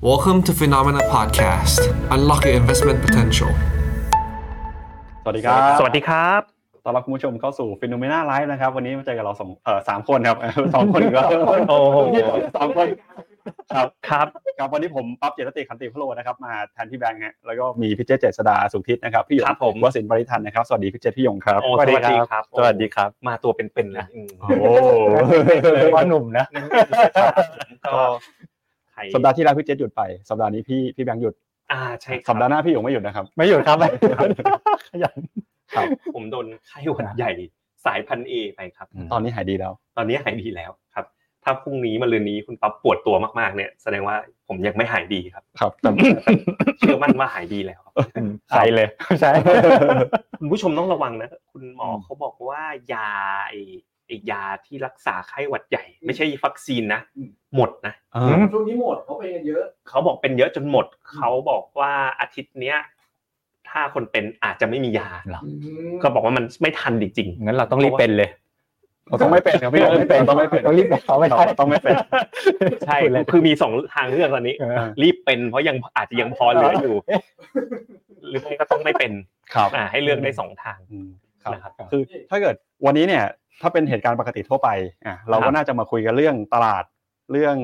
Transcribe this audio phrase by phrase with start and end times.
[0.00, 1.80] Welcome to Phenomena Podcast.
[2.14, 3.50] Unlock your investment potential.
[5.22, 6.40] สวัสดีครับ สวัสดีครับ
[6.84, 10.36] ต้อนรับคุณผู้ชมเข้าสู่ฟิโนเมนาไลฟ์นะครับ วันนี้มาเจอกับเราสองเอ่อสามคนครับ
[10.74, 11.22] สองคนก็
[11.68, 11.98] โอ้โห
[12.56, 12.86] สองคน
[13.72, 14.26] ครับ ครับ
[14.58, 24.28] ครับวันนี้ผมปั๊บเจตติขันติพโลนะครับ มาแทนพี่แบงค์ฮะ แล้วก็มีพี่เจษเจษดาสุขทิศนะครับ พี่หยงครับผมวสินทร์บริทันนะครับ สวัสดีพี่เจษพี่หยงครับโอ้สวัสดีครับ สวัสดีครับ มาตัวเป็นๆเลยอืม
[24.60, 24.70] โอ้
[25.94, 26.46] ว่าหนุ่มนะ
[27.86, 28.02] ก็
[28.98, 31.34] ใครสัปดาห์ที่แล้วพี่เจษหยุดไปสัปดาห์นี้พี่พี่แบงค์หยุด
[31.72, 34.30] อ่าใช่ครับสัปดาห์หน้าพี่หยงไม่หยุดนะครับ ไม่หยุดครับไม่หยุด
[34.90, 35.16] ขยัน
[35.74, 37.30] ครับผมโดนไข้หวัดใหญ่
[37.86, 41.04] สายพันธุ์เอไปครับ ตอนนี้หายดีแล้ว ตอนนี้หายดีแล้วครับ
[41.44, 44.16] ถ้าพรุ่งนี้มะรืนนี้คุณปั๊บปวดตัวมากๆ เนี่ย แสดงว่า
[44.48, 45.90] ผมยังไม่หายดีครับ ครับแต่
[46.78, 47.94] เชื่อมั่นว่าหายดีแล้วครับ
[48.50, 48.88] ใช่เลย
[49.20, 49.32] ใช่
[50.40, 52.62] คุณผู้ชมต้องระวังนะ คุณหมออืมเขาบอกว่า
[52.92, 53.10] ยา
[53.48, 53.60] ไอ้
[54.06, 57.00] ไอ้ยาที่รักษาไข้หวัดใหญ่ ไม่ใช่วัคซีนนะ
[57.56, 62.78] หมดนะเออช่วงนี้หมดเขาเป็นกันเยอะ เขาบอกเป็นเยอะจนหมด เขาบอกว่าอาทิตย์เนี้ย
[63.68, 65.08] ถ้าคนเป็นอาจจะไม่มียา
[66.02, 68.30] ก็บอกว่ามันไม่ทันจริงงั้นเราต้องรีบเป็นเลย
[69.08, 72.98] เราต้องไม่เป็นครับพี่หยงไม่เป็นต้องไม่เป็นต้องรีบเป็นเขาไม่ได้ต้องไม่เป็นๆใช่
[73.32, 76.94] คือมีสองทางเลือกตอนนี้เออรีบเป็นเพราะยังอาจจะยังพอเหลืออยู่
[78.28, 79.12] หรือไม่ก็ต้องไม่เป็น
[79.54, 81.08] ครับอ่าให้เลือกได้สองทางอืม
[81.42, 83.24] ครับนะครับคือถ้าเกิดวันนี้เนี่ย
[83.60, 84.68] ถ้าเป็นเหตุการณ์ปกติทั่วไป
[85.06, 86.84] อะเราครัก็บน่าจะมาคุยกันเรื่องตลาด
[87.32, 87.56] เรื่อง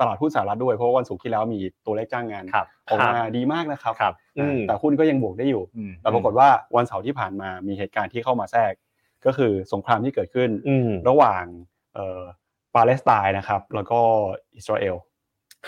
[0.00, 8.72] ตลาดหุ้นสหรัฐด้วยเพราะว่าวันศุกร์ที่แล้วมีตัวเลขจ้างงานครับออกมาดีมากนะครับครับอืมแต่หุ้นก็ยังบวกได้อยู่อืมแต่ปรากฏว่าวันเสาร์ที่ผ่านมามีเหตุการณ์ที่เข้ามาแทรก
[9.26, 11.44] ก็คือสงครามที่เกิดขึ้นอืมระหว่าง
[11.94, 12.22] เอ่อ
[12.74, 14.00] ปาเลสไตน์นะครับ แล้วก็
[14.56, 14.96] อิสราเอล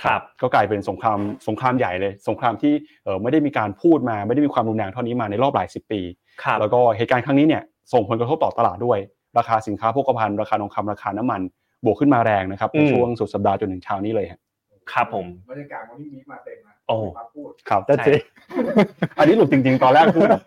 [0.02, 2.72] ครับก็กลายเป็นสงครามสงครามใหญ่เลย สงครามที่
[3.04, 6.00] เอ่อไม่ได้มีการพูดมาไม่ได้มีความรุนแรงเท่านี้มาในรอบหลายสิบปี
[6.42, 8.98] ครับแล้วก็เหตุการณ์ครั้งนี้เนี่ยส่งผลกระทบต่อตลาดด้วย
[9.38, 11.40] ราคาสินค้าโภคภัณฑ์ราคาทองคำราคาน้ำมัน
[11.84, 14.40] บวกขึ้นมาแรงนะครับในอืมช่วงสุดสัปดาห์จนถึงเช้านี้เลยฮะ
[14.92, 18.20] ครับผมบรรยากาศวันนี้มีมาเต็มนะโอ้มาพูดครับแต่จริง
[19.18, 20.42] อันนี้หลุดจริง ๆ ตอนแรกพูดแบบ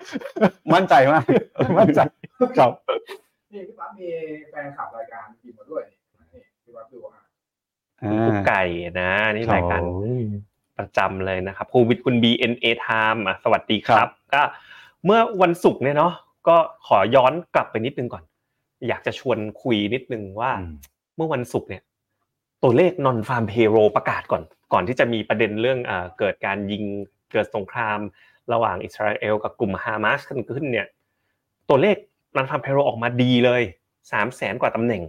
[0.74, 1.24] มั่นใจมาก
[1.80, 2.00] มั่นใจ
[2.58, 2.72] ครับ
[3.54, 4.08] นี่พี่ปั๊บมี
[4.50, 5.82] แฟนขับรายการพิมพ์มาด้วย
[6.34, 7.22] นี่พี่ปั๊บดูอะ
[8.04, 8.64] อ่กุ๊กาไก่
[9.00, 9.82] นะนี่รายการ
[10.78, 14.42] ประจำเลยนะครับคุณวิทย์คุณ BNA Time อะสวัสดีคครัรับบก็
[15.06, 16.14] เมื่อวันศุกร์เนี่ยเนาะ
[16.48, 16.58] ก็
[16.88, 18.24] ขอย้อนกลับไปนิดนึงก่อน
[18.88, 20.76] อยากจะชวนคุยนิดนึงว่าอืม
[21.16, 21.84] เมื่อวันศุกร์เนี่ย
[22.64, 24.44] ตัวเลข non farm payroll ประกาศก่อน
[24.74, 26.84] ก่อนที่จะมีประเด็นเรื่องเอ่อเกิดการยิง
[27.32, 28.00] เกิดสงคราม
[28.54, 30.88] ระหว่างอิสราเอลกับกลุ่มฮามาสกันขึ้นเนี่ย
[31.70, 31.96] ตัวเลข
[32.36, 33.62] non farm payroll ออกมาดีเลย
[34.12, 35.04] สามแสนกว่าตำแหน่ง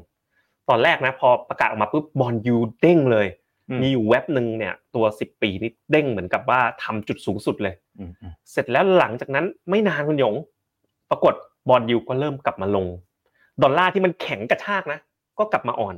[0.68, 3.26] ตอนแรกนะ พอประกาศออกมาปุ๊บบอลยูเด้งเลย
[3.68, 10.34] อืมมีอยู่เว็บหนึ่งเนี่ยตัว10ปีนี่เด้งเหมือนกับว่าทำจุดสูงสุดเลยอืมอืมเสร็จแล้วหลังจากนั้นไม่นานคุณหยง
[11.10, 11.34] ปรากฏ
[11.68, 12.86] บอลยูก็เริ่มกลับมาลง
[13.62, 14.98] ดอลลาร์ที่มันแข็งกระชากนะ
[15.38, 15.94] ก็กลับมาอ่อน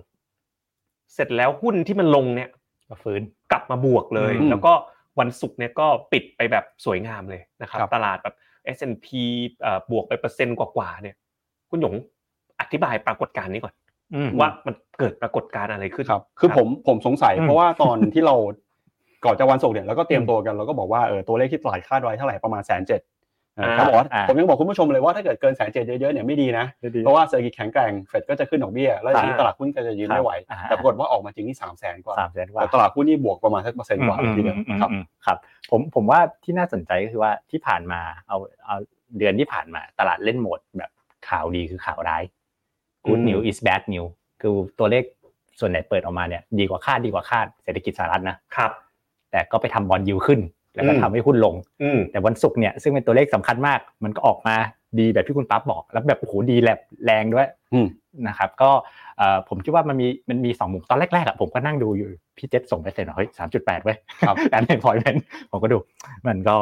[1.14, 2.48] เสร็จแล้วหุ้นที่มันลงเนี่ย
[2.88, 3.20] ก็ฟื้น
[3.52, 4.72] กลับมาบวกเลยอืมแล้วก็
[5.20, 8.34] วันศุกร์เนี่ยก็ปิดไปแบบสวยงามเลยนะครับครับตลาดแบบ
[8.76, 9.06] S&P
[9.62, 11.16] เอ่อบวกไปเปอร์เซ็นต์กว่าๆเนี่ย
[11.70, 11.94] คุณหยง
[12.60, 13.74] อธิบายปรากฏการณ์นี้ก่อน
[14.14, 18.34] อืมว่ามันเกิดปรากฏการณ์อะไรขึ้นครับ คือผมผมสงสัยอืมเพราะว่าตอนที่เรา
[19.24, 23.17] ก่อนจะวันศุกร์เนี่ยเราก็เตรียมตัวกันเราก็บอกว่าเออตัวเลขที่ตลาดคาดไว้เท่าไหร่ประมาณแสนเจ็ดอ่า
[23.74, 35.36] เขาบอกว่าอ่าผมยังบอกคุณผู้ชมเลยว่าถ้าเกิดเกินแสนเจ็ดเยอะๆเนี่ยไม่ดีนะดีเพราะว่าเศรษฐกิจแข็งแกร่งเฟดก็จะขึ้นดอกเบี้ย แล้วอย่างนี้อ่าตลาดหุ้นก็จะยืนไม่ไหวอ่าแต่ปรากฏว่าออกมาจริงที่สามแสนกว่าสามแสนกว่าแต่ตลาดหุ้นนี่บวกประมาณสักเปอร์เซ็นต์กว่าทีเดียวอืมครับอืมครับ
[35.70, 38.76] ผมผมว่าที่น่าสนใจก็คือว่าที่ผ่านมาเอาเอา
[39.18, 40.90] เดือนที่ผ่านมาตลาดเล่นโหมดแบบ
[41.28, 42.22] ข่าวดีคือข่าวร้าย
[43.06, 44.10] good อืม news is bad news
[44.40, 45.04] คือตัวเลข
[45.60, 48.70] ส่วนไหนเปิดออกมาเนี่ยดีกว่าคาดดีกว่าคาดเศรษฐกิจสหรัฐนะครับ
[49.30, 50.40] แต่ก็ไปทำบอลยูขึ้น
[50.78, 54.56] แล้วก็อืมทำให้หุ้นลงอืมแต่วันศุกร์เนี่ยซึ่งเป็นตัวเลขสำคัญมาก มันก็ออกมา
[54.98, 57.86] ดีแบบที่คุณปั๊บบอก แล้วแบบโอ้โหดีแลบแรงด้วยอืม
[58.28, 58.70] นะครับก็
[59.18, 63.96] เอ่อผมคิดว่ามันมีมันมีสองมุมตอนแรกๆอะผมก็นั่งดูอยู่พี่เจษส่งไปเสร็จเฮ้ยสามจุดแปดเว้ย
[64.26, 65.18] ครับ unemployment
[65.50, 65.78] ผมก็ดู
[66.26, 66.56] มันก็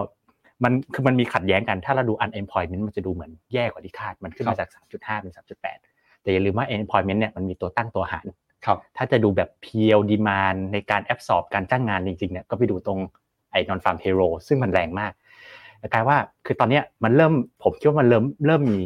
[0.64, 8.26] มันคือมันมีขัดแย้งกันถ้าเราดู unemployment มันจะดูเหมือนแย่กว่าที่คาดมันขึ้นมาจาก 3.5 เป็น 3.8 แต่อย่าลืมว่า employment เนี่ยมันมีตัวตั้งตัวหาร
[8.66, 13.00] ครับถ้าจะดูแบบ PL demand ในการ absorb การจ้างงานจริงๆเนี่ยก็ไปดูตรง
[13.56, 15.12] ไอ้ non farm payroll ซึ่งมันแรงมาก
[15.78, 16.16] แต่กลายว่า
[16.46, 17.32] คือตอนเนี้ยมันเริ่ม
[17.62, 18.80] ผมคิดว่ามันเริ่มเริ่มมี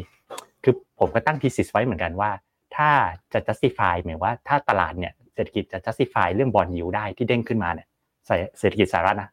[0.63, 2.31] คือผมก็ตั้ง thesis ไว้เหมือนกันว่า
[2.75, 2.89] ถ้า
[3.33, 7.87] จะ justify หมายว่าถ้าตลาดเนี่ยเศรษฐกิจจะ justify เรื่องบอลยิวได้ที่เด้งขึ้นมาเนี่ย
[8.59, 9.29] เศรษฐกิจสหรัฐนะ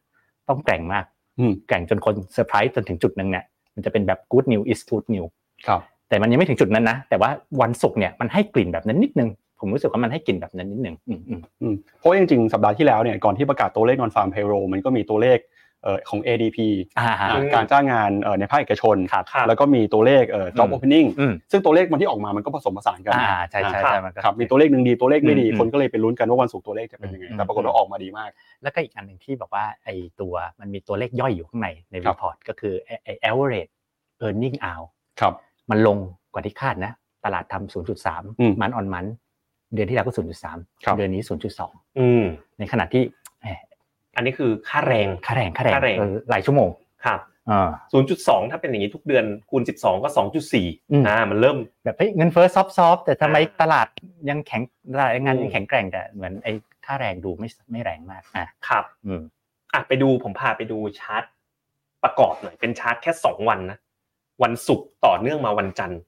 [0.49, 1.05] ต้องแกร่งมาก
[1.39, 3.45] อืมแกร่งจนคนเซอร์ไพรส์จนถึงจุดหนึ่งเนี่ย
[3.75, 5.31] มันจะเป็นแบบ good news is good news
[5.67, 7.29] ครับแต่มันยังไม่ถึงจุดนั้นนะ แต่ว่า
[7.61, 15.39] วันศุกร์เนี่ยมันให้กลิ่นแบบนั้นนิดนึง ผมรู้สึกว่ามันให้กลิ่นแบบนั้นนิดนึงอืมอืมอืมเพราะจริงๆ สัปดาห์ที่แล้วเนี่ยก่อนที่ประกาศตัวเลข non farm payroll มันก็มีตัวเลข
[15.83, 16.57] เอ่อของ ADP
[16.99, 28.29] อ่าฮะอ่าการจ้างงานเอ่อในภาคเอกชนครับครับแล้วก็มีตัวเลขเอ่อ job อืม opening อืมซึ่งตัวเลขมันที่ออกมามันก็ผสมผสานกันอ่าใช่ใช่อ่าใช่มันก็ครับมีตัวเลขหนึ่งดีตัวเลขไม่ดีอืมคนก็เลยไปลุ้นกันว่าวันศุกร์ตัวเลขจะเป็นยังไงอืมแต่ปรากฏว่าออกมาดีมาก
[28.63, 33.71] แล้วก็อีกอันหนึ่งที่บอกว่าไอ้ตัวมันมีตัวเลขย่อยอยู่ข้างในในครัรีบพอร์ตก็คือไอ้ไอ้ average
[34.25, 34.87] earning out
[35.19, 35.33] ครับ
[35.69, 35.97] มันลง
[36.33, 36.93] กว่าที่คาดนะ
[37.25, 37.57] ตลาดทำ
[38.39, 39.05] อืม0.3 มันออนมัน
[39.73, 40.17] เดือนที่แล้วก็ค
[40.87, 41.21] รับ0.3 เดือนนี้
[41.59, 42.23] 0.2อืม
[42.59, 43.03] ในขณะที่
[43.41, 43.47] แหม
[44.15, 46.69] อันนี้คือค่าแรงค่าแรงค่าแรงค่าแรงเออหลายชั่วโมง
[47.05, 47.19] ครับ
[47.49, 47.69] อ่า
[48.09, 50.09] 0.2 ถ้าเป็นอย่างนี้ทุกเดือนคูณ 12 ก็
[50.51, 53.87] 2.4อืมอ่ามันเริ่มแบบเฮ้ยเงินเฟ้อ soft soft แต่ทำไมอ่าตลาด
[54.29, 54.61] ยังแข็ง
[54.93, 56.53] ตลาดแรงงานอืมยังแข็งแกร่งแต่เหมือนไอ้
[56.85, 59.21] ค่าแรงดูไม่ไม่แรงมากอะครับอืม
[59.73, 61.23] อะไปดูผมพาไปดูชาร์ต
[62.03, 63.77] ประกอบหน่อยเป็นชาร์ตแค่ 2 วันนะ
[64.43, 66.01] วันศุกร์ต่อเนื่องมาวันจันทร์ก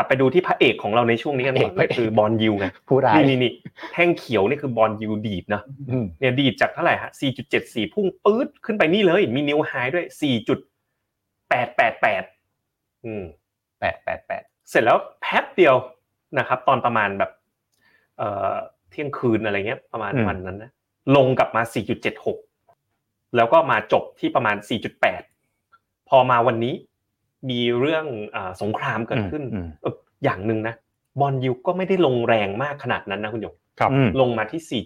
[0.00, 3.52] ลับไปดูที่พระเอกของเราในช่วงนี้กันก่อนพระก็เอกคือบอลยูไงผู้ร้ายนี่นี่นี่
[3.92, 7.10] แท่งเขียวนี่คือบอลยูดีดนะอืมเนี่ยดีดจากเท่าไหร่ฮะ
[7.52, 10.06] 4.74 พุ่งปื๊ดขึ้นไปนี่เลย มีนิวไฮด้วย
[11.50, 13.24] 4.888 อืม
[13.80, 15.74] แปดแปดแปดเสร็จแล้วแป๊บเดียว
[16.38, 17.30] นะครับ ตอนประมาณแบบ
[18.18, 18.54] เอ่อ
[18.90, 20.70] เที่ยงคืนอะไรเงี้ย ประมาณวันนั้นนะ
[21.16, 21.62] ลงกลับมา
[22.48, 24.56] 4.76 แล้วก็มาจบที่ประมาณ
[25.32, 26.74] 4.8 พอมาวันนี้
[27.48, 29.94] มีเรื่องอาสงครามเกิดขึ้นอืมเอ่อ
[30.24, 30.74] อย่างหนึ่งนะ
[31.20, 34.82] บอลยูก็ไม่ได้ลงแรงมากขนาดนั้นนะคุณหยกครับอืมลงมาที่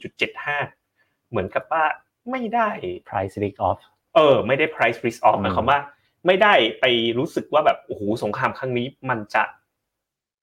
[0.63, 1.85] 4.75 เหมือนกับว่า
[2.31, 2.69] ไม่ได้
[3.09, 3.79] price risk off
[4.15, 5.79] เออ ไม่ได้ price risk off อืมหมายความว่า
[6.27, 6.85] ไม่ได้ไป
[7.19, 9.45] รู้สึกว่าแบบโอ้โหสงครามครั้งนี้มันจะ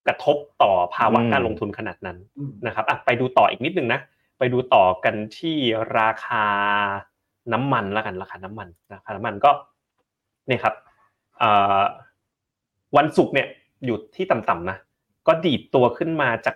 [0.07, 3.99] กระทบต่อภาวะการลงทุนขนาดนั้นอืมนะครับอะไปดูต่ออีกนิดนึงนะ
[4.39, 5.57] ไปดูต่อกันที่
[5.99, 6.45] ราคา
[7.53, 9.51] น้ำมันแล้วกันราคาน้ำมันราคาน้ำมันก็
[10.47, 10.90] เนี่ยครับเอ่อ
[12.97, 13.47] วันศุกร์เนี่ย
[13.85, 14.77] อยู่ที่ต่ำๆนะ
[15.27, 16.55] ก็ดีดตัวขึ้นมาจาก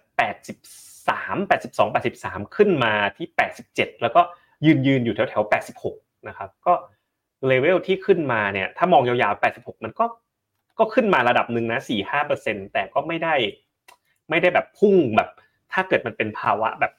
[0.75, 3.27] 83 82 83 ขึ้นมาที่
[3.65, 4.21] 87 แล้วก็
[4.65, 5.51] ยืนยืนอยู่แถวแถวๆ
[5.87, 6.73] 86 นะครับ ก็
[7.47, 10.05] เลเวลที่ขึ้นมาเนี่ย ถ้ามองยาวๆ 86 มันก็
[10.79, 11.79] ก็ขึ้นมาระดับหนึ่งนะ
[12.25, 13.35] 4-5%แต่ก็ไม่ได้
[14.29, 15.29] ไม่ได้แบบพุ่งแบบ
[15.73, 16.93] ถ้าเกิดมันเป็นภาวะแบบ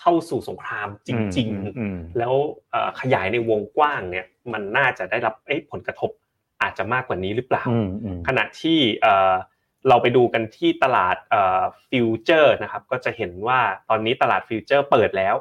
[0.00, 2.34] เข้าสู่สงครามจริงๆอืมแล้ว
[2.70, 6.10] เอ่อขยายในวงกว้างเนี่ย มันน่าจะได้รับเอ๊ะผลกระทบ
[6.62, 9.34] อาจจะมากกว่านี้หรือเปล่าอืมอืมขณะที่เอ่อ
[9.88, 11.16] เราไปดูกันที่ตลาด
[11.90, 15.34] future นะครับก็จะเห็นว่าตอนนี้ตลาด future เปิดแล้ว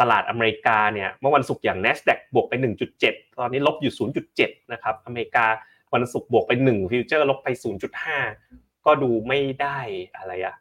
[0.00, 2.52] ตลาดอเมริกาเนี่ยเมื่อวันศุกร์อย่าง NASDAQ บวกไป
[2.96, 3.94] 1.7 ตอนนี้ลบอยู่
[4.36, 5.46] 0.7 นะครับอเมริกา
[5.94, 7.48] วันศุกร์บวกไป1 future ลบไป
[8.16, 9.78] 0.5 ก็ดูไม่ได้
[10.16, 10.56] อะไรอะ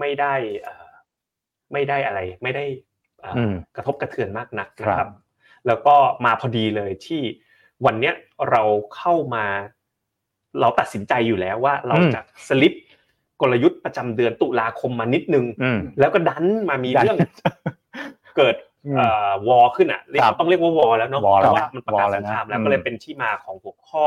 [0.00, 0.90] ไม่ได้เอ่อ
[1.72, 2.64] ไม่ได้อะไร ไม่ได้
[3.20, 5.14] เอ่ออมกระทบกระเทือนมากนักนะคครัรับบ
[5.66, 7.22] แล้วก็มาพอดีเลยที่
[7.84, 8.14] วันเนี้ย
[8.50, 8.62] เรา
[8.96, 9.44] เข้ามา
[10.60, 12.72] เราตัดสินใจอยู่แล้วว่าเราอืมจะสลิป
[13.40, 17.18] กลยุทธ์ประจำเดือนตุลาคมมานิดนึงอืมแล้วก็ดันมามีดันเรื่อง
[18.36, 18.54] เกิด
[18.86, 24.04] อืมเอ่อวอขึ้นอะเรียกครับต้องเรียกว่าวอแล้วเนาะวอเพแล้วราะว่านะมันประกาศวอแล้สวงนะครามแล้วอืมก็เลยเป็นที่มาของหัวข้อ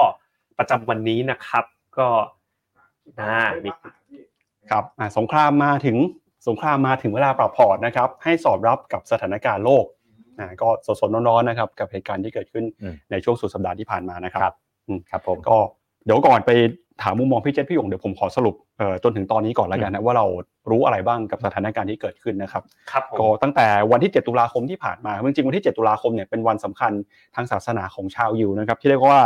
[0.58, 1.66] ประจำวันนี้นะครับ
[1.98, 2.08] ก็
[3.20, 3.70] อ่ามี
[4.72, 5.98] ครับอ่าสงครามมาถึง
[6.48, 9.86] สงครามมาถึงเวลาปรับพอร์ตนะครับ ให้สอดรับกับสถานการณ์โลก
[10.40, 14.56] อ่าก็สดๆร้อนๆนะครับกับเหตุการณ์ที่เกิดขึ้นอืมในช่วงสุดสัปดาห์ที่ผ่านมานะครับครับ
[14.88, 15.58] อืมครับผมก็
[16.06, 16.52] เดี๋ยวก่อนไป
[17.04, 20.26] ถามมุมมองพี่เจษพี่หยงเดี๋ยวผมขอสรุปเอ่อจนถึงตอนนี้ก่อนแล้วกันนะว่าเรา
[20.70, 26.92] รู้อะไรบ้างกับสถานการณ์ที่เกิดขึ้นนะครับครับผมก็ตั้งแต่วันที่ 7 ตุลาคมที่ผ่านมาจริงๆวันที่ 7 ตุลาคมเนี่ยเป็นวันสำคัญ
[27.36, 29.22] ทางศาสนาของชาวยิวนะครับที่เรียกว่า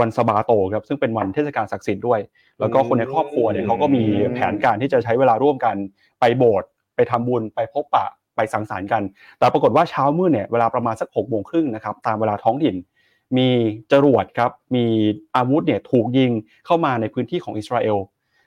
[0.00, 2.20] วันสบาโตครับซึ่งเป็นวันเทศกาลศักดิ์สิทธิ์ด้วย
[2.60, 4.04] แล้วก็คนในครอบครัวเนี่ยเขาก็มี
[4.34, 5.76] แผนการที่จะใช้เวลาร่วมกัน
[6.20, 8.06] ไปโบสถ์ไปทำบุญไปพบปะ
[8.40, 9.02] ไปสังสรรค์กัน
[9.38, 12.76] แต่ปรากฏว่าเช้ามืดเนี่ยเวลาประมาณสัก6กโมงครึ่งนะครับตามเวลาท้องถิ่น
[13.36, 13.48] มี
[13.92, 14.84] จรวดครับมี
[15.36, 16.30] อาวุธเนี่ยถูกยิง
[16.66, 17.96] เข้ามาในพื้นที่ของอิสราเอล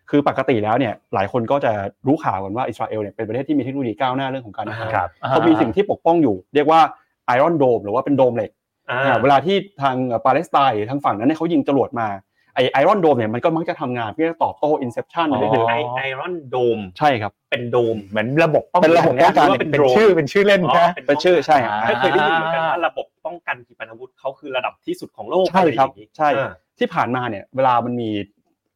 [0.10, 1.72] คือปกติแล้วเนี่ยหลายคนก็จะ
[2.08, 6.82] รู้ข่าวกันว่าอิสราเอลเนี่ยเป็นประเทศที่มีเทคโนโลยีก้าวหน้าเรื่องของการทหารครับเขามีสิ่งที่ปกป้องอยู่ เรียกว่า
[7.26, 8.52] Iron Dome หรือว่าเป็นโดมเหล็ก
[8.90, 12.08] อ่าอ่าเวลาที่ทางปาเลสไตน์ทางฝั่งนั้นเนี่ยเขายิงจรวดมา
[12.56, 28.10] ไอ Iron Dome เนี่ยมันก็มักจะทำงานเพื่อตอบโต้ interception อ๋อนิดนึงไอ Iron Dome ใช่ครับเป็นโดมเหมือนระบบป้องเป็นระบบป้องกันหรืว่าเป็นชื่อเป็นชื่อเล่นอ๋อใช่ไหมเป็นชื่อใช่ครับไม่เคยได้ยินเหมือนกันว่าระบบป้องกันขีปนาวุธเขาคือระดับที่สุดของโลกใช่ครับอะไอย่างนี้ใช่อ่าที่ผ่านมาเนี่ยเวลามันมี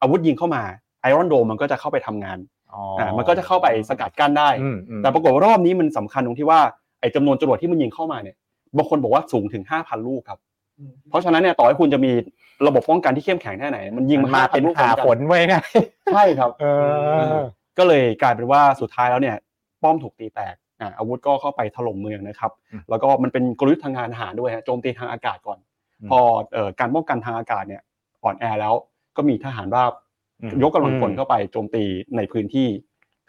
[0.01, 0.63] อาวุธยิงเข้ามา
[1.01, 2.37] Iron Dome มันก็จะเข้าไปทำงาน
[2.73, 6.59] อ๋ออ่ามันก็จะเข้าไปสกัดกั้นได้อืมอืมแต่ปรากฏว่ารอบนี้มันสำคัญตรงที่ว่า
[7.01, 8.35] ไอ้จำนวนจรวดที่มันยิงเข้ามาเนี่ย
[8.77, 10.39] บางคนบอกว่าสูงถึง5,000ลูกครับ
[11.09, 12.11] เพราะฉะนั้นเนี่ยต่อให้คุณจะมี
[12.67, 15.55] ระบบป้องกันที่เข้มแข็งแค่ไหน มันยิงมันมามาเป็น5,000ลูกหาพร้อมผกันลไว้ไง
[16.13, 16.65] ใช่ครับเอ
[17.33, 17.39] อ
[17.77, 19.35] ก็เลยกลายเป็นว่าสุดท้ายแล้วเนี่ย
[19.83, 25.59] ป้อมถูกตีแตกอ่าอาวุธก็เข้าไปถล่มเมืองนะครับอืมแล้วก็มันเป็นกลยุทธ์ทางการทหารด้วยฮะโจมตีทางอากาศก่อน
[26.01, 26.19] อืมพอ
[26.53, 27.81] เอ่อการป้องกันทางอากาศเนี่ย
[28.23, 28.73] อ่อนแอแล้ว
[29.17, 29.93] ก็มีทหารราบ
[30.41, 31.83] อืมยกกำลังพลเข้าไปโจมตี
[32.17, 32.69] ในพื้นที่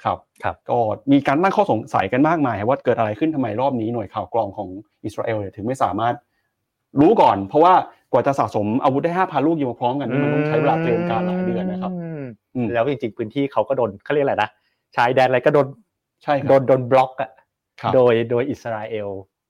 [0.04, 0.78] ครับครับก็
[1.12, 4.68] มีการตั้งข้อสงสัยกันมากมายว่าเกิดอะไรขึ้นทำไมรอบนี้หน่วยข่าวกรองของ
[5.04, 6.14] อิสราเอลเนี่ยถึงไม่สามารถ
[7.00, 7.74] รู้ก่อน เพราะว่า
[8.12, 14.50] กว่าจะสะสมอาวุธได้ห้าพันลูกยิงมาพร้อมกันนี่มันต้องใช้เวลาเตรียมการหลายเดือนนะครับมอืมแล้วจริงๆพื้นที่เขาก็โดนเขาเรียกอะไรนะ
[14.96, 15.66] ชายแดนอะไรก็โดน
[16.22, 17.30] ใช่คโดรับนโดนบล็อกอะ
[17.80, 19.08] ครับโดยโดยอิสราเอล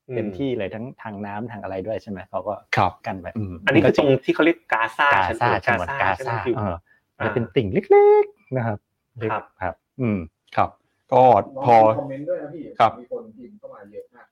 [0.09, 6.75] อืมเต็มที่เลยทั้งทางน้ำทางอะไรด้วยใช่ไหมเขาก็ครับกันไปมอันนี้คือตรงที่เขาเรียกกาซากาซาฉฉนนววนนกากาซาซาใช่ไหมเออ
[7.19, 8.77] อ่าจะเป็นติ่งเล็กๆนะครับ
[9.19, 10.17] เล็กครับครับ อืม
[10.55, 10.69] ครับ
[11.13, 11.23] ก็
[11.65, 14.27] พอคอมเมนต์ด้วยนะพี่ครับมีคนพิมพ์เข้ามาเยอะมาก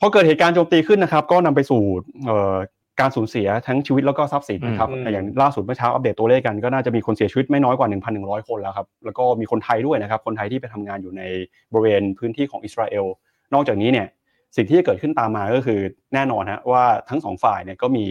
[0.00, 1.82] พอเกิดเหตุการณ์โจมตีขึ้นนะครับ ก็นำไปสู่
[2.26, 2.56] เอ่อ
[3.00, 7.88] การสูญเสียทั้งชีวิตแล้วก็ทรัพย์สินนะครับอืมอย่างล่าสุดเมื่อเช้าอัปเดตตัวเลขกันก็น่าจะมีคนเสียชีวิตไม่น้อยกว่า
[8.18, 11.22] 1,100 คนแล้วครับแล้วก็มีคนไทยด้วยนะครับคนไทยที่ไปทำงานอยู่ใน
[11.72, 13.06] บริเวณพื้นที่ของอิสราเอล
[13.54, 14.06] นอกจากนี้เนี่ย
[14.56, 15.80] สิ่งที่จะเกิดขึ้นตามมาก็คือ
[16.14, 18.04] แน่นอนฮะว่าทั้งสองฝ่ายเนี่ยก็มี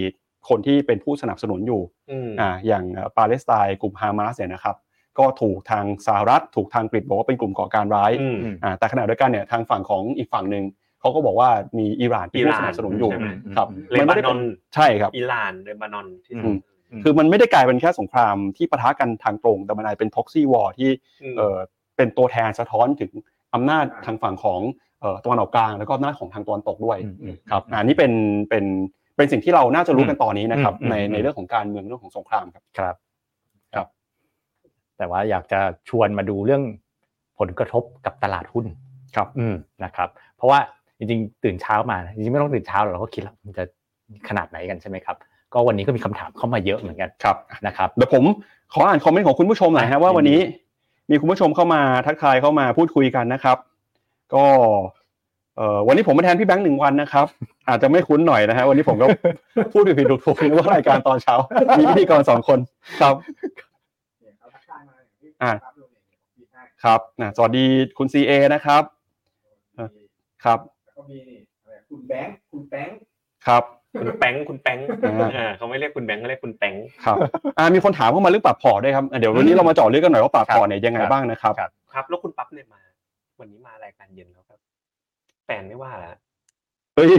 [0.50, 4.76] คนที่เป็นผู้สนับสนุนอยู่อืมอ่าอย่างเอ่อปาเลสไตน์กลุ่มฮามาสเนี่ยนะครับ
[5.20, 10.64] ก็ถูกทางสหรัฐถูกทางอังกฤษบอกว่าเป็นกลุ่มก่อการร้ายอืมอ่าแต่ขณะเดียวกันเนี่ยทางฝั่งของอีกฝั่งหนึ่ง
[11.00, 14.42] เขาก็บอกว่ามีอิหร่านเป็นผู้สนับสนุนอยู่ใช่ไหมครับเลมันบาไม่ได้นเป็อนน
[14.76, 16.58] ใช่ครับอิหร่านเลบานอนที่อืม
[17.04, 20.90] คือมันไม่ได้กลายเป็นแค่สงครามที่ปะทะกันทางตรง แต่มันกลายเป็น proxy war ที่
[21.24, 21.58] อืมเอ่อ
[21.98, 23.12] เป็นตัวแทนสะท้อนถึง
[23.54, 24.62] อำนาจทางฝั่งของ
[25.02, 28.14] เอ่อตะวันออกกลางแล้วก็อำนาจของทางตะวันตกด้วยอืมอืมครับอันนี้เป็น
[28.50, 28.66] เป็น
[29.16, 32.96] เป็นสิ่งที่เราน่าจะรู้กันตอนนี้นะครับอืมในอืมในเรื่องของการเมืองเรื่องของสงครามครับครับ
[33.76, 33.88] ครับ
[34.98, 36.64] แต่ว่าอยากจะชวนมาดูเรื่อง
[37.40, 38.66] ผลกระทบกับตลาดหุ้น
[39.16, 40.60] ครับอืมนะครับ เพราะว่า
[40.98, 43.64] จริงๆ ตื่นเช้ามาจริงๆไม่ต้องตื่นเช้าหรอกเราก็คิดแล้วมันจะ
[44.30, 45.16] ขนาดไหนกันใช่ไหมครับ
[45.54, 47.38] ก็วันนี้ก็มีคำถามเข้ามาเยอะเหมือนกันครับ
[47.68, 48.24] นะครับเดี๋ยวผม
[48.74, 50.46] ขออ่านคอมเมนต์ของคุณผู้ชมหน่อยฮะอะว่าวันนี้ยิ
[51.08, 53.58] นดีมีคุณผู้ชมเข้ามาทักทายเข้ามาพูดคุยกันนะครับ
[54.34, 54.46] ก็
[55.58, 57.26] เอ่อวันนี้ผมมาแทนพี่แบงค์หนึ่งวันนะครับ
[57.68, 59.08] อาจจะไม่คุ้นหน่อยนะฮะวันนี้ผมก็
[59.74, 61.36] พูดผิดๆถูกๆนึกว่ารายการตอนเช้า
[61.80, 62.60] มีพิธีกรสองคน
[63.02, 63.16] ครับ
[64.22, 67.66] เนี่ยเขาทักทายมาอย่างที่อ่าครับลงเนี่ยผมพิมพ์ให้ครับนะสวัสดี
[67.98, 68.84] คุณ CA นะครับ
[70.46, 70.77] ครับแล้วก็
[71.10, 72.98] มีนี่อะไรคุณแบงค์คุณแบงค์
[73.48, 73.64] ครับ
[74.00, 76.74] คุณแป้งคุณแป้งอ่าอ่าเขาไม่เรียกคุณแบงค์เขาเรียกคุณแป้ง
[77.06, 77.18] ครับ
[77.58, 82.82] อ่ามีคนถามเข้ามาเรื่องปรับพอร์ตด้วยครับอะเดี๋ยววันนี้เรามาเจาะเรื่องกันหน่อยว่าปรับพอร์ตเนี่ยยังไงบ้างนะครับครับครับ แล้วคุณปั๊บเนี่ยมา
[83.40, 84.60] วันนี้มารายการเย็นแล้วครับ
[85.46, 86.16] แฟนไม่ว่าแล้ว
[86.96, 87.10] เฮ้ย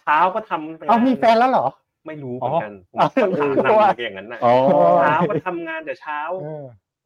[0.00, 1.66] เช้าก็ทำไปเอามีแฟนแล้วเหรอ
[2.06, 4.54] ไม่รู้เหมือนกันผมอ๋อก็ถามนำอย่างนั้นนะอ๋อ
[5.02, 6.20] เช้าก็ทำงานแต่เช้า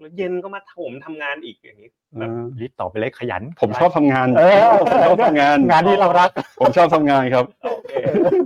[0.01, 2.31] แล้วเย็นก็มาผมทำงานอีกอย่างนี้แบบ
[2.61, 6.31] รีบต่อไปเลยขยัน ผมชอบทำงานเออผมชอบทำงาน งานที่เรารัก
[6.61, 7.93] ผมชอบทำงานครับโอเค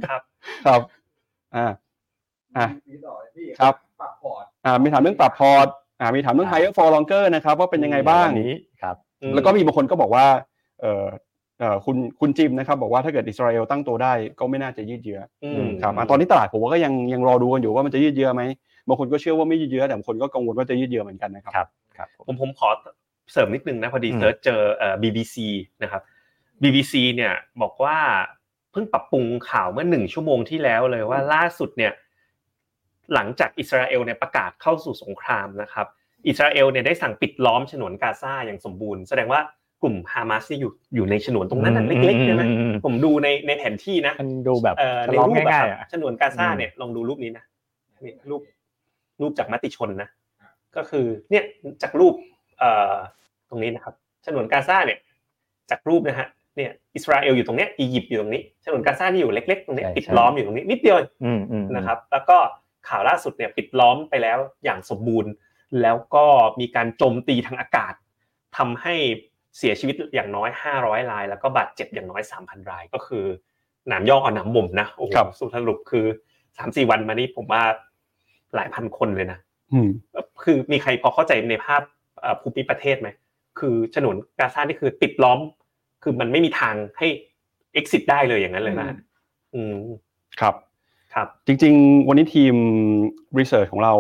[0.08, 0.20] ครับ
[0.66, 0.80] ครับ
[1.56, 1.66] อ่า
[2.56, 5.66] อะมีต่อเลยพี่ครับปรับพอร์ตอ่ามีถามเรื่องปรับพอร์ต
[6.00, 8.96] อ่ามีถามเรื่อง higher for longer นะครับว่าเป็นยังไงบ้างวันนี้ครับ
[9.34, 10.26] แล้วก็มีบางคนก็บอกว่า
[10.80, 11.04] เออ
[11.60, 18.42] เออคุณคุณจิมนะครับ บอกว่าถ้าเกิดอิสราเอลตั้งตัวได้ก็ไม่น่าจะยืดเยื้ออืมครับอะตอนนี้ตลาดผมว่าก็ยังยังรอดูกันอยู่ว่ามันจะยืดเยื้อไหม
[18.88, 22.68] บางคนก็เชื่อว่าไม่ยืดเยื้อแต่บางคนก็กังวลว่าจะยืดเยื้อเหมือนกันนะครับครับครับผมผมผมขอ
[23.32, 25.36] เสริมนิดนึงนะพอดีอืม search เจอเอ่อ BBC
[25.82, 26.02] นะครับ
[26.62, 27.96] BBC เนี่ยบอกว่า
[28.72, 31.92] เพิ่งปรับปรุงข่าวเมื่อหนึ่งชั่วโมงที่แล้วเลยว่าล่าสุดเนี่ย
[33.14, 35.86] หลังจากอิสราเอลเนี่ยประกาศเข้าสู่สงครามนะครับ
[36.28, 39.40] อิสราเอลเนี่ยได้สั่งปิดล้อมฉนวนกาซาอย่างสมบูรณ์แสดงว่า
[39.82, 47.44] กลุ่มฮามาสที่อยู่อยู่ในฉนวนตรงนั้นนะอืมเล็กๆเนี่ยนะอืมอืมผมดูในในแผนที่นะมันดูแบบเอ่อในล้อมรูปง่ายอะๆอะฉนวนกาซาเนี่ยลองดูรูปนี้นะ
[48.04, 48.40] นี่รูป
[49.20, 50.08] รูปจากมติชนนะ
[50.76, 51.44] ก็คือเนี่ย
[51.82, 52.14] จากรูป
[52.58, 52.94] เอ่อ
[53.48, 53.94] ตรงนี้นะครับ
[54.24, 54.98] ฉนวนกาซาเนี่ย
[55.70, 62.36] จากรูปนะฮะเนี่ยอิสราเอลอยู่ตรงเนี้ยอียิปต์อยู่ตรงนี้ฉนวนกาซานี่อยู่เล็กๆตรงนี้ใช่ปิดใช่ล้อมอยู่ตรงนี้นิดเดียวอืมอืมนะครับ แล้วก็
[62.88, 65.32] ข่าวล่าสุดเนี่ยปิดล้อมไปแล้วอย่างสมบูรณ์
[65.82, 66.24] แล้วก็
[66.60, 67.94] มีการโจมตีทางอากาศ
[68.56, 68.94] ทำให้
[69.58, 73.24] เสียชีวิตอย่างน้อย 500 ราย แล้วก็บาดเจ็บอย่างน้อย 3,000 รายก็คือ
[73.88, 76.06] หนามย่อเอาหนามหม่มนะโอ้โหครับสุดสรุปคือ
[76.56, 77.62] สามสี่วันมานี้ผมว่า
[78.54, 79.38] หลายพันคนเลยนะ
[79.72, 79.88] อืม
[80.42, 81.82] คือมีใครพอเข้าใจในภาพ
[82.20, 83.08] เอ่อภูมิประเทศไหม
[83.58, 85.38] คือฉนวนกาซานี่คือติดล้อม
[86.02, 87.06] คือมันไม่มีทางให้
[87.78, 88.86] exit ได้เลยอย่างนั้นเลยนะ
[89.54, 89.76] อืม
[90.40, 90.54] ครับ
[91.14, 92.54] ครับ จริง ๆ วันนี้ทีม
[93.38, 93.94] รีเสิร์ชของเรา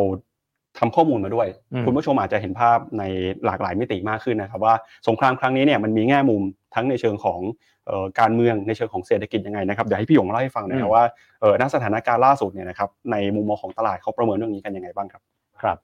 [0.78, 3.02] ทำข้อมูลมาด้วยอืมคุณผู้ชมอาจจะเห็นภาพใน
[3.46, 4.74] หลากหลายมิติมากขึ้นนะครับว่า
[5.08, 6.42] สงครามครั้งนี้เนี่ยมันมีแง่มุม
[6.74, 7.40] ทั้งในเชิงของ
[7.86, 11.04] เอ่อการเมืองในเชิงของเศรษฐกิจยังไงนะครับเดี๋ยวให้พี่หยงเล่าให้ฟังหนะครับว่า
[11.40, 15.22] เอ่อณสถานการณ์ล่าสุดเนี่ยนะครับในมุมมองของตลาดเขาประเมินเรื่องนี้กันยังไงบ้างครับ
[15.62, 15.78] ครับ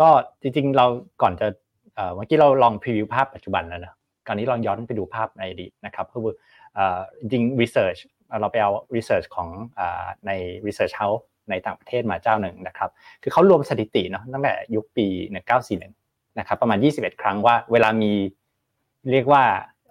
[0.00, 0.08] ก็
[0.42, 0.86] จริงๆเรา
[1.22, 1.46] ก่อนจะ
[1.94, 3.94] เอ่อเมื่อกี้เราลองพรีวิวภาพปัจจุบันแล้วนะ
[4.26, 6.34] คราวนี้ลองย้อนไปดูภาพในอดีตนะครับก็คือ
[6.74, 8.00] เอ่อจริงๆ research
[8.40, 10.30] เราไปเอา research ของอ่าใน
[10.66, 11.20] research house
[11.50, 12.90] ในต่างประเทศมาเจ้าหนึ่งนะครับ
[13.22, 15.06] คือเขารวมสถิติเนาะตั้งแต่ยุคปี
[15.72, 18.12] 1941 นะครับ ประมาณ 21 ครั้งว่า เวลามี
[19.12, 19.42] เรียกว่า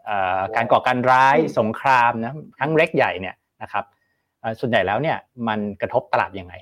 [0.06, 3.86] เอ่อการก่อการร้ายสงครามนะทั้งเล็กใหญ่เนี่ยนะครับ
[4.42, 5.18] เอ่อส่วนใหญ่แล้วเนี่ย
[5.48, 6.54] มันกระทบตลาดยังไง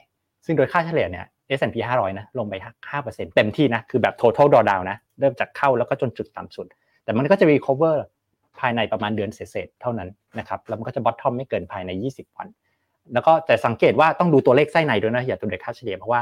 [0.45, 1.25] ซึ่งโดยค่าเฉลี่ยเนี่ย
[1.59, 2.53] S&P 500 นะ ลงไป
[2.95, 6.67] 5%เต็มที่นะ คือแบบ total drawdown นะ เริ่มจากเข้าแล้วก็จนจุดต่ำสุด
[7.03, 7.95] แต่มันก็จะ recover
[8.59, 12.47] ภายในประมาณเดือนเศษๆเท่านั้นนะครับ แล้วมันก็จะ bottom ไม่เกินภายใน 20 วัน
[13.13, 16.21] แล้วก็แต่สังเกตว่าต้องดูตัวเลขไส้ในด้วยนะอย่าตัวเลขค่าเฉลี่ยเพราะว่า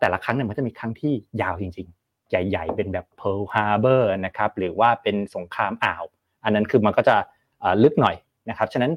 [0.00, 6.04] แต่ละครั้งเนี่ยมันจะมีครั้งที่ยาวจริง ๆ ใหญ่ ๆ เป็นแบบ Pearl Harbor นะครับหรือว่าเป็นสงครามอ่าว
[6.44, 7.16] อันนั้นคือมันก็จะ
[7.82, 8.16] ลึกหน่อย
[8.50, 8.92] นะครับฉะนั้น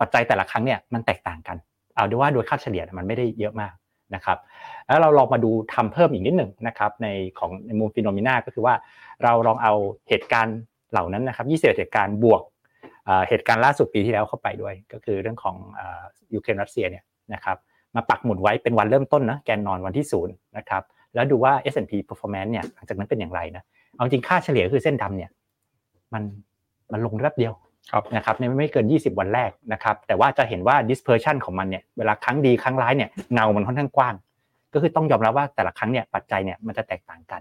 [0.00, 1.56] ปัจจัยแต่ละครั้งเนี่ยมันแตกต่างกัน
[1.96, 3.74] เอาด้วยว่าโดยค่าเฉลี่ยมันไม่ได้เยอะมาก
[4.14, 4.38] นะครับ
[4.86, 8.74] แล้วเราลองมาดูทำเพิ่มอีกนิดหนึ่งนะครับในของในมุม FINNOMENA ก็คือว่า
[9.24, 9.72] เราลองเอา
[10.08, 10.58] เหตุการณ์
[10.90, 12.42] เหล่านั้นนะครับยี่สิบเหตุการณ์บวก
[13.06, 16.02] เอ่อเหตุการณ์ล่าสุดปีที่แล้วเข้าไปด้วย ก็คือเรื่องของเอ่อ
[16.34, 17.56] ยูเครนรัสเซียเนี่ยนะครับ
[17.94, 20.82] มาปักหมุดไว้เป็นวันเริ่มต้นนะแกนนอนวันที่ศูนย์นะครับ
[21.14, 23.62] แล้วดูว่า S&P performance เนี่ยหลังจากนั้นเป็นอย่างไรนะ
[23.94, 25.30] เอาจริงค่าเฉลี่ยก็คือเส้นดำเนี่ย
[26.12, 26.22] มัน
[26.92, 27.52] มันลงแป๊บเดียว
[27.92, 34.14] ครับนะครับในไม่เกิน 20 วันแรกนะครับแต่ว่าจะเห็นว่า dispersion ของมันเนี่ยเวลาครั้งดีครั้งร้ายเนี่ยเงามันค่อนข้างกว้าง
[34.74, 37.40] ก็คือต้องยอมรับว่าแต่ละครั้งเนี่ยปัจจัยเนี่ยมันจะแตกต่างกัน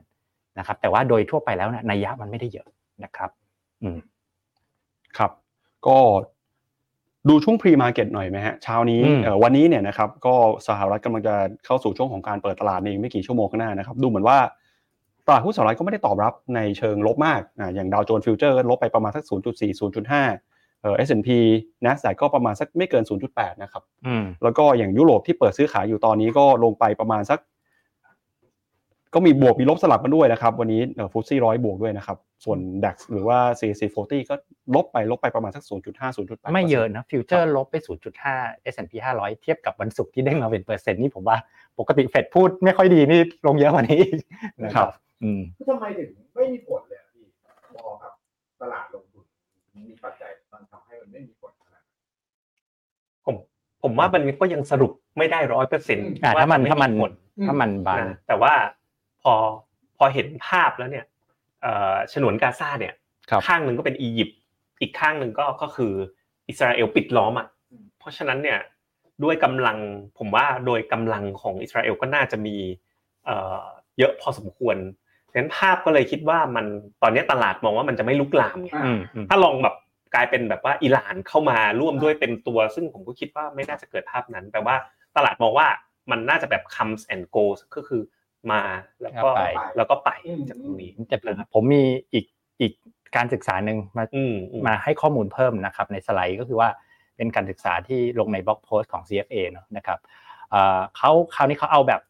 [0.58, 2.68] นะครับแต่ว่าโดยทั่วไปแล้วเนี่ยนัยยะมันไม่ได้เยอะ
[3.04, 3.30] นะครับ
[3.82, 3.98] อืม
[5.18, 5.32] ครับ
[5.88, 6.00] ก็
[7.30, 10.36] ดูช่วง pre market หน่อยไหมฮะเช้านี้อืมเอ่อวันนี้เนี่ยนะครับก็
[10.68, 14.38] สหรัฐกำลังจะเข้าสู่ช่วงของการเปิดตลาดในอีกไม่กี่ชั่วโมงข้างหน้านะครับดูเหมือนว่า
[15.28, 19.32] ตลาดหุ้นสหรัฐก็ไม่ได้ตอบรับในเชิงลบมากอ่าอย่างดาวโจนส์ future ลบไปประมาณสัก 0.4
[20.10, 21.30] 0.5 เอ่อ S&P
[21.86, 27.40] NASDAQ ก็ประมาณสักไม่เกิน 0.8 นะครับอืมแล้วก็อย่างยุโรปที่เปิดซื้อขายอยู่ตอนนี้ก็ลงไปประมาณสัก
[29.16, 30.82] ก็มีบวกมีลบสลับกันด้วยนะครับ วันนี้
[31.12, 34.36] FTSE ร้อยบวกด้วยนะครับ ส่วน DAX หรือว่า CAC 40ก็
[34.76, 37.76] ลบไปลบไปประมาณสัก 0.5 0.8ไม่เยอะนะ future ลบไป
[38.24, 41.38] 0.5 S&P 500 เทียบกับวันศุกร์ที่ได้มาเป็นเปอร์เซ็นต์นี่ผมว่า
[41.80, 44.20] ปกติเฟดพูดไม่ค่อยดีนี่ลงเยอะกว่านี้อีก
[44.64, 44.88] นะครับ
[45.24, 47.26] อืมทำไมถึงไม่มีผลเลยอะพี่
[47.76, 48.14] มองกับ
[48.62, 49.26] ตลาดลงทุน
[49.90, 51.96] มีปัจจัยมันทำให้มันไม่มีผลขนาดนั้น
[53.26, 53.36] ผม
[53.84, 57.12] ผมว่ามันก็ยังสรุปไม่ได้ร้อยเปอร์เซ็นต์อ่าถ้ามันถ้ามันผล
[57.48, 58.54] ถ้ามันบานนะแต่ว่า
[59.26, 59.36] พอ
[59.98, 61.06] พอเห็นภาพแล้วเนี่ย
[61.62, 62.94] เอ่อฉนวนกาซาเนี่ย
[63.30, 64.38] ครับข้างหนึ่งก็เป็นอียิปต์
[64.82, 65.94] อีกข้างหนึ่งก็ก็คือ
[66.50, 67.48] อิสราเอลปิดล้อมอะ
[68.00, 68.60] เพราะฉะนั้นเนี่ย
[69.24, 69.78] ด้วยกำลัง
[70.18, 72.56] ผมว่าโดยกำลังของอิสราเอลก็น่าจะมี
[73.26, 73.64] เอ่อ
[74.00, 74.78] เยอะพอสมควร
[75.32, 76.66] ฉะนั้นภาพก็เลยคิดว่ามัน
[77.02, 79.76] ตอนนี้ตลาดมองว่ามันจะไม่ลุกลามไงอืมอืมถ้าลองแบบ
[80.16, 84.76] กลายเป็นแบบว่าอิหร่านเข้ามาร่วมด้วยเต็มตัว ซึ่งผมก็คิดว่าไม่น่าจะเกิดภาพนั้นแปลว่า
[85.18, 85.68] ตลาดมองว่า
[86.12, 88.02] มันน่าจะแบบ comes and goes ก็คือ
[88.52, 88.62] มา
[89.02, 89.42] แล้วก็ไป
[89.78, 90.10] แล้วก็ไป
[90.50, 91.18] จากตรงนี้แต่
[91.54, 92.26] ผมมีอีก
[92.62, 92.74] อีก
[93.16, 96.70] การศึกษาหนึ่งมาอืมอืมมาให้ข้อมูลเพิ่มนะครับในสไลด์ก็คือว่า
[97.18, 100.00] เป็นการศึกษาที่ลงในบล็อกโพสต์ของ CFA เนอะนะครับ
[100.52, 102.02] เอ่อเขาคราวนี้เขาเอาแบบ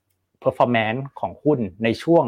[0.43, 2.25] performance ของหุ้นในช่วง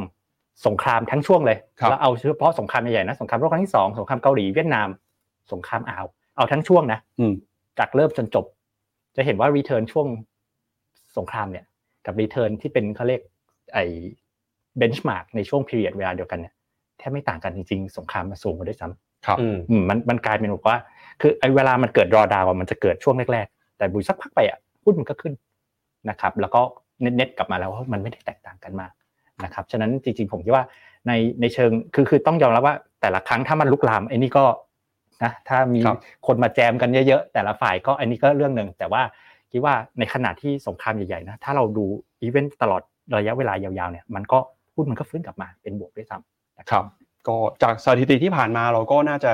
[0.68, 4.88] สงครามทั้งช่วงเลยครับแล้วเอาเฉพาะสงครามใหญ่ๆนะสงครามโลกครั้งที่สองสงครามเกาหลีเวียดนาม
[5.54, 6.06] สงครามอ่าว
[6.38, 7.34] เอาทั้งช่วงนะอืม
[7.80, 8.46] จากเริ่มจนจบ
[9.16, 10.08] จะเห็นว่า return ช่วง
[11.18, 11.66] สงครามเนี่ย
[12.06, 13.22] กับ return ที่เป็นเขาเรียก
[13.74, 13.86] ไอ้
[14.80, 16.54] benchmark ในช่วง period เวลาเดียวกันเนี่ย
[16.98, 20.78] แทบไม่ต่างกันจริงๆ สงครามมันสูงกว่าด้วยซ้ำครับอืมอืมมันมันกลายเป็นแบบว่า
[21.22, 25.34] คือไอ้เวลามันเกิดรอดาวมันจะเกิดช่วงแรกๆ แต่บุยสักพักไปอะหุ้นมันก็ขึ้น
[26.10, 26.62] นะครับ แล้วก็
[27.02, 28.92] เน็ตๆกลับมาแล้วว่ามันไม่ได้แตกต่างกันมาก
[29.44, 30.66] นะครับฉะนั้นจริงๆผมคิดว่า
[31.08, 34.46] ในในเชิงคือคือต้องยอมรับว่า แต่ละครั้งถ้ามันลุกลามไอ้นี่ก็
[35.24, 39.02] นะถ้ามีครับคนมาแจมกันเยอะๆ แต่ละฝ่ายก็อันนี้ก็เรื่องหนึ่งแต่ว่า
[39.52, 41.86] คิดว่าในขณะที่สงครามใหญ่ๆนะถ้าเราดู
[42.22, 42.82] อีเวนต์ตลอด
[43.18, 44.40] ระยะเวลายาวๆเนี่ยมันก็
[44.76, 46.94] หุ้นมันก็ฟื้นกลับมาเป็นบวกด้วยซ้ำนะคครับรับ
[47.28, 49.34] ก็จากสถิติที่ผ่านมาเราก็น่าจะ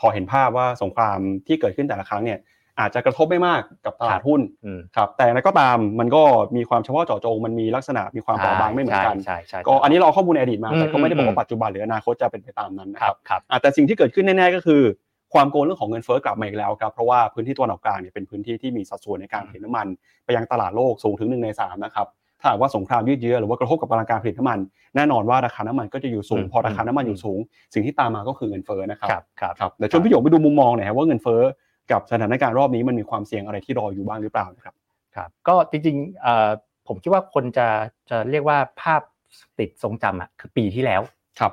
[0.00, 2.38] พอเห็นภาพว่าสงครามที่เกิดขึ้นแต่ละครั้งเนี่ย
[2.80, 6.22] อาจจะกระทบไม่มากกับตลาดหุ้นอืมครับแต่อย่างไรก็ตามมันก็
[6.56, 14.82] มีความเฉพาะเจาะจงมันมีลักษณะมีความเปราะบางไม่เหมือนกันใช่ใช่ใช่ก็อันนี้เราเอาข้อมูลในอดีตมาอืมแต่ก็ไม่ได้บอกอืว่ามปัจจุบันหรืออนาคตจะเป็นไปตามนั้นนะคครัรับบครับอะแต่สิ่งที่เกิดขึ้นแน่ๆก็คือ
[15.34, 19.86] ความโกงเรื่องของเงินเฟ้อกลับมาอีกแล้วครับเพราะว่าพื้นที่ตะวันออกกลางเนี่ยเป็นพื้นที่ที่มีสัดส่วนในการผลิตน้ำมัน
[20.24, 22.06] ไปยังตลาดโลกสูงถึงหนึ่งในสามนะครับ
[22.40, 24.58] ถ้าหากว่าสงครามยืดเยื้อหรือว่ากระทบกับพลังการผลิตน้ำมัน
[24.96, 27.38] แน่นอนว่าราคาน้ำมันก็จะอยู่สูงอืมพอราคาน้ำมันอยู่สูง
[27.74, 31.40] สิ่งที่ตามมาก็คือเงินเฟ้อนะครับครับครับครับเดี๋ยวชวนพี่หยงไปดูมุมมองหน่อยครับว่าเงินเฟ้อ
[31.92, 34.74] กับสถานการณ์รอบนี้มันมีความเสี่ยงอะไรที่รออยู่บ้างหรือเปล่านะครับ
[35.16, 36.48] ครับก็จริงๆเอ่อ
[36.88, 37.66] ผมคิดว่าคนจะ
[38.10, 39.02] จะเรียกว่าภาพ
[39.58, 41.00] ติดทรงจำอะคือปีที่แล้ว
[41.40, 41.52] ครับ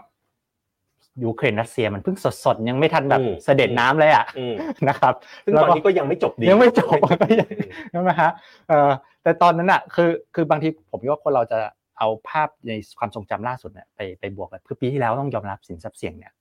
[1.23, 4.55] ยูเครนรัสเซียมันเพิ่งสดๆ ยังไม่ทันแบบอืมเสด็จน้ำเลยอะอืม
[4.87, 5.13] นะครับ
[5.45, 7.41] ซึ่งแล้วตอนนี้ก็ยังไม่จบดียังไม่จบอืม
[7.91, 8.31] ใช่ไหมฮะ
[8.69, 8.91] เอ่อ
[9.27, 11.59] แต่ตอนนั้นอะคือคือบางทีผมคิดว่าคนเราจะ
[11.97, 16.31] เอาภาพในความทรงจำล่าสุดเนี่ยไปไปบวกกันคือปีที่แล้วต้องยอมรับสินทรัพย์เสี่ยงเนี่ย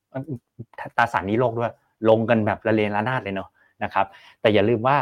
[0.97, 1.73] ตราสารหนี้โลกด้วย
[2.09, 3.49] ลงกันแบบระเลนระนาดเลยเนาะ
[3.85, 4.07] นะครับ
[4.41, 4.97] แต่อย่าลืมว่า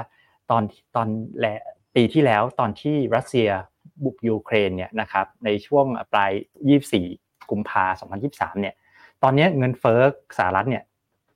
[0.50, 0.62] ตอน
[0.96, 1.46] ตอนแล
[1.96, 3.48] ปีที่แล้วตอนที่รัสเซีย
[4.04, 6.32] บุกยูเครนเนี่ยนะครับในช่วงปลาย
[6.90, 7.84] 24 กุมภา
[8.24, 8.74] 2023 เนี่ย
[9.22, 10.00] ตอนนี้เงินเฟ้อ
[10.38, 10.84] สหรัฐเนี่ย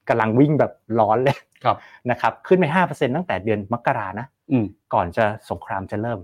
[0.09, 1.77] กำลังวิ่งแบบร้อนเลยครับ
[2.11, 6.19] นะครับ ขึ้นไป5%ตั้งแต่เดือนมกรานะอืมก่อนจะสงครามจะเริ่ม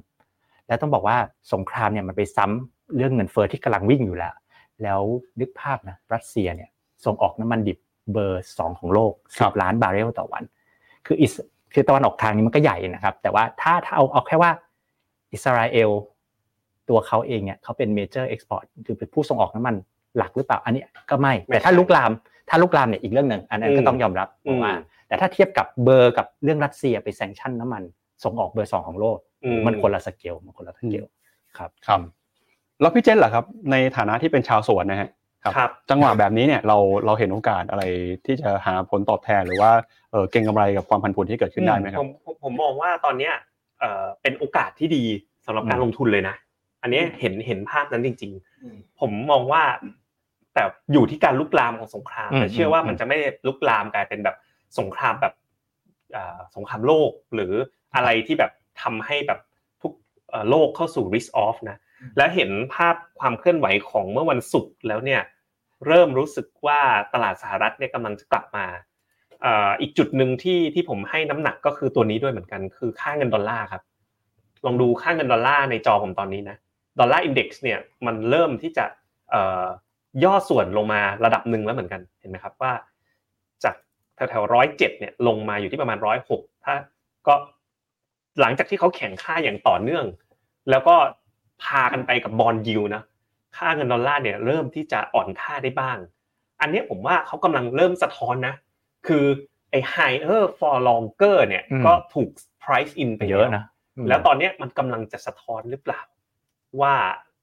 [0.68, 1.16] และต้องบอกว่า
[1.53, 4.35] สงครามเนี่ยมันไปซ้ำเรื่องเงินเฟ้อที่กำลังวิ่งอยู่แล้ว
[4.83, 5.00] แล้ว
[5.40, 6.70] นึกภาพนะรัสเซียเนี่ย
[7.05, 7.79] ส่งออกน้ำมันดิบ
[8.12, 10.42] เบอร์สองของโลกครับ10ล้านบาร์เรลต่อวัน
[11.07, 11.33] คืออิส
[11.74, 14.50] คือตะวันออกทางนี้มันก็ใหญ่นะครับ แต่ว่าถ้าถ้าเอาเอาแค่ว่า
[15.33, 15.90] อิสราเอล
[16.88, 19.74] ตัวเขาเองเนี่ยเขาเป็น major export คือเป็นผู้ส่งออกน้ำมัน
[20.16, 22.12] หลักหรือเปล่า อันนี้ก็ไม่ไม่แต่ถ้าใช่ลุกลาม
[22.48, 24.72] ถ้าลุกลามเนี่ยอีกเรื่องหนึ่งอันนั้นก็อืมต้องยอมรับอืมว่า
[25.09, 27.83] แต่ถ้าเทียบกับเบอร์กับเรื่องรัสเซียไป sanction น้ำมัน
[28.24, 29.34] ส่งออกเบอร์สองของโลกอื
[29.67, 31.05] มันคนละสเกลมันคนละสเกล
[31.59, 32.01] ครับครับ
[32.81, 35.11] แล้วพี่เจนล่ะครับ ในฐานะที่เป็นชาวสวนนะฮะ
[35.45, 36.77] ครับ จังหวะแบบนี้เนี่ยเรา
[37.07, 37.85] เราเห็นโอกาสอะไร
[38.27, 39.73] ที่จะหาผลตอบแทนหรือว่า
[40.11, 43.35] เออเก็งกำไรกับความผันผวนที่เกิดขึ้นได้ไหมครัผบมผมผมมองว่าตอนเนี้ย
[43.81, 45.05] เอ่อเป็นโอกาสที่ดี
[45.47, 46.35] สำหรับการอืมลงทุนเลยนะ
[46.83, 49.63] อันนี้เห็นเห็นภาพนั้นจริงอืมๆผมมองว่า
[50.55, 54.37] แต่อยู่ที่การลุกลามของสงครามอืมแต่เชื่อว่าอืมมันจะไม่ได้ลุกลามกลายเป็นแบบ
[54.79, 55.35] สงครามแบบ
[56.17, 57.53] อ่าสงครามโลกหรือ
[57.97, 59.41] อะไรที่แบบ ทำให้แบบ
[59.83, 59.93] ทุก
[60.31, 61.79] เอ่อโลกเข้าสู่ risk off นะ
[62.17, 65.21] และเห็นภาพความเคลื่อนไหวของเมื่อวันศุกร์แล้วเนี่ย
[65.87, 66.81] เริ่มรู้สึกว่า
[67.15, 68.67] ตลาดสหรัฐเนี่ยกำลังจะกลับมา
[69.43, 73.83] เอ่ออีกจุดหนึ่งที่ที่ผมให้น้ำหนักก็คือตัวนี้ด้วยเหมือนกัน คือค่าเงินดอลลาร์ครับ
[74.67, 76.57] ลองดูค่าเงินดอลลาร์ในจอผมตอนนี้นะ
[76.99, 78.85] Dollar Index เนี่ยมันเริ่มที่จะ
[79.31, 79.67] เอ่อ
[80.25, 82.73] ย่อส่วนลงมาระดับหนึ่งแล้วเหมือนกันเห็นไหมครับว่า
[83.65, 83.75] จาก
[84.17, 86.75] แถวๆร้อยเจ็ดเนี่ยลงมาอยู่ที่ประมาณร้อยหกถ้า
[87.27, 87.35] ก็
[88.40, 90.05] หลังจากที่เขาแข็งค่าอย่างต่อเนื่อง
[90.70, 90.97] แล้วก็
[91.64, 93.03] พากันไปกับ bond yield นะ
[93.57, 95.99] ค่าเงินดอลลาร์เนี่ยเริ่มที่จะอ่อนค่าได้บ้าง
[96.61, 98.55] อันเนี้ยผมว่าเขากำลังเริ่มสะท้อนนะ
[99.07, 99.25] คือ
[99.70, 102.29] ไอ้ higher for longer เนี่ยอืมก็ถูก
[102.62, 103.64] price in ไปเยอะนะ
[104.09, 106.01] แล้วตอนเนี้ยมันกำลังจะสะท้อนหรือเปล่า
[106.81, 106.94] ว่า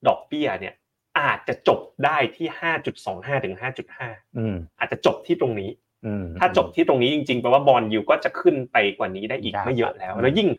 [0.08, 0.74] ดอกเบี้ยเนี่ย
[1.20, 2.48] อาจจะจบได้ที่
[2.96, 3.56] 5.25 ถึง
[3.96, 5.70] 5.5อืมอาจจะจบที่ตรงนี้
[6.06, 10.50] อืมถ้าจบที่ตรงนี้จริงๆ แปลว่าบอลยูก็จะขึ้นไปกว่านี้ได้อีกได้ไม่เยอะแล้วครับแล้วยิ่ง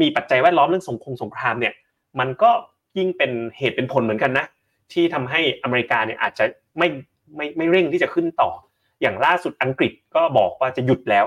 [0.00, 1.74] มีปัจจัยแวดล้อมเรื่องสงครามสงครามเนี่ย
[2.20, 2.50] มันก็
[2.98, 4.46] ยิ่งเป็นเหตุเป็นผลเหมือนกันนะ
[4.92, 6.44] ที่ทำให้อเมริกาเนี่ยอาจจะ
[6.78, 6.88] ไม่
[7.36, 8.50] ไม่ไม่เร่งที่จะขึ้นต่อ
[9.00, 11.24] อย่างล่าสุดอังกฤษก็บอกว่าจะหยุดแล้ว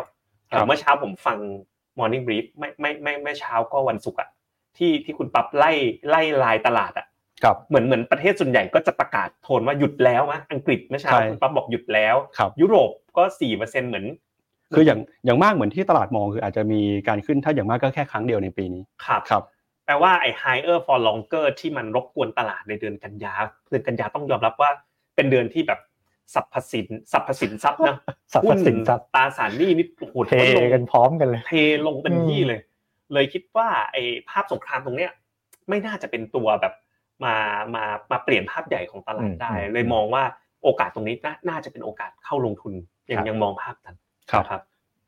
[0.51, 1.37] ครับเมื่อเช้าผมฟัง
[1.99, 4.29] Morning Brief ไม่ไม่ไม่ไม่เช้าก็วันศุกร์อะ
[4.77, 5.71] ที่ที่คุณปั๊บไล่
[6.09, 7.05] ไล่ลายตลาดอะ
[7.43, 14.05] ครับเหมือนเหมือนประเทศส่วนใหญ่ก็จะประกาศโทนว่าหยุดแล้วมะอังกฤษเมื่อเช้าใช่คุณปั๊บบอกหยุดแล้วครับยุโรปก็สี่เปอร์เซ็นเหมือน
[14.75, 19.43] คืออย่างอย่างมากเหมือนที่ตลาดมองคืออาจจะมีการขึ้นถ้าอย่างมากก็แค่ครั้งเดียวในปีนี้ครับครับ
[19.85, 23.33] แปลว่าไอ้ higher for longer ที่มันรบกวนตลาดในเดือนกันยา
[23.69, 24.69] เดือนกันยาต้องยอมรับว่า
[25.15, 25.79] เป็นเดือนที่แบบ
[26.33, 27.97] สรรพสินสรรพสินทรัพย์นะ
[28.33, 30.33] สรรพสินทรัพย์ตราสารหนี้นี่โอ้โหเท
[30.73, 31.53] กันพร้อมกันเลย เท
[31.87, 32.59] ลงเต็มที่เลย
[33.13, 35.11] เลยคิดว่าไอ้ภาพสงครามตรงเนี้ย
[35.69, 36.73] ไม่น่าจะเป็นตัวแบบ
[37.23, 37.35] มา
[37.75, 40.23] มามาเปลี่ยนภาพใหญ่ของตลาดได้อืมเลยมองว่า
[40.63, 42.73] โอกาสตรงนี้น่าน่าจะเป็นโอกาสเข้าลงทุน
[43.09, 43.97] ยังครับยังมองภาพนั้น
[44.31, 44.61] ครับนะครับ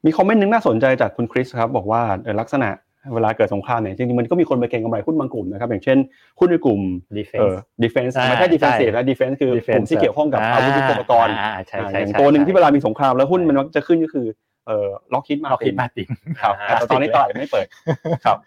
[0.06, 2.70] มีคอมเมนต์หนึงน่าสนใจจากคุณคริสครับบอกว่าเอ่อลักษณะ
[3.14, 5.98] เวลาเกิดสงครามเนี่ยจริงๆมันก็มีคนไปเก็งกำไรหุ้นบางกลุ่มนะครับอย่างเช่น
[6.40, 6.82] หุ้นในกลุ่ม
[7.18, 14.28] defense เอ่อ defense อ่าไม่ใช่ defensive ใช่นะ defense คือกลุ่ม defense ที่เกี่ยวข้องกับอาวุธยุทโธปกรณ์อ่าใช่อ่าใช่อย่างใช่ตัวหนึ่งใช่ที่เวลามีสงครามแล้วหุ้นมันมักจะขึ้นก็คือ
[14.66, 16.08] เอ่อล็อกฮิตมาล็อกฮิตมาติง
[16.42, 17.68] ครับอ่าแต่ตอนนี้ตลาดยังไม่เปิด
[18.26, 18.38] ครับ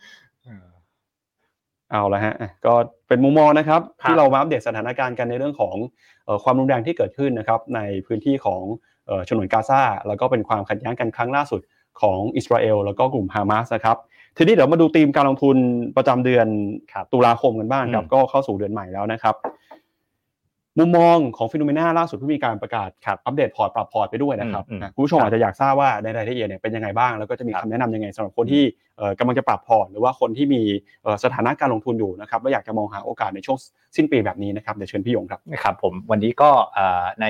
[1.91, 2.75] เอาละฮะอะก็
[3.09, 5.77] เป็นมุมมองนะครับครับ ที่เรามาอัปเดตสถานการณ์กันในเรื่องของ
[6.25, 8.96] เอ่อความรุนแรงที่เกิดขึ้นนะครับในพื้นที่ของเอ่อ
[9.29, 11.61] ฉนวนกาซาแล้วก็เป็นความขัดแย้งกันครั้งล่าสุด
[12.01, 13.97] ของอิสราเอลแล้วก็กลุ่มฮามาสนะครับ
[14.37, 15.57] ทีนี้เดี๋ยวมาดูธีมการลงทุน
[15.97, 16.47] ประจำเดือน
[16.93, 19.35] ครับตุลาคมกันบ้างครับอืมก็เข้าสู่เดือนใหม่แล้วนะครับ
[20.79, 28.65] มุมมองของ FINNOMENA ล่าสุดที่มีการประกาศครับอัปเดตพอร์ตปรับพอร์ตไปด้วยนะครับอืมอืมอะคุณผู้ชมอาจจะอยากทราบว่าในรายละเอียดเนี่ยเป็นยังไงบ้าง แล้วก็จะมีครับคำแนะนำยังไงสำหรับคนที่
[28.97, 30.63] เอ่อกำลังจะปรับพอร์ตหรือว่าคนที่มี
[31.03, 33.59] เอ่อสถานะการลงทุนอยู่นะครับและอยากจะมองหาโอกาสในช่วง
[33.97, 37.27] สิ้นปีแบบนี้นะครับเดี๋ยวเชิญพี่หยงครับนะครับผมวันนี้ก็เอ่อใน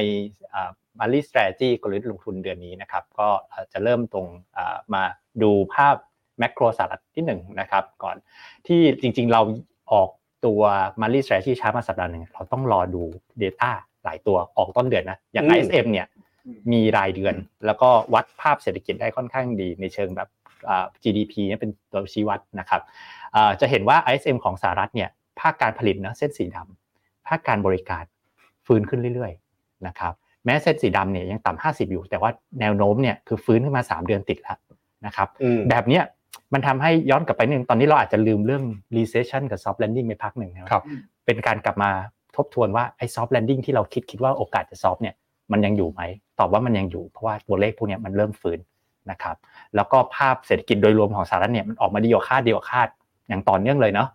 [0.99, 5.03] มารีส strategy กลยุทธ์ลงทุนเดือนนี้นะครับ ก็เอ่อจะเริ่มตรงเอ่อมา
[5.43, 5.97] ดูภาพ
[6.39, 8.17] macro สหรัฐที่หนึ่งนะครับ ก่อน
[8.67, 9.41] ที่จริงๆเรา
[9.93, 10.11] ออก
[10.47, 10.61] ตัว
[11.01, 13.03] มารีส strategy ช้ามาสัปดาห์หนึ่งเราต้องรอดู
[13.43, 13.71] Data
[14.05, 16.07] หลายตัวออกต้นเดือนนะ อย่างอืม ISM เนี่ย
[16.73, 17.35] มีรายเดือน
[17.67, 20.29] แล้วก็วัดภาพเศรษฐกิจได้ค่อนข้างดีในเชิงแบบ
[20.69, 22.83] อ่า GDP เนี่ยเป็นตัวชี้วัดนะครับ
[23.35, 28.05] อ่าจะเห็นว่า ISM ของสหรัฐเนี่ยภาคการผลิตนะเส้นสีดำภาคการบริการ
[28.67, 30.15] ฟื้นขึ้นเรื่อยๆนะครับ
[30.47, 32.31] แม้เส้นสีดำเนี่ยยังต่ำ50อยู่ แต่ว่า
[32.61, 34.59] แนวโน้มเนี่ยคือฟื้นขึ้นมา3เดือนติดแล้ว
[35.07, 36.03] นะครับอืมแบบเนี้ย
[36.53, 38.63] มันทำให้ย้อนกลับไปหนึ่งตอนนี้เราอาจจะลืมเรื่อง
[38.97, 40.83] recession กับ soft landing ไปพักหนึ่งนะครับ
[41.27, 41.91] เป็นการกลับมา
[42.37, 45.15] ทบทวนว่าไอ้ soft landing ที่เราคิดคิดว่าโอกาสจะ soft เนี่ย
[45.53, 46.03] มันยังอยู่ไหม
[46.39, 48.59] ตอบว่ามันยังอยู่เพราะว่าตัวเลขพวกเนี้ยมันเริ่มฟื้น
[49.11, 49.37] นะครับ
[49.77, 52.89] แล้วก็ภาพเศรษฐกิจโดยรวมของสหรัฐเนี่ยมันออกมาดีกว่าคาดดีกว่าคาด
[53.29, 54.09] อย่างต่อเนื่องเลยเนาะ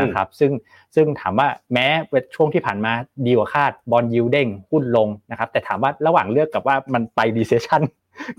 [0.00, 0.52] นะครับซึ่ง
[0.94, 1.86] ซึ่งถามว่าแม้
[2.34, 2.92] ช่วงที่ผ่านมา
[3.26, 7.82] ดีกว่าคาดบอลยูเด้งหุ้นลงนะครับแต่ถามว่าระหว่างเลือกกับว่ามันไป recession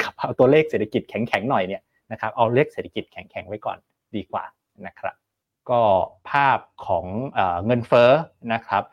[0.01, 3.77] กับเอาตัวเลขเศรษฐกิจแข็งๆหน่อยเนี่ยนะครับเอาเลขเศรษฐกิจแข็งๆไว้ก่อน
[4.15, 4.43] ดีกว่า
[4.87, 5.15] นะครับ
[5.69, 5.81] ก็
[6.29, 7.05] ภาพของ
[7.65, 8.11] เงินเฟ้อ
[8.53, 8.83] นะครับ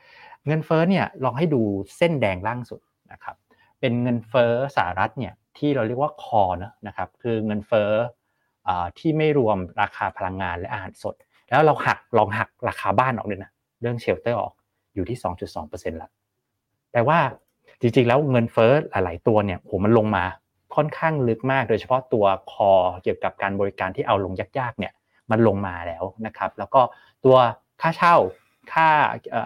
[0.46, 1.62] เงินเฟ้อเนี่ยลองให้ดู
[1.96, 2.80] เส้นแดงล่างสุด
[3.12, 3.36] นะครับ
[3.80, 7.90] เป็นเงินเฟ้อสหรัฐเนี่ยที่เราเรียกว่าคอนะนะครับคือเงินเฟ้อ
[8.98, 11.14] ที่ไม่รวมราคาพลังงานและอาหารสด
[11.50, 14.52] แล้วเราหักลองหักราคาบ้านออกด้วยนะเรื่องเชลเตอร์ออก
[14.94, 15.18] อยู่ที่
[15.54, 16.10] 2.2%ละ
[16.92, 17.18] แปลว่า
[17.80, 20.24] จริงๆแล้วเงินเฟ้อหลาย ๆ ตัวเนี่ยโหมันลงมา
[20.74, 22.70] ค่อนข้างลึกมาก โดยเฉพาะตัวคอ
[23.02, 24.92] เกี่ยวกับการบริการที่เอาลงยากๆเนี่ย
[25.30, 26.80] มันลงมาแล้วนะครับแล้วก็
[27.24, 27.36] ตัว
[27.82, 28.16] ค่าเช่า
[28.72, 28.86] ค่า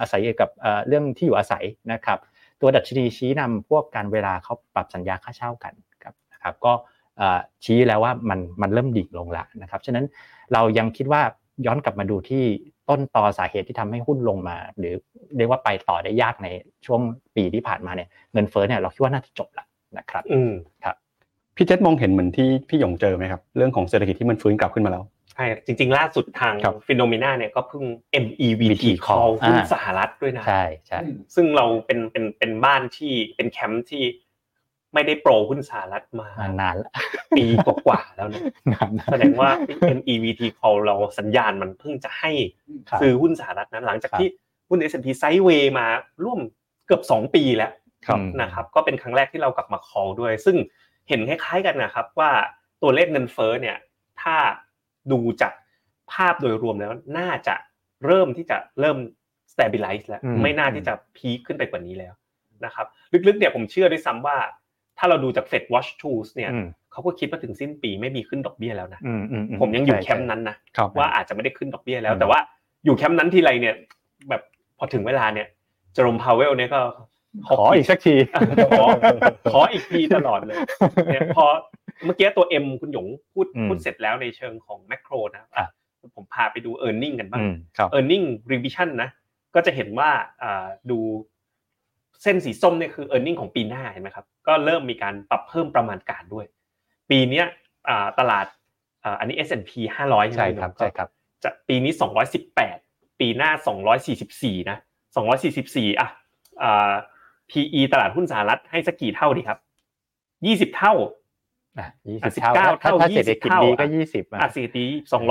[0.00, 0.50] อาศัยเกี่ยวกับ
[0.88, 2.18] เรื่องที่อยู่อาศัยนะครับ
[2.60, 6.72] ตัวดัชนีชี้นำพวกการเวลาเขาปรับสัญญาค่าเช่ากันครับนะครับก็
[7.64, 10.04] ชี้แล้วว่ามันมันเริ่มดิ่งลงแล้วนะครับฉะนั้น
[10.52, 11.22] เรายังคิดว่า
[11.66, 12.42] ย้อนกลับมาดูที่
[12.88, 14.94] ต้นตอสาเหตุที่ทำให้หุ้นลงมา หรือ
[15.36, 16.48] เรียกว่าไปต่อได้ยากใน
[16.86, 17.00] ช่วง
[17.36, 19.66] ปีที่ผ่านมาเนี่ยเงินเฟ้อเนี่ยเราคิดว่าน่าจะจบแล้ว
[19.98, 20.52] นะครับ อืม
[21.56, 27.84] พี่เจษมองเห็นเหมือนที่พี่หยงเจอไหมครับเรื่องของเศรษฐกิจที่มันฟื้นกลับขึ้นมาแล้วใช่จริง ๆ ล่าสุดทางครับ FINNOMENA เนี่ยก็เพิ่ง
[28.24, 30.98] MEVT VT call call หุ้นอ่าสหรัฐด้วยนะใช่ใช่
[31.34, 34.02] ซึ่งเราเป็นเป็นเป็นบ้านที่เป็นแคมป์ที่
[34.94, 36.92] ไม่ได้ pro หุ้นสหรัฐมามานานแล้ว
[37.36, 38.40] ปีกว่าๆแล้วนะ
[38.72, 39.50] นานนะแสดงว่า
[39.96, 42.30] MEVT call เราสัญญาณมันเพิ่งจะให้
[42.90, 44.28] ครับซื้อหุ้นสหรัฐนะหลังจากครับที่
[44.68, 45.86] หุ้น S&P sideway มา
[46.24, 46.40] ร่วม
[46.86, 47.72] เกือบ 2 ปีแล้ว
[48.06, 50.56] ครับอืมนะครับก็เป็นครั้งแรกที่เรากลับมา call ด้วย ซึ่ง
[51.08, 52.30] เห็นคล้ายๆกันนะครับว่า
[52.82, 53.76] ตัวเลขเงินเฟ้อเนี่ย
[54.22, 54.36] ถ้า
[55.12, 55.52] ดูจาก
[56.12, 57.54] ภาพโดยรวมแล้วน่าจะ
[58.06, 58.98] เริ่มที่จะเริ่ม
[59.52, 62.14] stabilize แล้วอืมไม่น่าที่จะพีคขึ้นไปกว่านี้แล้ว
[62.64, 62.86] นะครับ
[63.26, 72.38] ลึกๆเนี่ยผมเชื่อด้วยซ้ำว่าถ้าเราดูจาก Fed Watch Tools เนี่ยอืมเขาก็คิดว่าถึงสิ้นปีไม่มีขึ้นดอกเบี้ยแล้วนะอืมอืมผมยังอยู่ใช่แคมป์นั้นนะครับว่าอาจจะไม่ได้ขึ้นดอกเบี้ยแล้วอืมแต่ว่า
[72.84, 73.74] อยู่แคมป์นั้นทีไรเนี่ย
[74.28, 74.42] แบบ
[74.78, 75.46] พอถึงเวลาเนี่ย
[75.94, 76.80] เจอร์มพาวเวลเนี่ยก็
[77.46, 78.14] ขออีกสักที
[78.72, 78.86] ขอ
[79.52, 80.56] ขออีกทีตลอดเลย
[81.12, 81.46] เนี่ยพอ
[82.04, 85.66] เมื่อกี้ตัว M คุณหยงพูดอืมพูดเสร็จแล้วในเชิงของแมกโรนะอะ
[86.16, 88.24] ผมพาไปดู e a r n i n g กันบ้างอืมครับ e a r n i n g
[88.52, 89.10] revision นะ
[89.54, 90.10] ก็จะเห็นว่า
[90.42, 90.98] อ่าดู
[92.24, 96.46] เส้นสีส้มเนี่ยคือ e a r n i n g ของปีหน้าเห็นไหมครับก็เริ่มมีการปรับเพิ่มประมาณการด้วย
[97.10, 97.46] ปีเนี้ย
[97.88, 98.46] อ่าตลาด
[99.04, 99.72] อ่าอันนี้ S&P
[100.04, 101.08] 500 ใช่ครับใช่ครับ
[101.42, 101.92] จะปีนี้
[102.56, 103.50] 218 ปีหน้า
[104.10, 104.78] 244 นะ
[105.38, 106.08] 244อะ
[106.62, 106.94] อ่า
[107.50, 109.58] PE ตลาดหุ้นสหรัฐให้สักกี่เท่าดีครับ
[110.70, 110.94] 20 เท่า
[111.78, 114.84] อะยี่อะสิบเท่า19ถ้าเท่าถ้าเศรษฐกิจ20ดีเท่าก็อะยี่สิบอะสี่ปี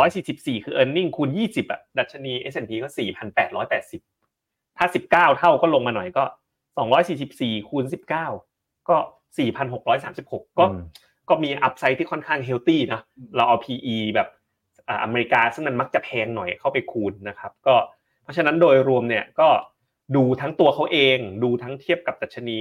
[0.10, 2.90] 244คือ earning คูณ20อะดัชนี S&P ก็
[3.64, 6.24] 4,880ถ้า19เท่าก็ลงมาหน่อยก็
[6.82, 7.84] 244คูณ
[8.40, 8.98] 19 ก็
[9.78, 10.66] 4,636 ก็
[11.30, 13.02] ก็มี upside ที่ค่อนข้าง healthy นะ
[13.36, 14.28] เราเอา PE แบบ
[14.88, 17.76] อ่าอเมริกาซึ่งมันมักจะแพงหน่อยเข้าไปคูณนะครับ ก็
[18.24, 19.48] เพราะฉะนั้นโดยรวมเนี่ยก็
[20.16, 22.58] ดูทั้งตัวเขาเอง ดูทั้งเทียบกับดัชนี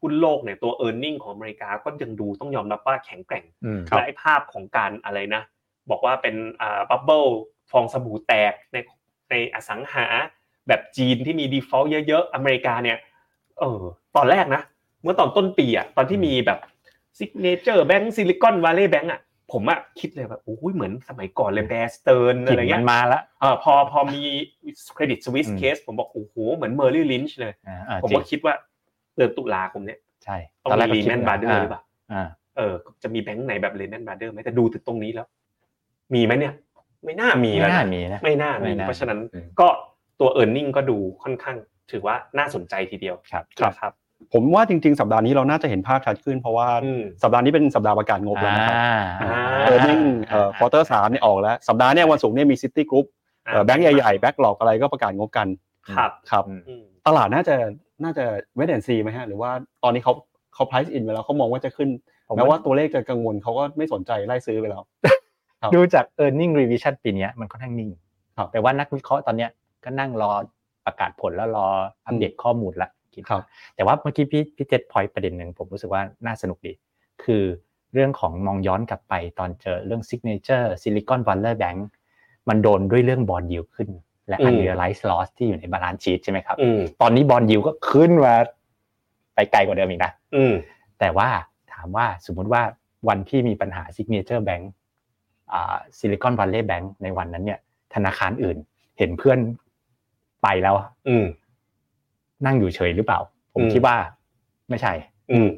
[0.00, 5.42] หุ้นโลกเนี่ยตัว e a r n i n g ของอเมริกาก็ยังดูต้องยอมรับว่าแข็งแกร่งอืมและไอ้ภาพของการอะไรนะ
[5.90, 7.24] บอกว่าเป็นอ่า bubble
[7.70, 8.76] ฟองสบู่แตกใน
[9.30, 10.06] ในอสังหา
[10.68, 12.98] แบบจีนที่มี default เยอะๆ อเมริกาเนี่ย
[13.58, 13.82] เออ
[14.16, 14.62] ตอนแรกนะ
[15.02, 16.58] เมื่อตอนต้นปีอะ ตอนที่มีแบบ
[17.18, 19.20] Signature Bank Silicon Valley Bank อะ
[19.52, 24.22] ผมอะคิดเลยแบบโอ้ยเหมือนสมัยก่อนเลยแบร์สเติร์นกลิ่อะไรนเงี้มัยนมาแล้วเออพอพอมี
[24.96, 28.54] Credit Suisse อืม case ผมบอกโอ้โหเหมือน Merrill Lynch เลยอ่าอ่าผมจริก็งคิดว่า
[29.16, 35.26] เดือนตุลาคมเนี้ยใช่ต้องตอนแรกมีก็คิด Lehman ว่า Brothers หรือเปล่าอ่าเออ จะมีแบงค์ไหนแบบ Lehman Brothers ไหมแต่ดูถึงตรงนี้แล้ว
[36.14, 36.54] มีไหมเนี่ย
[37.04, 39.68] ไม่น่ามีไม่แล้วน่านะมีนะไม่น่าไม่มีน่าเพราะฉะนั้นอืมก็
[40.20, 41.56] ตัว e a r n i n g ก็ดูค่อนข้าง
[41.90, 43.92] ถือว่าน่าสนใจทีเดียวครับนะครับ
[44.32, 48.92] ผมว่าจริง ๆ สัปดาห์นี้เราน่าจะเห็นภาพชัดขึ้น เพราะว่าอืมสัปดาห์นี้เป็นสัปดาห์ประกาศงบแล้วนะครับอ่า
[49.64, 53.06] earning เอ่อ quarter สามเนี่ยออกแล้ว สัปดาห์เนี้วันศุกร์เนี่ยมี Citigroup
[53.48, 55.48] อ่าแบงก์ใหญ่ๆ BlackRock อะไรก็ประกาศงบกัน
[55.96, 57.56] ครับครับอืมอืมตลาดน่าจะ
[58.04, 58.24] น่าจะ
[58.56, 59.50] wait and see ไหมฮะหรือว่า
[59.84, 60.12] ตอนนี้เขา
[60.54, 61.88] เขา price in ไปแล้วเขามองว่าจะขึ้น
[62.28, 64.82] ผมแม้ว่าว่าตัวเลขจะกังวลเขาก็ไม่สนใจไล่ซื้อไปแล้ว
[65.62, 67.90] ครับดูจาก e a r n i n g revision ปีเนี้ยมันค่อนข้างนิ่ง
[68.36, 69.50] ครับแต่ว่านักวิเคราะห์ตอนเนี้ย
[69.84, 70.32] ก็นั่งรอ
[70.86, 71.66] ประกาศผลแล้วรอ
[72.06, 73.42] อัปเดตข้อมูลละคิดครับ
[73.74, 76.72] แต่ว่าเมื่อกี้พี่พี่เจษ point ประเด็นหนึ่งผมรู้สึกว่าน่าสนุกดี
[77.24, 77.42] คือ
[77.92, 81.78] เรื่องของมองย้อนกลับไปตอนเจอเรื่อง Signature Silicon Valley Bank
[82.48, 83.88] มันโดนด้วยเรื่อง bond yield ขึ้น
[84.28, 88.34] และอืม unrealized loss ที่อยู่ใน balance sheet ใช่ไหมครับอืมตอนนี้ bond yield ก็ขึ้นมา
[89.34, 90.54] ไปไกลกว่าเดิมอีกนะอืม
[91.00, 91.28] แต่ว่า
[91.72, 92.62] ถามว่าสมมุติว่า
[93.08, 94.64] วันที่มีปัญหา Signature Bank
[95.52, 97.60] อ่า Silicon Valley Bank ในวันนั้นเนี่ย
[97.94, 98.56] ธนาคารอื่น
[98.98, 99.38] เห็นเพื่อน
[100.42, 100.74] ไปแล้ว
[101.08, 101.24] อืม
[102.46, 103.20] นั่งอยู่เฉยหรือเปล่า
[103.52, 103.96] ผมอืมคิดว่า
[104.70, 104.92] ไม่ใช่
[105.30, 105.48] อืม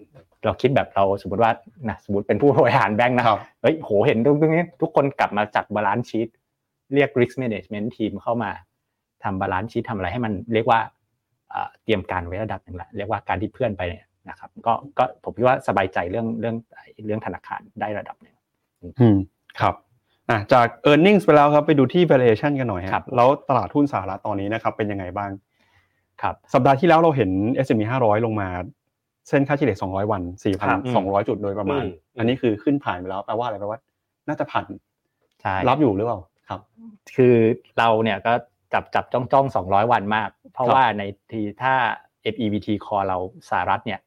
[0.45, 1.53] เราคิดแบบเราสมมติว่า
[1.89, 6.29] นะสมมติเป็นผู้บริหารแบงค์นะครับเฮ้ยโหเห็นตรงนี้ ทุกคนกลับมาจัด balance sheet
[6.95, 8.51] เรียก risk management team เข้ามา
[9.25, 10.81] ทำ balance sheet ทำอะไรให้มันเรียกว่า
[11.51, 16.57] เอ่อเตรียมการไว้ระดับหนึ่งละเรียกว่าการที่เพื่อนไปเนี่ยนะครับก็ก็ผมคิดว่าสบายใจเรื่องเรื่อง
[17.07, 18.35] เรื่องธนาคารได้ระดับหนึ่ง
[19.01, 19.17] อืม
[19.61, 19.75] ครับ
[20.31, 25.31] อะจาก e a r n i n g ไปแล้วครับไปดูที่ valuation กันหน่อยฮะครับแล้วตลาดหุ้นสหรัฐตอนนี้นะครับเป็นยังไงบ้าง
[26.23, 27.31] ครับสัปดาห์ที่แล้วเราเห็น
[27.67, 28.49] S&P 500 ลงมา
[29.29, 30.23] เส้นค่าเฉลี่ย200 วัน
[30.63, 33.81] ครับ4,200 จุดโดยประมาณอืมอันนี้คือขึ้นผ่านไปแล้วแปลว่าอะไรแปลว่า
[34.29, 34.65] น่าจะผ่าน
[35.43, 36.61] ใช่รับอยู่หรือเปล่าครับ
[37.17, 37.35] คือ
[37.79, 38.33] เราเนี่ยก็
[38.73, 41.75] จับจับจ้องจ้องสองร้อยวันมาก เพราะครับว่าในทีถ้า
[42.35, 43.19] FEVT call เรา
[43.51, 44.01] สหรัฐเนี่ย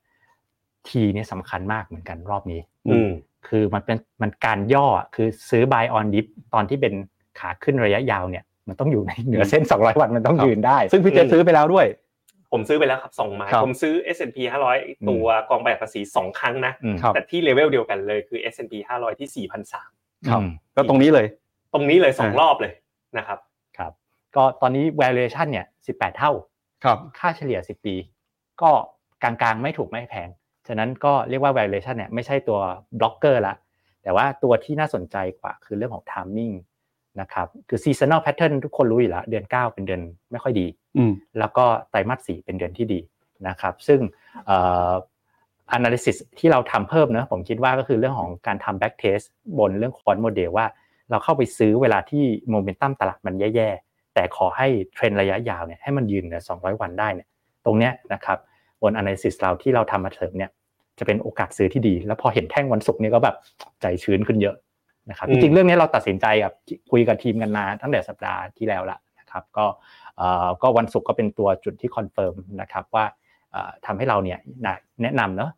[0.89, 3.09] ทีเนี่ยสำคัญมากเหมือนกันรอบนี้อืม
[3.47, 6.93] คือมันเป็นมันการย่ออะคือซื้อ buy on dip ตอนที่เป็น
[7.39, 11.85] ขาขึ้นระยะยาวเนี่ยมันต้องอยู่ในเหนือเส้น 200 วันมันต้องครับยืนได้ ซึ่งพี่เจอืมซื้อไปแล้วด้วย
[12.51, 14.37] ผมซื้อไปแล้วครับสองไม้ครับผมซื้อ S&P
[14.73, 19.47] 500 ตัวกองแบกภาษีสองครั้งนะอืมครับแต่ที่เลเวลเดียวกันเลยคือ S&P 500 ที่
[19.83, 21.27] 4,300ครับอืมก็ตรงนี้เลย
[21.73, 22.73] ตรงนี้เลยสองอ่ารอบเลย
[23.17, 23.39] นะครับ
[23.77, 23.91] ครับ
[24.35, 26.31] ก็ตอนนี้ valuation เนี่ย 18 เท่า
[26.83, 27.95] ครับค่าเฉลี่ย 10 ปี
[28.61, 28.71] ก็
[29.23, 30.29] กลางๆไม่ถูกไม่แพง
[30.71, 32.59] ฉะนั้นก็เรียกว่า valuation เนี่ยไม่ใช่ตัว
[32.99, 33.55] บล็อกเกอร์ละ
[34.03, 36.53] แต่ว่าตัวที่น่าสนใจกว่าคือเรื่องของ timing
[37.21, 42.99] นะครับคือ seasonal pattern ทุกคนรู้อยู่แล้วเดือน 9 เป็นเดือนไม่ค่อยดีอืมแล้วก็ไตรมาสสี่เป็นเดือนที่ดี
[43.47, 43.99] นะครับซึ่ง
[44.45, 44.57] เอ่
[44.89, 44.93] อ
[45.77, 49.25] analysis ที่เราทำเพิ่มนะผมคิดว่าก็คือเรื่องของการทำ back test
[49.59, 50.65] บนเรื่อง quant model ว่า
[51.09, 57.27] เราเข้าไปซื้อเวลาที่โมเมนตัมตลาดมันแย่ๆ แต่ขอให้เทรนระยะยาวเนี่ยให้มันยืนเหนือ200 วันได้เนี่ย
[57.65, 58.37] ตรงเนี้ยนะครับ
[58.81, 60.51] บน analysis เราที่เราทำมาเสริมเนี่ย
[61.01, 63.35] จะเป็นโอกาสซื้อที่ดี แล้วพอเห็นแท่งวันศุกร์เนี่ยก็แบบ
[63.81, 64.55] ใจชื้นขึ้นเยอะ
[65.09, 66.53] นะครับอืจมริงๆเรื่องนี้เราตัดสินใจกับ
[66.91, 69.65] คุยกับทีมกันมาตั้งแต่สัปดาห์ที่แล้วละนะครับก็
[70.17, 73.05] เอ่อก็วันศุกร์ก็เป็นตัวจุดที่ confirm นะครับว่า
[73.51, 75.51] เอ่อทำให้เราเนี่ยนะแนะนำเนาะ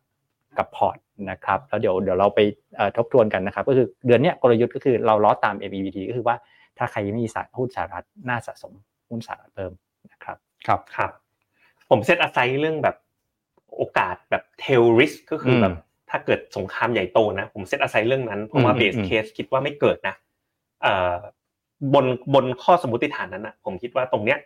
[0.58, 0.98] กับพอร์ต
[1.32, 2.40] นะครับแล้วเดี๋ยวเดี๋ยวเราไป
[2.78, 6.36] เอ่อทบทวนกันนะครับก็คือเดือนเนี้ยกลยุทธ์ก็คือเราล้อตาม MEVT ก็คือว่า
[6.78, 8.74] ถ้าใครยังไม่มีสะหุ้นสหรัฐน่าสะสม
[9.10, 9.72] หุ้นสหรัฐเพิ่ม
[10.12, 11.12] นะครับครับครับ
[11.90, 12.96] ผมเซตอ s ไซเรื่องแบบ
[13.78, 20.16] โอกาสแบบ tail risk ก็คือแบบอืมถ้าเกิดสงครามใหญ่โตนะผมเซตอ s ไซเรื่องนั้นเพราะว่าอืม base อืมเคสคิดว่าไม่เกิดนะ
[20.82, 21.18] เอ่อ
[21.94, 24.38] บนบนข้อสมมติฐานนั้นนะผมคิดว่าตรงเนี้ย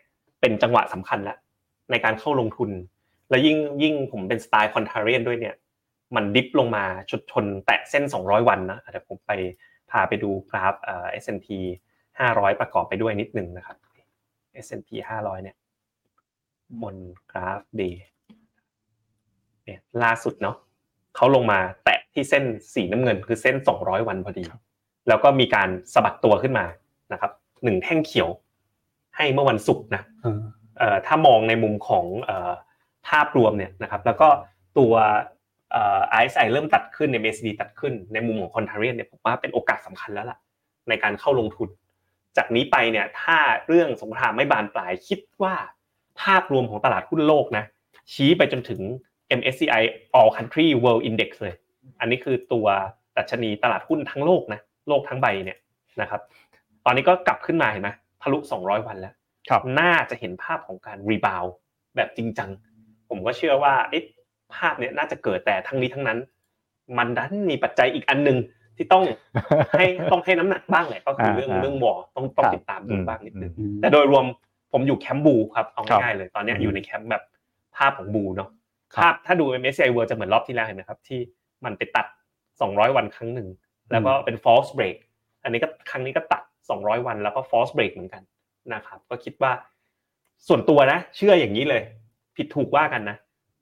[0.41, 1.37] เป็นจังหวะสำคัญแล้ว
[1.91, 2.69] ในการเข้าลงทุน
[3.29, 5.55] แล้วยิ่งยิ่งผมเป็นสไตล์คอนเทเรียนด้วยเนี่ย
[6.15, 9.31] มันดิฟลงมาชดชนแตะเส้น 200 วันนะเดี๋ยวผมไป
[9.91, 11.47] พาไปดูกราฟเอ่อ S&P
[12.05, 13.77] 500ประกอบไปด้วยนิดนึงนะครับ
[14.65, 14.89] S&P
[15.21, 15.55] 500 เนี่ย
[16.81, 16.95] บน
[17.31, 17.95] กราฟ day
[19.67, 20.55] เนี่ยล่าสุดเนาะ
[21.15, 24.43] เขาลงมาแตะที่เส้นสีน้ำเงิน คือเส้น 200 วันพอดี
[25.07, 26.65] แล้วก็มีการสะบัดตัวขึ้นมา
[27.13, 27.31] นะครับ
[27.63, 28.29] หนึ่งแท่งเขียว
[29.15, 30.03] ให้เมื่อวันศุกร์นะ
[30.77, 32.51] เอ่อถ้ามองในมุมของเอ่อ
[33.07, 34.29] ภาพรวมเนี่ยนะครับ แล้วก็
[34.77, 34.93] ตัว
[35.71, 40.37] เอ่อ RSI เริ่มตัดขึ้นใน MACD ตัดขึ้นในมุมของคอนเทเรียนเนี่ยผมว่าเป็นโอกาสสำคัญแล้วล่ะ
[40.89, 41.69] ในการเข้าลงทุน
[42.37, 45.55] จากนี้ไปเนี่ยถ้าเรื่องสงครามไม่บานปลายคิดว่า
[46.21, 47.63] ภาพรวมของตลาดหุ้นโลกนะ
[48.13, 48.81] ชี้ไปจนถึง
[49.39, 49.83] MSCI
[50.17, 51.55] All Country World Index เลย
[51.99, 52.67] อันนี้คือตัว
[53.17, 55.57] ดัชนีตลาดหุ้นทั้งโลกนะ โลกทั้งใบเนี่ย
[56.01, 56.21] นะครับ
[56.85, 57.89] ตอนนี้ก็กลับขึ้นมาเห็นไหม
[58.21, 59.13] ทะลุ 200 วันแล้ว
[59.49, 61.43] ครับน่าจะเห็นภาพของการ rebound
[61.95, 62.49] แบบจริงจัง
[63.09, 64.03] ผมก็เชื่อว่าเอ๊ะ
[64.55, 66.17] ภาพเนี้ยน่าจะเกิดแต่ทั้งนี้ทั้งนั้น
[66.97, 68.37] มันดันมีปัจจัยอีกอันหนึ่ง
[68.77, 69.03] ที่ต้อง
[69.77, 74.25] ให้ต้องให้น้ำหนักบ้างแหละก็คือเรื่องอ่าเรื่อง war ต้องต้องครับติดตามดูบ้างนิดนึงอืมแต่โดยรวม
[74.71, 77.23] ผมอยู่แคมป์บูครับเอาครับง่ายๆเลย ตอนเนี้ยอืมอยู่ในแคมป์แบบ
[77.77, 78.55] ภาพของบูเนาะครับ
[78.95, 81.19] ภาพถ้าดู MSCI World จะเหมือนรอบที่แล้วเห็นไหมครับที่
[81.65, 82.05] มันไปตัด
[82.51, 83.47] 200 วันครั้งหนึ่ง
[83.91, 84.97] แล้วก็เป็น false break
[85.43, 86.41] อันนี้ก็ครั้งนี้ก็ตัด
[86.73, 88.23] 200 วันแล้วก็ false break เหมือนกัน
[88.73, 89.51] นะครับก็คิดว่า
[90.47, 91.81] ส่วนตัวนะ เชื่ออย่างนี้เลย
[92.35, 93.17] ผิดถูกว่ากันนะ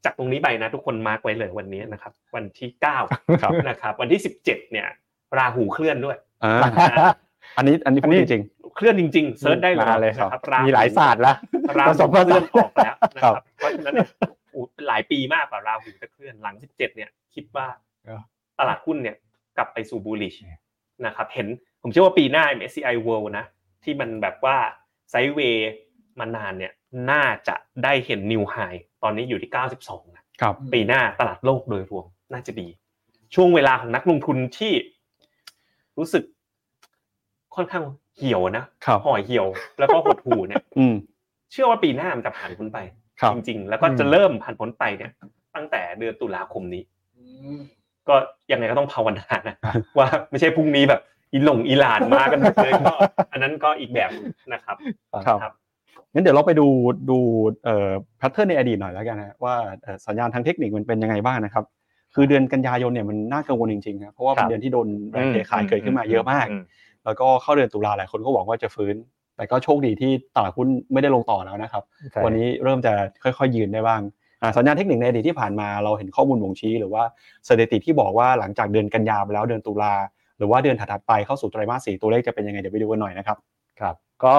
[0.06, 4.88] จากตรงนี้ไปนะ ทุกคนมาร์กไว้เลยวันนี้นะครับ วันที่ครับ9นะครับ วันที่17เนี่ย
[5.38, 6.54] ราหูเคลื่อนด้วยอ่า
[7.58, 8.44] อันนี้อันนี้พูดจริง
[8.76, 11.34] เคลื่อนจริงๆ search ได้เลยมาเลยนะครับมีหลายศาสตร์ละ
[11.78, 14.35] ราผหูสมผสานเคลื่อนออกแล้วนะคครัรับบเพราะฉะนั้นเนี่ยโอ้เป็น
[14.88, 17.68] หลายปีมากกว่าราหูจะเคลื่อนหลัง 17 เนี่ย คิดว่า
[18.06, 18.22] เออ
[18.60, 19.16] ตลาดหุ้นเนี่ย
[19.58, 20.36] กลับไปสู่ bullish
[21.06, 21.48] นะครับเห็น
[21.82, 23.46] ผมเชื่อว่าปีหน้า MSCI World นะ
[23.84, 24.58] ที่มันแบบว่า
[25.10, 25.72] sideway
[26.20, 26.74] มานานเนี่ย
[27.12, 28.56] น่าจะได้เห็น new high
[29.04, 32.68] ตอนนี้อยู่ที่ 92นะๆครับปีหน้าตลาดโลกโดยรวมน่าจะดี
[33.36, 34.74] ช่วงเวลาของนักลงทุนที่
[35.98, 36.24] รู้สึก
[37.56, 37.84] ค่อนข้าง
[38.16, 39.48] เหี่ยวนะครับห่อเหี่ยว
[39.80, 40.96] แล้วก็หดหู่เนี่ยอืม
[41.52, 45.12] เชื่อว่าปีหน้ามันจะผ่านพ้นไปครับ จริงๆ แล้วก็จะอืมเริ่มผ่านพ้นไปเนี่ย
[45.56, 46.84] ตั้งแต่เดือนตุลาคมนี้
[47.18, 47.24] อื
[47.56, 47.58] ม
[48.08, 48.16] ก็
[48.52, 49.56] ยังไงก็ต้องภาวนานะ
[49.98, 51.02] ว่าไม่ใช่พรุ่งนี้แบบ
[51.34, 52.94] อีหลงอีหลานมากันหมดเลยก็
[53.32, 54.12] อันนั้นก็อีกแบบ
[54.54, 54.76] นะครับ
[55.26, 55.54] ครับ
[56.14, 56.68] งั้นเดี๋ยวเราไปดู
[57.10, 57.18] ดู
[57.64, 61.66] เอ่อแพทเทิร์นในอดีตหน่อยแล้วกันนะว่าเอ่อสัญญาณทางเทคนิคมันเป็นยังไงบ้างนะครับ
[62.14, 66.48] คือเดือนกันยายนเนี่ยมันน่ากังวลจริงๆนะเพราะว่าเป็นครับเดือนที่โดนแรงเทขายเกิดขึ้นมาเยอะมาก
[67.06, 68.96] แล้วก็เข้าเดือนตุลาหลายคนก็หวังว่าจะฟื้น
[69.36, 74.02] แต่ก็โชคดีที่ตลาดหุ้นไม่ได้ลงต่อแล้วนะครับใช่วันนี้เริ่มจะค่อยๆยืนได้บ้าง
[74.42, 77.04] อ่าสัญญาณเทคนิคในอดีตที่ผ่านมาเราเห็นข้อมูลบ่งชี้ หรือว่า
[77.48, 79.94] สถิติที่บอกว่าหลังจากเดือนกันยาไปแล้วเดือนตุลา
[80.38, 83.38] หรือว่าเดือนถัดๆไปเข้าสู่ไตรมาสสี่ตัวเลขจะเป็นยังไงเดี๋ยวไปดูกันหน่อยนะครับ
[83.80, 84.36] ครับก็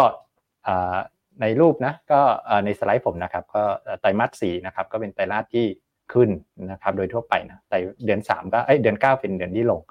[0.65, 0.97] เอ่อ
[1.41, 5.67] ในรูปนะก็เอ่อในสไลด์ผมนะครับก็เอ่อไตรมาสสี่นะครับก็เป็นไตรมาสที่
[6.13, 6.31] ขึ้น
[6.71, 9.83] นะครับโดยทั่วไปนะแต่เดือน3ก็เอ้ยเดือน 9 เป็นเดือนที่ลง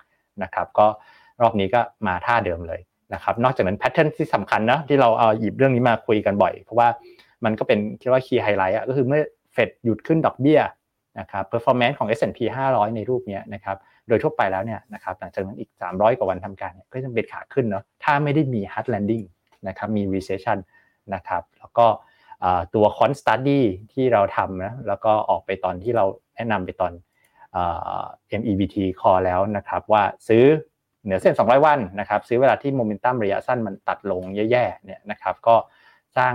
[0.43, 0.87] นะครับ ก็
[1.41, 2.81] รอบนี้ก็มาท่าเดิมเลย
[3.13, 6.87] นะครับนอกจากนั้นแพทเทิร์นที่สำคัญนะที่เราเอาหยิบเรื่องนี้มาคุยกันบ่อย เพราะว่า
[7.45, 9.21] มันก็เป็นคิดว่าคีย์ไฮไลท์อะก็คือเมื่อ
[9.53, 10.59] เฟดหยุดขึ้นดอกเบี้ย
[11.19, 12.39] นะครับเ performance ของ S&P
[12.71, 13.77] 500 ในรูปนี้นะครับ
[14.07, 19.25] โดยทั่วไปแล้วเนี่ยนะครับหลังจากนั้นอีก 300 กว่าวันทำการก็จะเป็นขาขึ้นเนาะถ้าไม่ได้มี hard landing
[19.67, 20.57] นะครับมี recession
[21.13, 21.87] นะครับแล้วก็
[22.75, 23.61] ตัว con study
[23.93, 26.91] ที่เราทำนะแล้วก็ออกไปตอนที่เราแนะนำไปตอน
[28.41, 30.43] MEBT call แล้วนะครับว่าซื้อ
[31.05, 35.55] เหนือเส้น 200 วันนะครับซื้อเวลาที่โมเมนตัมระยะสั้นมันตัดลงแย่ๆเนี่ยนะครับก็
[36.17, 36.33] สร้าง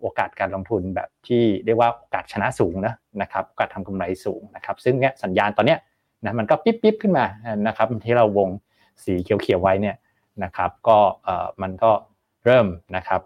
[0.00, 5.78] โอกาสการลงทุนแบบที่เรียกว่าโอกาสชนะสูงนะนะครับโอกาสทำกำไรสูงนะครับซึ่งเนี่ยสัญญาณตอนเนี้ย
[6.24, 7.26] นะมันก็ปิ๊บปิ๊บขึ้นมา
[7.66, 8.48] นะครับที่เราวง
[9.04, 9.96] สีเขียวๆไว้เนี่ย
[10.44, 10.98] นะครับก็
[11.62, 11.90] มันก็
[12.44, 12.66] เริ่ม
[12.96, 13.20] นะครับ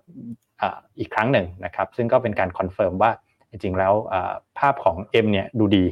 [0.98, 3.10] อีกครั้งหนึ่งนะครับซึ่งก็เป็นการ confirm ว่า
[3.50, 3.92] จริงๆแล้ว
[4.58, 5.84] ภาพของ M เนี่ยดูดี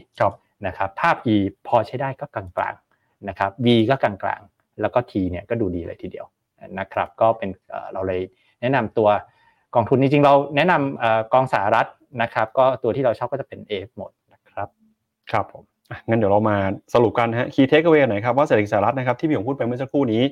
[0.66, 1.36] นะครับภาพ E
[1.66, 6.26] พอใช้ได้ก็กลางๆนะครับ V ก็กลางๆ แล้วก็ T เนี่ยก็ดูดีเลยทีเดียว
[6.78, 7.50] นะครับ ก็เป็น
[7.92, 8.20] เราเลย
[8.60, 9.08] แนะนำตัว
[9.74, 11.86] กองทุนจริงๆเราแนะนำกองสหรัฐ
[12.22, 14.68] นะครับ ก็ตัวที่เราชอบก็จะเป็น AF หมดนะครับ
[15.30, 15.64] ครับผม
[16.08, 16.56] งั้นเดี๋ยวเรามา
[16.94, 20.22] สรุปกันฮะ key takeaway หน่อยครับว่าเศรษฐกิจสหรัฐนะครับที่พี่ผมพูดไปเมื่อสักครู่นี้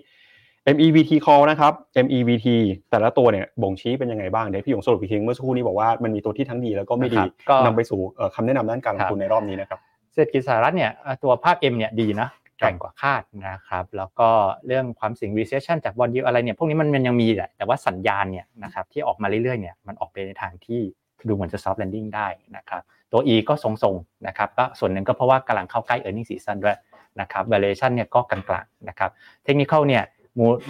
[0.74, 1.72] MEVT call นะครับ
[2.05, 2.47] MEVT
[2.90, 7.22] แต่ละตัวเนี่ยบ่งชี้เป็นยังไงบ้างเดี๋ยวพี่หยงสรุปอีกทีเมื่อสักครู่นี้บอกว่ามันมีตัวที่ทั้งดีแล้วก็ไม่ดี
[7.64, 8.01] นำไปสู่
[8.34, 9.80] คำแนะนำด้านการลงทุนในรอบนี้นะครับ
[10.14, 10.90] เศรษฐกิจสหรัฐเนี่ย
[11.22, 12.28] ตัวภาพ M เนี่ยดีนะ
[12.63, 14.31] แกร่งกว่าคาดนะครับแล้วก็
[14.67, 20.81] เรื่องความเสี่ยง recession จากบอลยูอะไรเนี่ยพวกนี้มันมันยังมีแหละแต่ว่าสัญญาณเนี่ยนะครับที่ออกมาเรื่อยๆเนี่ยมันออกไปในทางที่
[21.29, 22.83] ดูเหมือนจะ soft landing ได้นะครับ
[23.13, 26.77] ตัว E ก็ทรงๆนะครับก็ส่วนหนึ่งก็เพราะว่ากำลังเข้าใกล้ earning season ด้วย
[27.21, 29.11] นะครับ valuation เนี่ยก็กลางๆนะครับ
[29.47, 30.03] technical เนี่ย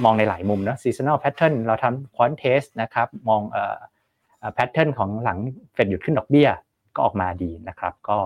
[0.05, 5.39] มองในหลายมุมนะ seasonal pattern เราทำ quant test นะครับมองเอ่อ pattern ของหลัง
[5.75, 6.49] เฟดหยุดขึ้นดอกเบี้ย
[6.95, 8.19] ก็ออกมาดีนะครับ ก็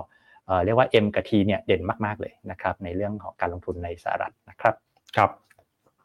[0.65, 4.75] เรียกว่า M กับ T เนี่ยเด่นมากๆเลยนะครับในเรื่องของการลงทุนในสหรัฐนะครับ
[5.17, 5.31] ครับ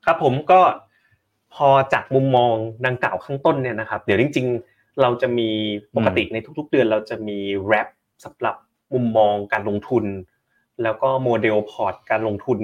[0.06, 0.60] ครับผมก็
[1.56, 2.54] พอจากมุมมอง
[2.86, 5.50] ดังกล่าวข้างต้นเนี่ยนะครับ เดี๋ยวจริง ๆ เราจะมี
[5.96, 7.38] ปกติในทุก ๆ เดือนเราจะมี
[7.68, 7.88] wrap
[8.26, 8.56] สำหรับ
[8.94, 10.06] มุมมองการลงทุน
[10.84, 12.60] แล้วก็โมเดลพอร์ตการลงทุน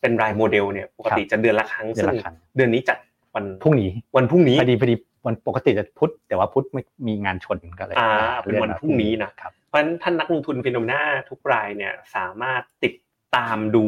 [0.00, 2.14] เป็นรายโมเดลเนี่ยปกติจะเดือนละครั้งซึ่ง
[2.56, 2.98] เดือนนี้จัด
[3.34, 4.94] วันพรุ่งนี้วันพรุ่งนี้พอดีพอดี
[5.26, 8.08] วันปกติจะพุธแต่ว่าพุธไม่มีงานชนก็เลยอ่า
[8.42, 12.94] เป็นวันพรุ่งนี้นะครับ เพราะฉะนั้นท่านนักลงทุน FINNOMENA ทุกรายเนี่ยสามารถติด
[13.36, 13.84] ตามดู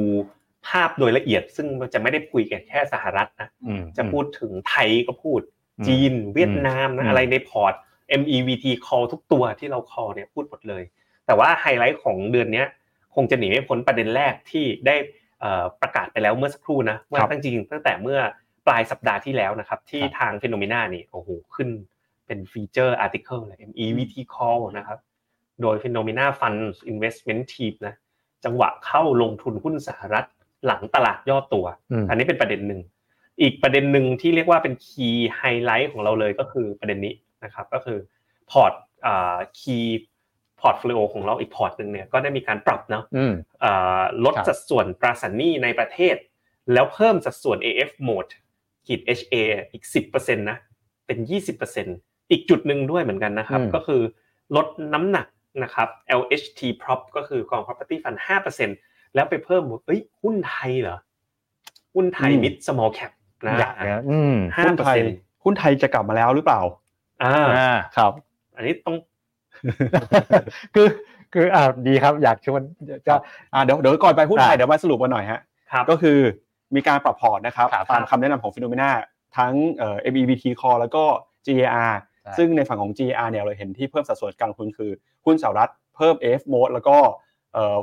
[0.67, 3.49] ภาพโดยละเอียด ซึ่งจะไม่ได้คุยกันแค่สหรัฐนะ
[3.97, 5.41] จะพูดถึงไทยก็พูด
[5.87, 7.75] จีน เวียดนามนะอะไรในพอร์ต
[8.21, 10.83] MEVT call ทุกตัวที่เรา call เนี่ยพูดหมดเลย
[11.27, 12.65] แต่ว่าไฮไลท์ของเดือนนี้
[13.15, 14.97] คงจะหนีไม่พ้นประเด็นแรกที่ได้
[15.83, 18.19] ประกาศไปแล้วเมื่อสักครู่นะว่าตั้งจริงตั้งแต่เมื่อ
[18.67, 21.69] ปลายสัปดาห์ที่แล้วนะครับ ที่ทาง FINNOMENA นี่โอ้โหขึ้น
[22.27, 24.99] เป็น feature article เลย MEVT call นะครับ
[25.63, 27.95] โดย FINNOMENA Funds Investment Team นะ
[28.45, 30.27] จังหวะเข้าลงทุนหุ้นสหรัฐ
[30.67, 31.67] หลังตลาดย่อตัว
[32.09, 32.81] อันนี้เป็นประเด็นหนึ่ง
[33.41, 37.99] อีกประเด็นหนึ่งที่เรียกว่าเป็น key highlight ของเราเลยก็คือประเด็นนี้นะครับก็คือ
[38.51, 38.73] พอร์ต
[39.61, 43.05] key portfolio ของเราอีกพอร์ตหนึ่งเนี่ยก็ได้มีการปรับเนาะ
[44.25, 46.17] ลดสัดส่วนตราสารหนี้ในประเทศ
[46.73, 48.33] แล้วเพิ่มสัดส่วน AFMOAT
[48.87, 49.35] ขีด HA
[49.73, 50.59] อีก 10%นะ
[51.07, 51.19] เป็น
[51.75, 54.03] 20%อีกจุดหนึ่งด้วยเหมือนกันนะครับ ก็คือ
[54.57, 55.27] ลดน้ำหนัก
[55.63, 55.89] นะครับ
[56.21, 58.19] LHT prop ก็คือกอง property fund
[58.67, 60.99] 5%แล้วไปเพิ่มเอ้ยหุ้นไทยเหรอ
[61.95, 63.11] หุ้นไทย mid small cap
[63.47, 63.59] นะ
[64.57, 66.61] ห้าเปอร์เซ็นต์หุ้นไทยจะกลับมาแล้วหรือเปล่า
[67.23, 68.13] อ่าครับ
[68.57, 68.97] อันนี้ต้อง
[70.75, 70.89] คือ
[71.35, 72.63] คืออ่าดีครับ อยากชวน
[73.07, 73.15] จะ
[73.55, 75.41] อ่าเดี๋ยวเดี๋ยวก่อนไปหุ้นไทยเดี๋ยวมาสรุปกันหน่อยฮะ
[75.91, 76.19] ก็คือ
[76.75, 78.91] มีการปรับพอร์ตนะครับ ตามคำแนะนำของฟิโนเมนา
[79.37, 81.05] ทั้งเอ่อ MEBT call แล้วก็
[81.47, 81.93] GAR
[82.39, 84.91] ซึ่งในฝั่งของ GR เนี่ยเราเห็นที่เพิ่มสัดส่วนการลงทุนคือ
[85.25, 86.97] หุ้นสหรัฐเพิ่ม F mode แล้วก็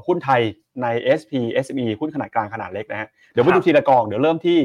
[0.08, 0.42] หุ้นไทย
[0.82, 0.88] ใน
[1.20, 1.32] SP
[1.66, 4.58] SME หุ้นขนาดกลางขนาดเล็กนะฮะเดี๋ยวไปดูทีละกองเดี๋ยวเริ่มที่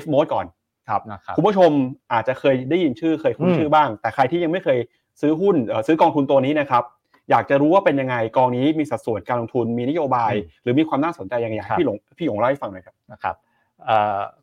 [0.00, 0.46] F mode ก่อน
[0.88, 1.00] ครับ
[1.36, 1.70] คุณผู้ชม
[2.12, 4.78] อาจจะเคยได้ยินชื่อเคยคุ้นชื่อบ้าง แต่ใครที่ยังไม่เคย
[5.20, 5.56] ซื้อหุ้น
[5.86, 6.84] ซื้อกองทุนตัวนี้นะครับ
[7.30, 13.36] อยากจะรู้ว่าเป็นยังไงกองนี้มีสัดส่วนการลงทุนมีนโยบาย หรือมีความน่าสนใจยังไงพี่หลงพี่หลงเล่าให้ฟังหน่อยครับนะครับ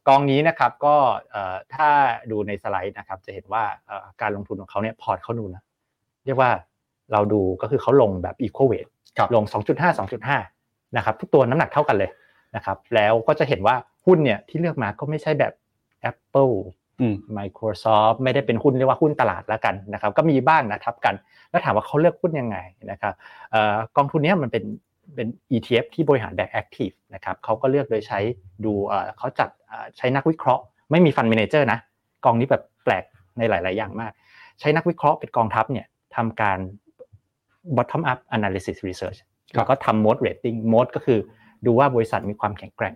[0.07, 0.95] กองนี้นะครับก็
[1.75, 1.89] ถ้า
[2.31, 3.63] ดูในสไลด์นะครับจะเห็นว่า
[4.21, 5.61] การลงทุนของเขาเนี่ยพอร์ตเขาดูนะ
[6.25, 6.51] เรียกว่า
[7.13, 8.89] เราดูก็คือเขาลงแบบ equal weight
[9.35, 9.43] ลง
[9.77, 9.99] 2.5
[10.39, 12.09] 2.5 นะครับทุกตัวน้ำหนักเท่ากันเลย
[12.55, 15.53] นะครับแล้วก็จะเห็นว่าหุ้นเนี่ยที่เลือกมาก็ไม่ใช่แบบ
[16.11, 16.55] Apple
[17.37, 21.15] Microsoft ไม่ได้เป็นหุ้นเรียกว่าหุ้นตลาดแล้วกันนะครับก็มีบ้างนะทับกัน
[21.49, 22.57] แล้วถามว่าเขาเลือกหุ้นยังไง
[22.91, 23.13] นะครับ
[23.97, 24.63] กองทุนนี้มันเป็น
[25.15, 28.19] เป็น ETF ที่บริหารแบบ Active นะครับเขาก็เลือกโดยใช้
[28.65, 28.73] ดู
[29.17, 29.49] เขาจัด
[29.97, 31.79] ใช้นักวิเคราะห์ ไม่มีฟันเมนเจอร์นะ
[32.25, 33.03] กองนี้แบบแปลก
[33.37, 34.11] ในหลาย ๆ อย่างมาก
[34.59, 36.59] ใช้นักวิเคราะห์เป็นกองทัพเนี่ยทำการ
[37.77, 39.19] bottom up analysis research
[39.55, 41.19] แล้วก็ทำ mode rating mode ก็คือ
[41.65, 42.95] ดูว่าบริษัทมีความแข็งแกร่ง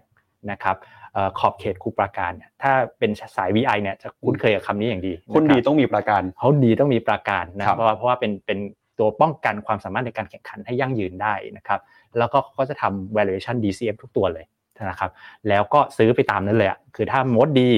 [0.51, 0.77] นะครับ
[1.13, 8.59] เอ่อขอบเขตคูปราการเนี่ยถ้าเป็นสาย VI เนี่ยจะคุ้นเคยกับคำนี้อย่างดีคุณดีะรับต้องมีประกันเขาดีต้องมีประการนะครับเพราะว่าเพราะว่าเป็นเป็น
[8.99, 11.79] ตัวป้องกันความสามารถในการแข่งขันให้ยั่งยืนได้นะครับ
[12.17, 14.45] แล้วก็เขาก็จะทำ valuation DCF ทุกตัวเลย
[14.89, 15.11] นะครับ
[15.49, 17.69] แล้วก็ซื้อไปตามนั้นเลยอะคือถ้า moat ดี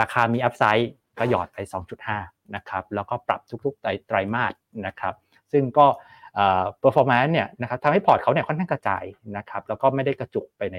[0.00, 0.86] ราคามี upside
[1.18, 1.58] ก็หยอดไป
[2.06, 4.52] 2.5นะครับแล้วก็ปรับทุกๆไตรไตรมาส
[4.86, 5.14] นะครับ
[5.54, 5.86] ซึ่งก็
[6.34, 9.04] เอ่อ performance เนี่ยนะครับทำให้พอร์ตเขาเนี่ยค่อนข้างกระจาย
[9.36, 10.78] นะครับแล้วก็ไม่ได้กระจุกไปใน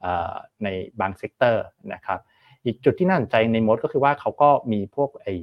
[0.00, 0.68] เอ่อใน
[1.00, 2.20] บาง sector นะครับ
[2.64, 5.34] อีกจุดที่น่าสนใจใน MOAT ก็คือว่าเขาก็มีพวกไอ้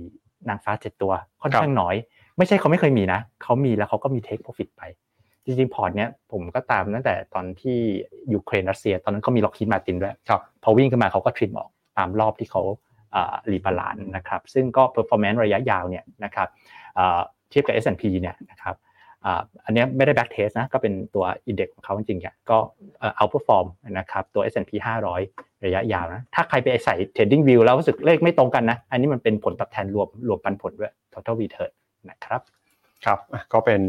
[0.49, 1.11] นางฟ้าเจ็ดตัว
[1.41, 1.95] ค่อนข้างน้อย
[2.37, 4.81] ไม่ใช่เขาไม่เคยมีนะเขามีแล้วเขาก็มี take profit ไป
[5.45, 7.77] จริงๆพอร์ตเนี้ยผมก็ตามตั้งแต่ตอนที่
[8.33, 12.61] ยูเครนรัสเซีย ตอนนั้นเขามี Lockheed Martin ด้วยครับพอวิ่งขึ้นมาเขาก็ trim ออกตามรอบที่เขา
[13.51, 16.47] rebalance นะครับซึ่งก็ performance ระยะยาวเนี่ยนะครับ
[16.97, 18.75] อ่าเทียบกับ S&P เนี่ยนะครับ
[19.25, 22.57] อ่าอันเนี้ยไม่ได้ back test นะก็เป็นตัว index ของเขาจริงๆเนี่ยก็
[22.99, 24.71] เอ่อ outperform นะครับตัว S&P
[25.17, 31.71] 500 ระยะยาวนะถ้าใครไปใส่ trading view แล้วรู้สึกเลขไม่ตรงกันนะ อันนี้มันเป็นผลตอบแทนรวมรวมปันผลด้วย total return
[32.09, 32.41] นะครับ
[33.05, 33.81] ครับอะก็เป็น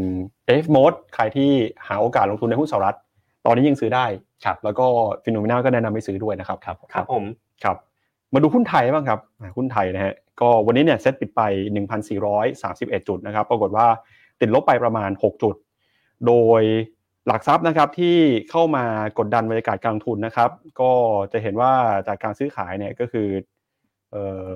[0.63, 1.49] F mode ใครที่
[1.87, 2.97] หาโอกาสลงทุนในหุ้นสหรัฐ
[3.45, 4.05] ตอนนี้ยังซื้อได้
[4.45, 4.85] ครับแล้วก็
[5.23, 7.23] ฟิโนเมนาก็แนะนำให้ซื้อด้วยนะครับครับครับผม
[7.63, 7.77] ครับ
[8.35, 11.41] มาดูหุ้นไทยบ้างครับอะหุ้นไทยนะฮะก็วันนี้เนี่ยเซ็ตปิดไป
[12.23, 13.87] 1,431 จุดนะครับ ปรากฏว่า
[14.41, 15.55] ติดลบไปประมาณ 6 จุด
[16.27, 16.61] โดย
[17.27, 18.17] หลักทรัพย์นะครับที่
[18.51, 18.85] เข้ามา
[19.19, 20.49] กดดันบรรยากาศการลงทุนนะครับ
[20.81, 20.91] ก็
[21.33, 21.71] จะเห็นว่า
[22.07, 23.27] จากการซื้อขายเนี่ยก็คือ
[24.11, 24.47] เอ่อ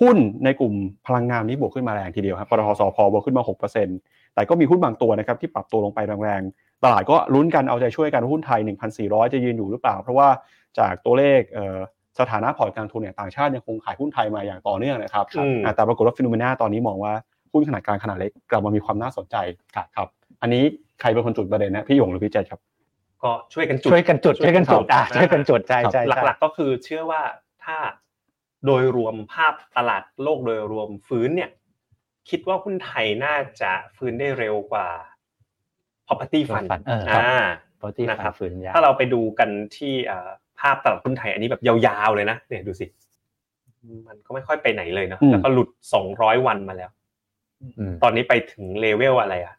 [0.00, 0.74] หุ้นในกลุ่ม
[1.06, 3.42] พลังงานนี้บวกขึ้นมาแรงทีเดียวครับปตท.สผ.บวกขึ้นมา
[3.88, 8.60] 6%แต่ก็มีหุ้นบางตัวนะครับที่ปรับตัวลงไปแรงๆ ตลาดก็ลุ้นกันเอาใจช่วยกันว่าหุ้นไทย
[8.96, 10.28] 1,400 จะยืนอยู่หรือเปล่า เพราะว่า
[10.78, 11.78] จากตัวเลขเอ่อ
[12.20, 17.12] สถานะพอร์ตการลงทุนเนี่ยต่างชาติยังคงขายหุ้นไทยมาอย่างต่อเนื่องนะครับอืมอ่าแต่ปรากฏว่า FINNOMENA ตอนนี้มองว่า
[17.52, 19.36] หุ้นขนาดกลางขนาดเล็กกลับมามีความน่าสนใจ
[19.74, 20.08] ครับครับ
[20.42, 20.62] อันนี้
[21.00, 22.60] ใครเป็นคนจุดประเด็นนะพี่หยงหรือพี่เจษครับ
[23.22, 27.22] ก็ช่วยกันจุดช่วยกันจุดช่วยกันจุดอะช่วยกันจุดใช่ใช่หใช่ลักๆก็คือเชื่อว่า
[27.64, 27.76] ถ้า
[28.66, 31.50] โดยรวมภาพตลาดโลกโดยรวมฟื้นเนี่ย
[32.30, 34.86] คิดว่าหุ้นไทยน่าจะฟื้นได้เร็วกว่า
[36.06, 37.36] property fund เออครับอ่า
[37.80, 40.30] ปกตินะครับฝืนยาถ้าเราไปดูกันที่อ่า
[40.60, 42.86] ภาพตลาดหุ้นไทยอันนี้แบบยาวๆเลยนะเนี่ยดูสิ
[44.08, 46.90] มันก็ไม่ค่อยไปไหนเลยเนาะอืมแล้วก็หลุดสองร้อยวันมาแล้ว
[47.78, 49.54] อืมตอนนี้ไปถึงเลเวลอะไรอะ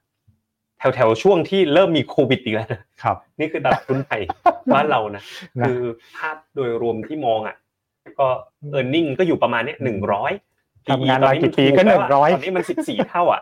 [0.95, 4.21] แถวๆช่วงที่เริ่มมีโควิดอีกแล้วนะครับ นี่คือตลาดหุ้นไทย
[4.73, 5.23] บ้านเรานะ
[5.61, 5.81] นะคือ
[6.17, 7.55] ภาพโดยรวมที่มองอะ
[8.19, 8.27] ก็
[8.71, 10.31] เออร์เน็งก็อยู่ประมาณเนี้ยหนึ่งร้อย
[10.91, 13.41] ทำงานมากี่ปีก็100ตอนนี้มันสิบสี่เท่าอะ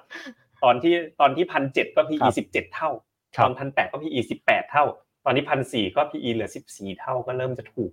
[0.64, 2.89] ตอนที่ตอนที่พันเจ็ดก็ค PE รับสิบเจ็ดเท่า
[3.36, 4.86] ครัตบอนพันแปดก็ PE สิบแปดเท่า
[5.26, 7.91] ตอนนี้พันสี่ก็ PE เหลือสิบสี่เท่าก็เริ่มจะถูก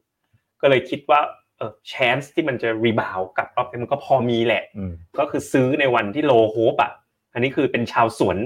[0.61, 1.21] ก็เลยคิดว่า
[1.57, 6.93] เออ chance ที่มันจะรีบาวกลับรอบไปมันก็พอมีแหละอืมก็คือซื้อในวันที่ lost hope อะ
[7.35, 8.37] อันนี้คือเป็นชาวสวน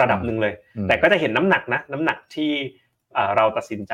[0.00, 2.50] ระดับหนึ่งเลยอืมแต่ก็จะเห็นน้ำหนักนะน้ำหนักที่
[3.16, 3.92] อ่าเราตัดสินใจ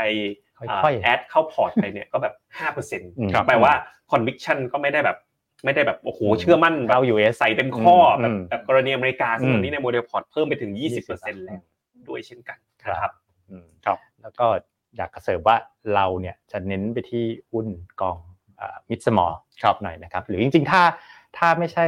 [0.59, 3.73] ค่อยๆ add เข้าพอร์ตไปเนี่ยก็แบบห้าเปอร์เซ็นต์อืมแปลว่า
[4.13, 5.19] conviction ก็ไม่ได้แบบ
[5.65, 10.73] ไม่ได้แบบโอ้โหเชื่อมั่นแบบเข้า US ใส่เต็มข้ออืมแบบอืมแบบกรณีอเมริกาซึ่งอืมวันนี้ในโมเดลพอร์ตเพิ่มไปถึง
[11.09, 11.61] 20%แล้ว
[12.09, 12.59] ด้วยเช่นกัน
[12.91, 13.13] นะครับ
[13.51, 14.47] อืมครับ แล้วก็
[14.97, 15.57] อยากจะเสริมว่า
[15.95, 17.67] เราเนี่ยจะเน้นไปที่หุ้น
[18.01, 18.19] กอง
[18.91, 20.83] mid small ครับหน่อยนะครับ หรือจริงๆ ถ้า
[21.37, 21.87] ถ้าไม่ใช่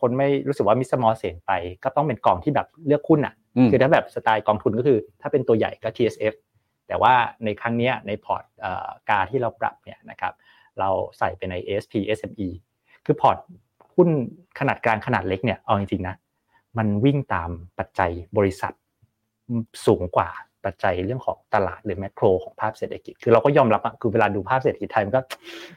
[0.00, 1.52] คนไม่รู้สึกว่า mid small เสี่ยงไป
[1.84, 6.34] ก็ต้องเป็นกองที่แบบเลือกหุ้นอะอืมคือถ้าแบบสไตล์กองทุนก็คือ ถ้าเป็นตัวใหญ่ก็ TSF
[6.88, 7.14] แต่ว่า
[7.44, 10.32] ในครั้งเนี้ยในพอร์ตเอ่อ GAR ที่เราปรับเนี่ยนะครับ
[10.78, 12.48] เราใส่ไปใน ASP SME
[13.06, 13.38] คือพอร์ต
[13.94, 14.08] หุ้น
[14.58, 16.16] ขนาดกลางขนาดเล็กเนี่ยเอาจริงๆนะ
[16.78, 18.72] มันวิ่งตามปัจจัยบริษัท
[19.86, 20.28] สูงกว่า
[20.66, 25.20] ปัจจัยเรื่องของตลาดหรือแมกโรของภาพเศรษฐกิจ คือเราก็ยอมรับอะคือเวลาดูภาพเศรษฐกิจไทยมันก็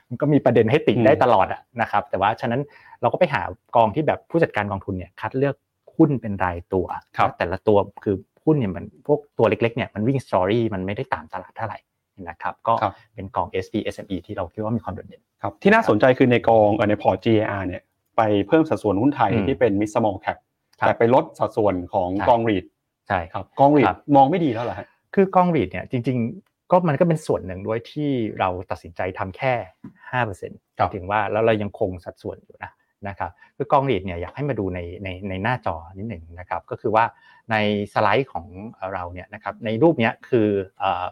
[0.09, 2.61] มันก็มีประเด็นให้ติดได้ตลอดอะนะครับ แต่ว่าฉะนั้น
[3.01, 3.41] เราก็ไปหา
[3.75, 5.55] กองที่แบบผู้จัดการกองทุนเนี่ยคัดเลือก
[5.95, 6.85] หุ้นเป็นรายตัว
[7.17, 11.79] ครับแต่ละตัวคือหุ้นเนี่ยมันพวกตัวเล็กๆเนี่ยมันวิ่งสตอรี่มันไม่ได้ตามตลาดเท่าไหร่
[12.29, 17.81] นะครับก็ครับเป็นกอง SP SME ที่เราคิดว่ามีความโดดเด่นครับที่น่าสนใจคือในกองเอ่อในพอร์ต GAR เนี่ย
[18.17, 20.37] ไปเพิ่มสัดส่วนหุ้นไทยอืมที่เป็น mid small cap
[20.79, 22.65] ครับแต่ไปลดสัดส่วนของใช่กองรีด
[23.09, 29.53] ใช่ครับกองรีดครับมองไม่ดีแล้วเหรอฮะคือกองรีดเนี่ยจริง ๆ ก็มันก็เป็นส่วนหนึ่งด้วยที่เราตัดสินใจทำแค่
[30.11, 32.71] ห้าเปอร์เซ็นต์ครับถึงว่าแล้วเรายังคงสัดส่วนอยู่นะ
[33.07, 37.05] นะครับคือกองรีดเนี่ยอยากให้มาดูในในในหน้าจอนิดหนึ่งนะครับก็คือว่า
[37.51, 37.55] ใน
[37.93, 38.45] สไลด์ของ
[38.93, 40.47] เราเนี่ยนะครับในรูปเนี้ยคือ
[40.79, 41.05] เอ่อ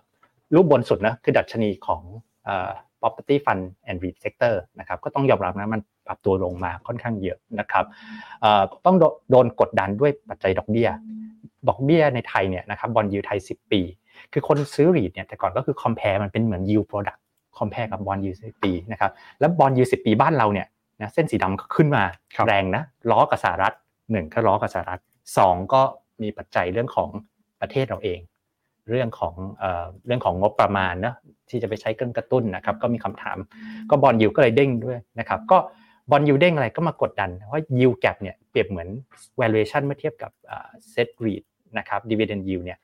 [0.55, 2.01] รูปบนสุดนะคือดัชนีของ
[2.45, 2.71] เอ่อ
[3.01, 7.85] property fund and REIT sector นะครับก็ต้องยอมรับนะมันปรับตัวลงมาค่อนข้างเยอะนะครับ
[8.41, 10.89] เอ่อต้องโดโดนกดดันด้วยปัจจัยดอกเบี้ย
[11.67, 13.81] ดอกเบี้ยในไทยเนี่ยนะครับบอลยูไทย 10 ปี
[14.33, 17.19] คือคนซื้อรีดเนี่ยแต่ก่อนก็คือ compare มันเป็นเหมือน yield product
[17.57, 20.67] compare กับบอลยู10ปีนะครับแล้วบอลยู10ปีบ้านเราเนี่ย
[21.01, 22.03] นะเส้นสีดำก็ขึ้นมา
[22.35, 23.73] ครับแรงนะล้อกับสหรัฐ
[24.11, 25.01] หนึ่งก็ล้อกับสหรัฐ
[25.37, 25.81] สองก็
[26.21, 27.09] มีปัจจัยเรื่องของ
[27.61, 28.19] ประเทศเราเอง
[28.89, 31.15] เรื่องของเอ่อเรื่องของงบประมาณเนอะ
[31.49, 33.37] ที่จะไปใช้เครื่องกระตุ้นนะครับ ก็มีคำถาม
[33.89, 35.57] ก็ bond yield ก็เลยเด้งด้วยนะครับ ก็
[36.11, 38.87] bond yield เด้งอะไรก็มากดดัน เพราะยิวแกเนี่ยเปรียบเหมือน
[39.41, 40.31] valuation เมื่อเทียบกับ
[40.91, 41.43] SET REIT
[41.77, 42.79] นะครับ dividend yield เนี่ย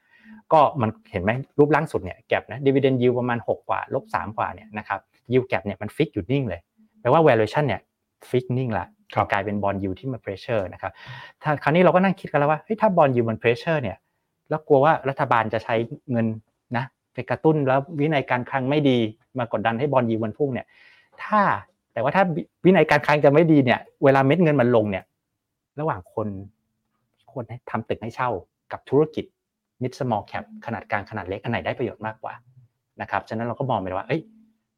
[0.53, 4.99] ก็มันเห็นไหมรูปล่างสุดเนี่ย gap นะ dividend yield ประมาณ 6 กว่าลบ3กว่าเนี่ยนะครับ
[5.31, 6.61] yield gap เนี่ยมัน fix อยู่นิ่งเลย
[7.01, 7.81] แปลว่า valuation เนี่ย
[8.29, 10.91] fix นิ่งละครับกลายเป็น bond yield ที่มา pressure นะครับ
[11.43, 13.97] ถ้าคราวนี้เราก็นั่งคิดกันแล้วว่าเฮ้ยถ้า bond yield มัน pressure เนี่ย
[14.49, 15.75] แล้วกลัวว่ารัฐบาลจะใช้
[16.11, 16.27] เงิน
[16.77, 18.97] นะไปกระตุ้นแล้ววินัยการคลังไม่ดี
[19.37, 20.67] มากดดันให้บอลยูมันพุ่งเนี่ย
[21.23, 21.41] ถ้า
[21.93, 22.23] แต่ว่าถ้า
[22.65, 25.03] วินัยการคลังจะไม่ดีเนี่ย เวลาเม็ดเงินมันลงเนี่ย
[25.79, 26.27] ระหว่างคน
[27.33, 28.29] คนให้ทำตึกให้เช่า
[28.71, 29.25] กับธุรกิจ
[29.81, 32.33] mid small cap ขนาดกลางขนาดเล็กอันไหนได้ประโยชน์มากกว่า
[33.01, 34.21] นะครับฉะนั้นเราก็มองไปเลยว่าเอ้ย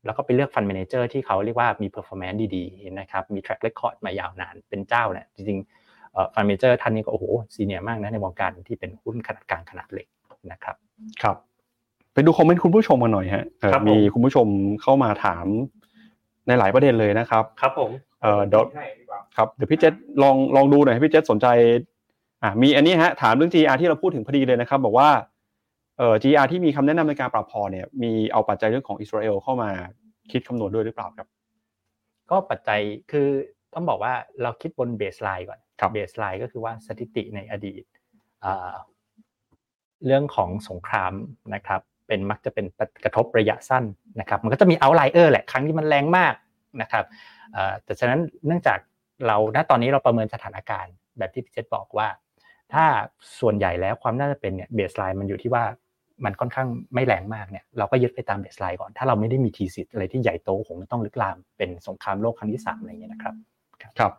[0.06, 10.08] แล้วก็ไปเลือกฟัน d ม a นเจอร์ที่เขาเรียกว่ามี performance ดีๆนะครับมี track record มายาวนานเป็นเจ้าเนี่ยจริงๆฟัน d ม a นเจอร์ท่านนี้ก็โอ้โหซีเนียมากนะในวงการที่เป็นหุ้นขนาดกลางขนาดเล็ก
[10.52, 10.76] นะครับ
[11.22, 11.38] ครับ
[12.14, 14.48] ไปดูคอมเมนต์คุณผู้ชมกันหน่อยฮะเอ่อครับผมมีคุณผู้ชม
[14.82, 15.46] เข้ามาถาม
[16.48, 17.92] ในหลายประเด็นเลยนะครับ ครับผม
[18.22, 19.94] เอ่อเดี๋ยวให้ดีกว่าครับเดี๋ยวพี่เจษ
[20.24, 21.48] ลองลองดูหน่อยให้พี่เจษสนใจ
[22.44, 25.10] อ่ามีอันนี้ฮะถามเรื่อง GR ที่เราพูดถึงพอดีเลยนะครับ บอกว่า
[25.98, 29.70] เอ่อ GR ที่มีคำแนะนำในการปรับพอร์ตเนี่ยมีเอาปัจจัยเรื่องของอิสราเอลเข้ามา
[30.32, 31.28] คิดคำนวณด้วยหรือเปล่าครับ
[32.30, 32.80] ก็ปัจจัย
[33.12, 33.28] คือ
[33.74, 37.84] ต้องบอกว่าเราคิดบน baseline ก่อนครับ baseline ก็คือว่าสถิติในอดีต
[38.46, 38.74] อ่า
[40.06, 41.14] เรื่องของสงคราม
[41.54, 42.66] นะครับ เป็นมักจะเป็น
[43.04, 43.84] กระทบระยะสั้น
[44.20, 46.34] นะครับ มันก็จะมี outlier แหละครั้งที่มันแรงมาก
[46.82, 47.06] นะครับ
[47.84, 48.80] แต่ฉะนั้นเนื่องจาก
[49.28, 52.08] เราณตอนนี้เราประเมินสถานการณ์แบบที่พี่เจษบอกว่า
[52.74, 52.86] ถ้า
[53.40, 55.64] ส่วนใหญ่แล้วความน่าจะเป็นเนี่ย baseline มันอยู่ที่ว่า
[56.26, 63.36] มันค่อนข้างไม่แรงมากเนี่ยเราก็ยึดไปตาม baseline ก่อน ถ้าเราไม่ได้มี thesis อะไรที่ใหญ่โตคงไม่ต้องลุกลามเป็นสงครามโลกครั้งที่สามอะไรเงี้ยนะครับ
[64.00, 64.12] ครับ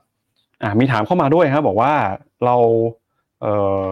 [0.63, 1.93] อ่ามีถามเข้ามาด้วยครับบอกว่า
[2.45, 2.57] เรา
[3.41, 3.83] เอ่อ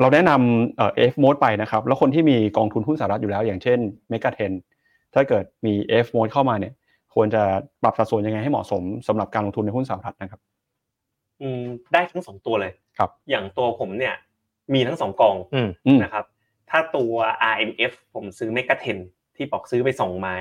[0.00, 3.78] เราแนะนำเอ่อ F mode ไปนะครับ แล้วคนที่มีกองทุนหุ้นสหรัฐอยู่แล้ว อย่างเช่น
[4.12, 4.30] Mega
[4.72, 5.74] 10ถ้าเกิดมี
[6.04, 6.72] F mode เข้ามาเนี่ย
[7.14, 7.42] ควรจะ
[7.82, 10.40] ปรับสัดส่วนยังไงให้เหมาะสมสำหรับการลงทุนในหุ้นสหรัฐนะครับ
[11.40, 14.14] อืมได้ทั้งสองตัวเลยครับ อย่างตัวผมเนี่ย
[14.74, 16.24] มีทั้งสองกองอืมอืมนะครับ
[16.70, 17.12] ถ้าตัว
[17.52, 18.98] RMF ผมซื้อเมกะเทน
[19.36, 20.34] ที่บอกซื้อไปสองไม้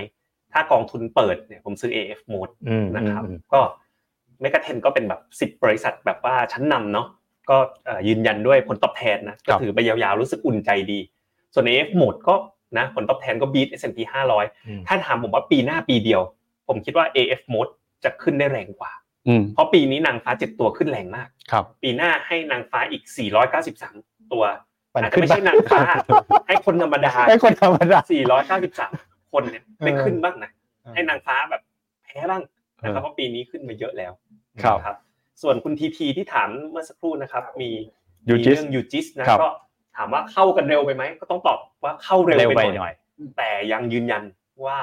[0.53, 3.59] ถ้ากองทุนเปิดเนี่ยผมซื้อ AF mode อืมนะครับอืมก็
[4.41, 7.07] เมกะเทนก็เป็นแบบสิบบริษัทแบบว่าชั้นนำเนาะ
[7.49, 10.99] ก็เอ่อยืนยันด้วยผลตอบแทนนะก็ถือไปยาวๆรู้สึกอุ่นใจดี
[11.53, 12.35] ส่วน AF mode ก็
[12.77, 13.99] นะผลตอบแทนก็บีท S&P
[14.33, 16.21] 500อืมถ้าถามผมว่าปีหน้าปีเดียว
[16.67, 17.71] ผมคิดว่า AF mode
[18.03, 18.91] จะขึ้นได้แรงกว่า
[19.27, 23.03] อืมเพราะปีนี้นางฟ้าเจ็ดตัวขึ้นแรงมากครับปีหน้าให้นางฟ้าอีก
[23.67, 24.43] 493 ตัว
[24.93, 25.81] มันอาจขึ้จะนไม่ใช่นางฟ้า
[26.47, 27.99] ให้คนธรรมดาให้คนธรรมดา
[28.67, 31.61] 493 คนเนี่ยได้เออขึ้นบ้างนะเออให้นางฟ้าแบบ
[32.03, 32.41] แพ้บ้าง
[32.83, 34.11] นะครับเออเพราะปีนี้ขึ้นมาเยอะแล้ว
[34.63, 34.97] ครับนะครับ
[35.41, 37.69] ส่วนคุณทีทีที่ถามเมื่อสักครู่นะครับ มี
[38.29, 39.49] ยูมีจิสเรื่องยูจิสนะครับก็
[39.97, 42.93] ถามว่าเข้ากันเร็วไปไหมก็ต้องตอบว่าเข้าเร็วเร็วไปไปหหน่น่ออยย
[43.37, 44.23] แต่ยังยืนยัน
[44.65, 44.79] ว่า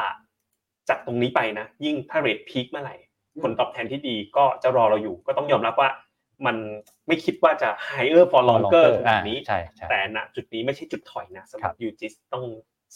[0.88, 2.96] จากตรงนี้ไปนะ ยิ่งถ้าเรทพีคเมื่อไหร่
[3.42, 5.90] ผลตอบแทนที่ดีก็จะรอเราอยู่ ก็ต้องยอมรับว่า
[6.46, 6.56] มัน
[7.06, 12.44] ไม่คิดว่าจะ higher for longer ขนาดนี้ใช่ใช่แต่ณจุดนี้ไม่ใช่จุดถอยนะสำหรับครับยูจิสต้อง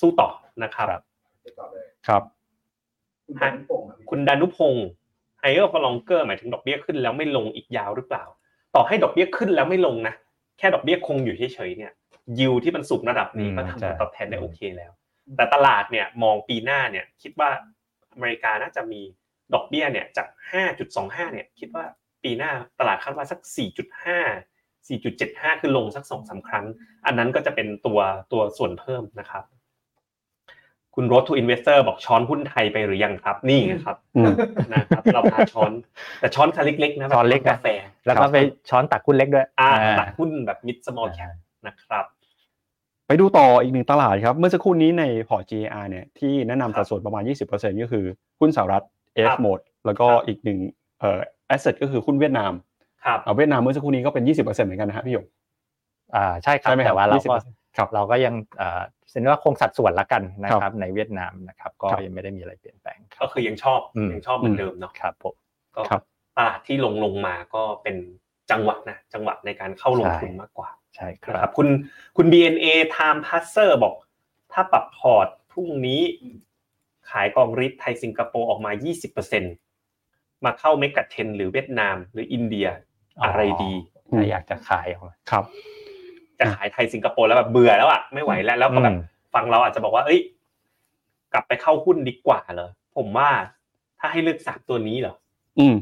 [0.00, 0.28] สู้ต่อ
[0.62, 1.02] นะครับ ครับ
[1.44, 2.22] ติดต่อเลยครับ
[3.26, 4.86] คุณพันธุ์พงศ์อะพี่คุณดานุพงศ์
[5.44, 8.24] higher for longer หมายถึงดอกเบี้ยขึ้นแล้วไม่ลงอีกยาวหรือเปล่า
[8.74, 10.14] ต่อให้ดอกเบี้ยขึ้นแล้วไม่ลงนะ
[10.58, 11.92] แค่ดอกเบี้ยคงอยู่เฉยๆเนี่ย
[12.38, 14.92] ยิวที่มันสูงระดับนี้อืมก็ทำผใช่ลตอบแทนได้โอเคแล้ว
[15.36, 17.50] แต่ตลาดเนี่ยมองปีหน้าเนี่ยคิดว่า
[18.12, 19.00] อเมริกาน่าจะมี
[19.54, 20.26] ดอกเบี้ยเนี่ยจาก
[20.80, 21.84] 5.25 เนี่ยคิดว่า
[22.24, 23.40] ปีหน้าตลาดคาดว่าสัก
[24.28, 26.66] 4.5 4.75 คือลงสักสองสามครั้ง
[27.06, 28.00] อันนั้นก็จะเป็นตัว
[28.32, 29.44] ตัวส่วนเพิ่มนะครับ
[30.94, 34.32] คุณ Road to Investor บอกช้อนหุ้นไทยไปหรือยังครับ นี่ไงครับอืม
[34.72, 35.70] นะครับเราพาช้อน
[36.20, 37.68] แต่ช้อนคันเล็กๆนะแบบช้อนเล็กนะกาแฟ
[38.06, 38.36] แล้วก็ไป
[38.70, 41.32] ช้อนตักหุ้นเล็กด้วยอ่าอ่าตัดหุ้นแบบ mid small cap
[41.66, 42.04] นะครับ
[43.06, 47.22] ไปดูต่ออีกหนึ่งตลาดครับ เมื่อสักครู่นี้ในพอร์ต GR เนี่ยที่แนะนำครัสับดส่วนประมาณ
[47.52, 48.04] 20%ก็คือ
[48.40, 48.84] หุ้นสหรัฐ
[49.26, 50.58] ครั F บ mode แล้วก็ครับอีกหนึ่ง
[51.00, 51.20] เอ่อ
[51.54, 52.52] asset ก็คือหุ้นเวียดนาม
[53.04, 55.26] ครับเอาเวียดนามเมื่อสักครู่นี้ก็เป็น 20%เหมือนกันนะฮะพี่หยก
[56.14, 57.54] อ่าใช่ครับใช่ไหมครับแต่ว่าเราก็20%ครับ
[57.94, 65.34] เราก็ยังเอ่อเซ็นว่าคงสัดส่วนละกันนะคครัรับบในเวียดนามนะครับ ก็ครับยังไม่ได้มีอะไรเปลี่ยนแปลงครัก็บคือยังชอบอืมยังชอบเหมือนเดิมเนาะครับผม
[65.76, 66.02] ก็ครับ
[66.36, 67.96] ตลาดที่ลงลงมาก็เป็น
[68.50, 71.68] จังหวะนะจังหวะในการเข้าลงทุนใช่มากกว่าใช่คนะครัรับบคุณ
[72.16, 72.66] คุณ BNA
[72.96, 73.94] Time Passer บอก
[74.52, 76.02] ถ้าปรับพอร์ตพรุ่งนี้
[77.10, 78.72] ขายกองริทไทยสิงคโปร์ออกมา
[79.58, 82.68] 20%มาเข้าเมกะเทนหรือเวียดนามหรืออินเดีย
[83.22, 83.72] อะไรดี
[84.08, 85.44] อืมถ้าอยากจะขายออกมาครับ
[86.38, 89.02] จะขายไทยสิงคโปร์แล้วแบบเบื่อแล้วอะไม่ไหวแล้วแล้วก็แบบอืม
[89.34, 90.20] ฟังเราอาจจะบอกว่าเอ้ย
[91.32, 93.28] กลับไปเข้าหุ้นดีกว่าเหรอผมว่า
[93.98, 95.14] ถ้าให้เลือกสามตัวนี้เหรอ
[95.58, 95.74] อืม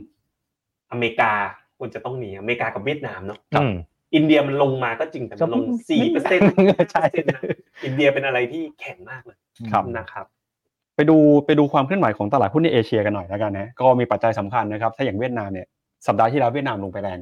[0.91, 1.33] อเมริกา
[1.79, 3.75] ควรจะต้องหนีอเมริกากับเวียดนามเนาะครับอืม
[4.15, 6.53] อินเดียมันลงมาก็จริงแต่มันลงสี่เปอร์เซ็นต์
[6.93, 7.05] ใช่
[7.85, 9.39] อินเดียเป็นอะไรที่แข็งมากเลย
[9.73, 10.27] ครับนะครับ
[10.97, 15.67] ไปดูไปดูความเคลื่อนไหวของตลาดหุ้นในเอเชียกันหน่อยแล้วกันนะก็มีปัจจัยสำคัญนะครับ ถ้าอย่างเวียดนามเนี่ย
[16.07, 17.19] สัปดาห์ที่แล้วเวียดนามลงไปแรง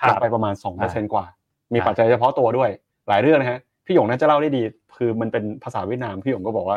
[0.00, 1.24] ครับลงไปประมาณ2%กว่า
[1.72, 2.70] มีครับปัจจัยเฉพาะตัวด้วย
[3.08, 4.62] หลายเรื่องนะฮะพี่หยงน่าจะเล่าได้ดี
[4.96, 6.76] คือมันเป็นภาษาเวียดนามพี่หยงก็บอกว่า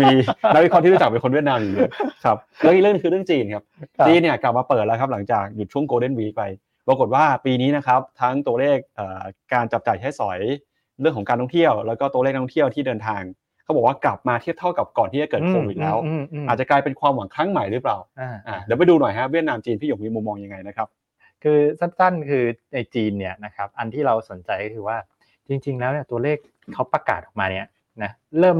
[0.00, 0.08] มี
[0.52, 1.90] นักวิเคราะห์ที่รู้จักเป็นคนเวียดนามอยู่เยอะ
[2.24, 3.64] ครับแล้วอีกเรื่องนึงคือเรื่องจีนครับ
[3.98, 6.42] ครับจีนเนี่ยกลับมาเปิดแล้วครับหลังจากหยุดช่วงโกลเด้นวีคไป
[6.88, 10.38] ปรากฏว่าปีนี้นะครับทั้งตัวเลขเอ่อการจับจ่ายใช้สอย
[11.00, 13.22] เรื่องของการท่องเที่ยว แล้วก็ตัวเลขนักท่องเที่ยวที่เดินทาง
[13.64, 20.88] เขาบอกว่ากลับมาเทียบเท่ากับก่อนที่จะเกิดโควิดแล้วอืมอืมอาจจะกลายเป็นความหวังครั้งใหม่หรือเปล่าอ่าอ่าเดี๋ยวไปดูหน่อยฮะเวียดนามจีนพี่หยกมีมุมมองยังไงนะครับ
[21.42, 24.96] คือสั้นๆ คือในจีนเนี่ยนะครับอันที่เราสนใจก็คือว่า
[25.48, 26.38] จริง ๆ แล้วเนี่ยตัวเลข
[26.72, 27.66] เขาประกาศออกมาเนี่ย
[28.02, 28.10] นะ
[28.40, 28.58] เริ่ม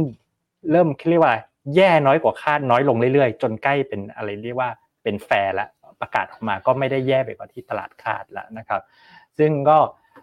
[0.72, 1.34] เริ่มเรียกว่า
[1.76, 4.70] แย่น้อยกว่าคาดน้อยลงเรื่อยๆ จนใกล้เป็นอะไรเรียกว่า
[5.02, 5.68] เป็นแฟร์แล้ว
[6.00, 8.82] ประกาศออกมาก็ไม่ได้แย่ไปกว่าที่ตลาดคาดแล้วนะครับ
[9.38, 9.78] ซึ่งก็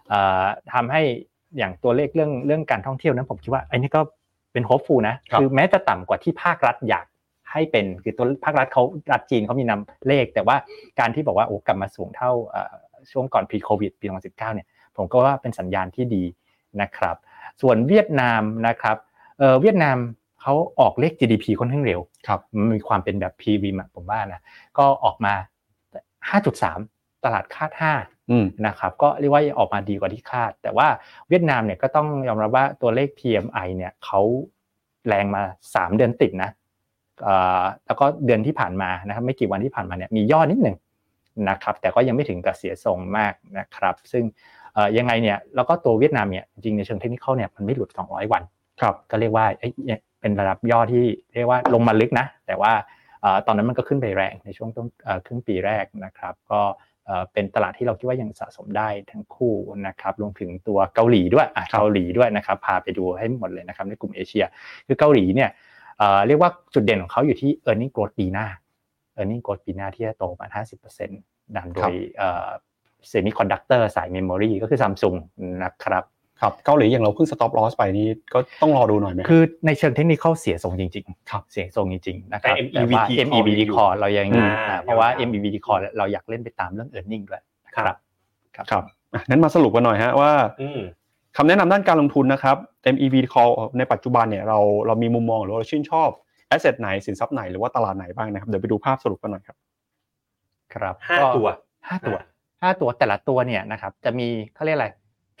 [0.08, 1.02] เอ่อทำให้
[1.58, 4.00] อย่างตัวเลขเรื่องเรื่องการท่องเที่ยวนั้นผมคิดว่าไอ้นี่ก็
[4.52, 7.06] เป็นโฮปฟูนะครับคือแม้จะต่ำกว่าที่ภาครัฐอยาก
[7.56, 8.82] ให้เป็นคือตัวภาครัฐเขา
[9.12, 10.56] รัฐจีนเขามีนำเลข แต่ว่า
[11.00, 12.74] การที่บอกว่าโอ้กลับมาสูงเท่าเอ่อ
[13.12, 16.24] ช่วงก่อน pre covid ปี 2019 เนี่ยผมก็ว่าเป็นสัญญาณที่ดี
[16.82, 17.16] นะครับ
[17.62, 18.96] ส่วนเวียดนามนะครับ
[19.38, 19.96] เออเวียดนาม
[20.42, 24.40] เขาออกเลข GDP ค่อนข้างเร็วครับมันมีความเป็นแบบ p v อะผมว่านะ
[24.78, 25.34] ก็ออกมา
[26.08, 30.88] 5.3 ตลาดคาด5อืมนะครับ ก็เรียกว่าออกมาดีกว่าที่คาด แต่ว่า
[31.28, 34.20] เวียดนามเนี่ยก็ต้องยอมรับว่าตัวเลข PMI เนี่ยเขา
[35.08, 35.42] แรงมา
[35.72, 36.65] 3 เดือนติดนะเอ่อ
[37.86, 40.76] แล้วก็เดือนที่ผ่านมานะครับไม่กี่วันที่ผ่านมาเนี่ยมีย่อนิดหนึ่ง
[41.50, 44.24] นะครับแต่ก็ยังไม่ถึงกับเสียทรงมากนะครับ ซึ่ง
[44.74, 48.42] เอ่อยังไงเนี่ยแล้วก็ตัวเวียดนามเนี่ยจริงๆในเชิงเทคนิคเนี่ยมันไม่หลุด 200 วัน
[48.80, 51.04] ครับก็เรียกว่าเอ้ยเนี่ยเป็นระดับย่อที่
[51.34, 52.72] เรียกว่าลงมาลึกนะ แต่ว่า
[53.20, 56.60] เอ่อตอนนั้นมันก็ขึ้นไปแรงในช่วงต้นเอ่อครึ่งปีแรกนะครับ ก็
[57.06, 59.54] เอ่อเป็นตลาดที่เราคิดว่ายังสะสมได้ทั้งคู่
[59.86, 64.44] นะครับรวมถึงตัวเกาหลีด้วยอะครับเกาหลีด้วยนะครับพาไปดูให้หมดเลยนะครับในกลุ่มเอเชีย
[64.86, 65.50] คือเกาหลีเนี่ย
[65.98, 68.46] เอ่อเรียกว่าจุดเด่นของเขาอยู่ที่ e a r n i n g growth ปีหน้า
[69.18, 70.50] e a r n i n g growth ปีหน้าที่จะโตประมาณ
[70.98, 71.06] 50%
[71.56, 72.48] นำโดยเอ่อ
[73.12, 75.16] semiconductor สาย memory ก็คือ Samsung
[75.64, 76.04] นะครับ
[76.40, 87.96] ครับเกาหลีอย่างเราเพิ่ง stop loss ไปนี่ก็ต้องรอดูหน่อยไหมคือในเชิงเทคนิคเขาเสียทรงจริงๆครับเสียทรงจริงๆนะครับแต่แต่ว่า MEVT MEVT core core เรายังอ่าอ่าเพราะว่ายาวๆ MEVT core เราอยากเล่นไปตามเรื่อง earning ด้วยนะครับ
[88.56, 88.84] ครับ
[89.14, 90.80] อะนั้นมาสรุปกันหน่อยฮะว่าอืม
[91.36, 92.56] คำแนะนำด้านการลงทุนนะครับ
[92.94, 96.10] MEV call ในปัจจุบันเนี่ยเราเรามีมุมมองหรือว่าเราชื่นชอบ
[96.54, 99.56] asset ไหนสินทรัพย์ไหนหรือว่าตลาดไหนบ้างนะครับเดี๋ยวไปดูภาพสรุปกันหน่อยครับ
[100.74, 101.48] ครับห้าก็ตัว
[101.88, 102.16] ห้าตัว
[102.62, 104.88] ห้าตัวแต่ละตัวเนี่ยนะครับจะมีเขาเรียกอะไร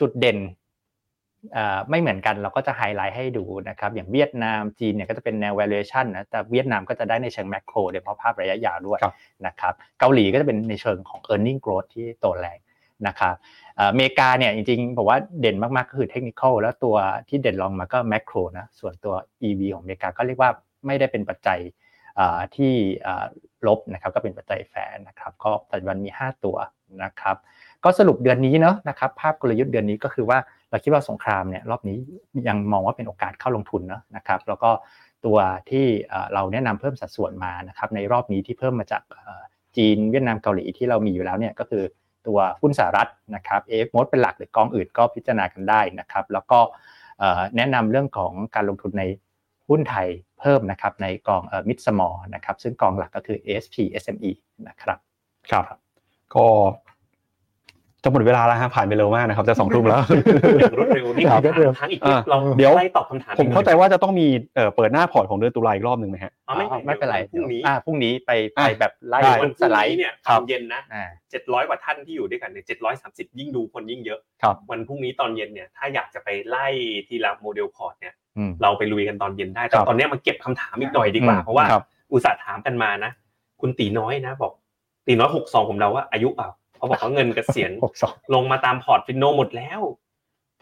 [0.00, 0.38] จุดเด่น
[1.52, 9.14] เอ่อไม่เหมือนกันเราก็จะไฮไลท์ให้ดูนะครับอย่างเวียดนามจีนเนี่ยก็จะเป็นแนว valuation นะแต่เวียดนามก็จะได้ในเชิง macro โดยเฉพาะภาพระยะยาวด้วยครับ
[9.46, 12.58] นะครับเกาหลีก็จะเป็นในเชิงของ earning growth ที่โตแรง
[13.06, 16.96] นะครับเอเมริกาเนี่ยจริงๆผมว่าเด่นมากๆก็คือ technical แล้วตัว
[17.28, 19.14] ที่เด่นรองมาก็ macro นะส่วนตัว
[19.48, 20.50] EV ของอเมริกาก็เรียกว่า
[20.86, 21.60] ไม่ได้เป็นปัจจัย
[22.56, 22.72] ที่
[23.66, 26.56] ลบนะครับก็เป็นปัจจัยแฝงนะครับก็ปัจจุบันมี 5 ตัว
[27.04, 27.36] นะครับ
[27.84, 30.38] ก็สรุปเดือนนี้เนาะนะครับภาพกลยุทธ์เดือนนี้ก็คือว่า
[30.70, 31.96] เราคิดว่าสงครามเนี่ยรอบนี้
[32.48, 34.70] ยังมองว่าเป็นโอกาสเข้าลงทุนเนาะนะครับแล้วก็
[35.26, 35.38] ตัว
[35.70, 35.84] ที่
[36.34, 39.02] เราแนะนำเพิ่มสัดส่วนมานะครับในรอบนี้ที่เพิ่มมาจาก
[39.76, 41.82] จีนเวียดนามเกาหลีที่เรามีอยู่แล้วเนี่ยก็คือ
[42.26, 46.58] ตัวหุ้นสหรัฐนะครับเอฟมดเป็นหลักหรือกองอื่นก็พิจารณากันได้นะครับ แล้วก็
[47.18, 49.04] เอ่อแนะนำเรื่องของการลงทุนใน
[49.68, 50.08] หุ้นไทย
[50.40, 54.30] เพิ่มนะครับในกองมิดสมอลนะครับซึ่งกองหลักก็คือ ASP SME
[54.68, 54.98] นะครับ
[55.50, 55.64] ครับ
[56.34, 56.46] ก็
[58.06, 60.00] จะหมดเวลาแล้วฮะผ่านไปเร็วมากนะครับ จะสองทุ่มแล้ว
[60.58, 76.66] อย่างรวดเร็วนี่ครับคำถามทั้งอีกนิดอะเราเดี๋ยวไล่ตอบคำถามผมเข้าใจว่าจะต้องมีเอ่อเปิดหน้าพอร์ตของเดือนตุลาอีกรอบหนึ่งไหมฮะอ๋อไม่อ๋อไม่เป็นไรพรุ่งนี้อ่าพรุ่งนี้ไปอะไปแบบไล่ได้วันสไลด์เนี่ยครัตอบนเย็นนะอ่าเจ็ดร้อยกว่าท่านที่อยู่ด้วยกันเนี่ยเจ็ดร้อยสามสิบยิ่งดูคนยิ่งเยอะครับวันพรุ่งนี้ตอนเย็นเนี่ยถ้าอยากจะไปไล่
[77.08, 83.10] ทีละโมเดลพอร์ตเนี่ยอืมเราไปลุยกันตอนเย็นได้คแต่รับตอนเนี้ยมาเก็บคำถามอีกหน่อยดีกว่าอืมเพราะว่าครับอุตส่าห์ถามกันมานะ
[83.60, 84.52] คุณตีน้อยนะ บอก
[85.06, 86.48] ตีน้อยหกสองผมเดาว่าอายุเปล่า
[86.86, 89.80] เขาบอกว่าเงินเกษียณหกสองลงมาตามพอร์ตฟินโนหมดแล้ว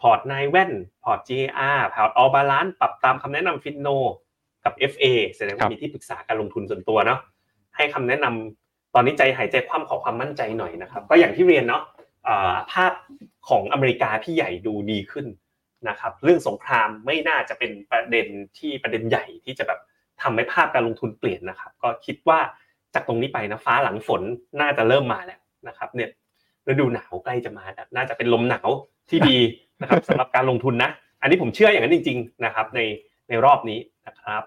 [0.01, 0.71] พอร์ตนายแว่น
[1.03, 3.87] พอร์ต GR พอร์ตออบาลานปรับตามคำแนะนำฟินโน
[4.63, 5.05] กับ FA
[5.35, 7.19] แสดงครัว่าบมีที่ปรึกษาการลงทุนส่วนตัวเนาะ
[7.75, 11.83] ให้คำแนะนำตอนนี้ใจหายใจคว่ำขอความมั่นใจหน่อยนะครับ ก็อย่างที่เรียนเนาะ
[12.27, 12.93] อ่าภาพ
[13.49, 15.25] ของอเมริกาที่ใหญ่ดูดีขึ้น
[15.89, 19.79] นะครับ เรื่องสงครามไม่น่าจะเป็นประเด็นที่ประเด็นใหญ่ที่จะแบบ
[20.21, 22.39] ทำให้ภาพการลงทุนเปลี่ยนนะครับ ก็คิดว่า
[22.93, 24.21] จากตรงนี้ไปนะฟ้าหลังฝน
[24.61, 26.09] น่าจะเริ่มมาแล้ว นะครับเนี่ย
[26.67, 28.69] ฤดูหนาวใกล้จะมาแล้วน่าจะเป็นลมหนาว
[29.09, 29.37] ที่ดี
[29.81, 30.89] นะครับสำหรับการลงทุนนะ
[31.21, 32.79] อันนี้ผมเชื่ออย่างนั้นจริง ๆ นะครับ ใน
[33.29, 34.43] ในรอบนี้นะครับ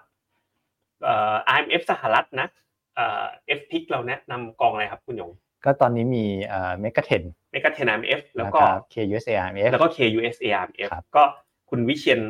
[1.03, 2.47] เอ่อ IMF สหรัฐนะ
[2.95, 3.23] เอ่อ
[3.59, 5.31] F p i c เราแนะนำกองอะไรครับคุณหยง
[5.65, 8.59] ก็ตอนนี้มีเอ่อเมกะเทนเมกาเทน AMF แล้วก็
[8.93, 11.23] KUSARMF แล้วก็ KUS ARMF ครับก็
[11.69, 12.21] คุณวิเชียน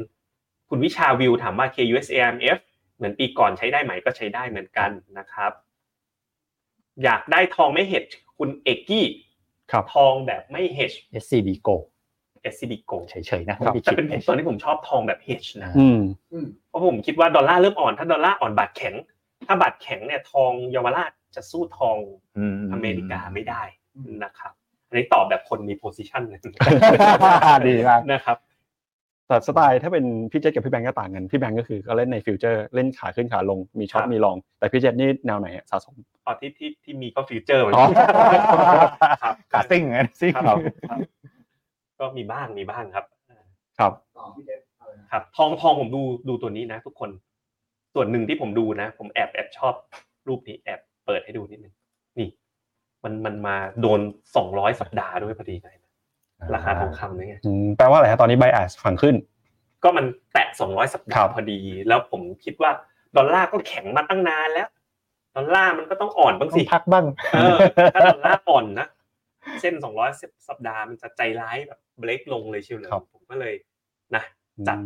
[0.70, 2.60] คุณวิชาวิวถามว่า KUS ARMF
[2.96, 5.52] เหมือนปีก่อนใช้ได้ไหมก็ใช้ได้เหมือนกันนะครับ
[7.04, 8.04] อยากได้ทองไม่เห็ด
[8.40, 9.06] คุณเอกกี้
[9.72, 10.92] ครับทองแบบไม่เฮด
[11.24, 11.76] SCB Go
[12.54, 16.00] SCB Go เฉยๆนะครับไม่แต่ได้เป็นผมคิดตอนนี้ผมชอบทองแบบ hedge นะอืม
[16.34, 18.94] อืมเพราะผมคิดว่าดอลลาร์เริ่มอ่อน ถ้าดอลลาร์อ่อนบาทแข็ง
[19.48, 21.98] ถ้าบาทแข็งเนี่ยทองเยาวราชจะสู้ทอง
[22.38, 23.64] อืมอเมริกาไม่ได้
[24.24, 24.54] นะครับ
[24.88, 26.40] อันนี้ตอบแบบคนมี position เลย
[27.68, 28.38] ดีมากนะครับ
[29.30, 37.86] แต่สไตล์ถ้าเป็นพี่เจษกับพี่แบงก์ก็ต่างกัน พี่แบงก์ก็คือก็เล่นในฟิวเจอร์เล่นขาขึ้นขาลงมี short ครับมี long แต่พี่เจษนี่แนวไหนอะสะสมอ๋อที่ที่ที่มีก็ฟิวเจอร์เหมือนอ๋อ
[38.34, 38.42] กัน
[39.24, 40.58] ครับขาซิ่งไงซิ่งครับ
[40.90, 41.00] ครับ
[42.00, 43.06] ก็มีบ้างมีบ้างครับ
[43.80, 47.10] ครับต่อพี่เจษอะไรนะครับ ทองทองผมดูดูตัวนี้นะ ทุกคน
[47.94, 49.74] ส่วนหนึ่งที่ผมดูนะ ผมแอบแอบชอบ
[50.28, 51.74] รูปนี้แอบเปิดให้ดูนิดนึง
[52.20, 52.30] นี่
[53.04, 54.00] มันมันมาโดน
[54.36, 55.89] สองร้อยสัปดาห์ด้วยพอดีเลยนะ
[56.56, 59.16] ราคาทองคำนี่ไงอืมแปลว่าอะไรฮะตอนนี้ไบแอสฝั่งขึ้น
[59.84, 62.72] ก็มันแตะสองร้อยสัปดาครัห์บพอดี แล้วผมคิดว่า
[63.18, 64.68] ดอลลาร์ก็แข็งมาตั้งนานแล้ว
[65.36, 67.58] ดอลลาร์มันก็ต้องอ่อนบ้างต้อสิงพักบ้างเออ
[67.94, 68.88] ถ้าดอลลาร์อ่อนนะ
[69.62, 70.10] เส้นสองร้อย
[70.50, 73.54] สัปดาห์มันจะใจร้ายแบบเบรกลงเลยเชียวเลยครับผมก็เลย
[74.16, 74.24] นะ
[74.68, 74.78] จัด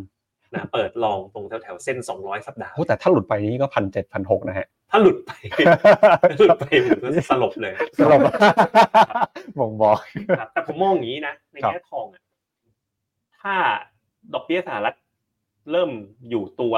[0.53, 5.31] นะเปิดลองตรงแถวแถวๆเส้นสองร้อยสัปดาห์โอ้แต่ถ้าหลุดไปนี้ก็พันเจ็ดพันหกนะฮะ ถ้าหลุดไป
[6.37, 8.21] หลุดไปผมก็สลบเลยสลบ
[9.59, 9.97] บ่งบอก
[10.39, 12.21] ครับแต่ผมมองอย่างนี้นะในครับแง่ทองอะ
[13.41, 13.55] ถ้า
[14.33, 14.95] ดอกเบี้ยสหรัฐ
[15.71, 15.89] เริ่ม
[16.29, 16.75] อยู่ตัว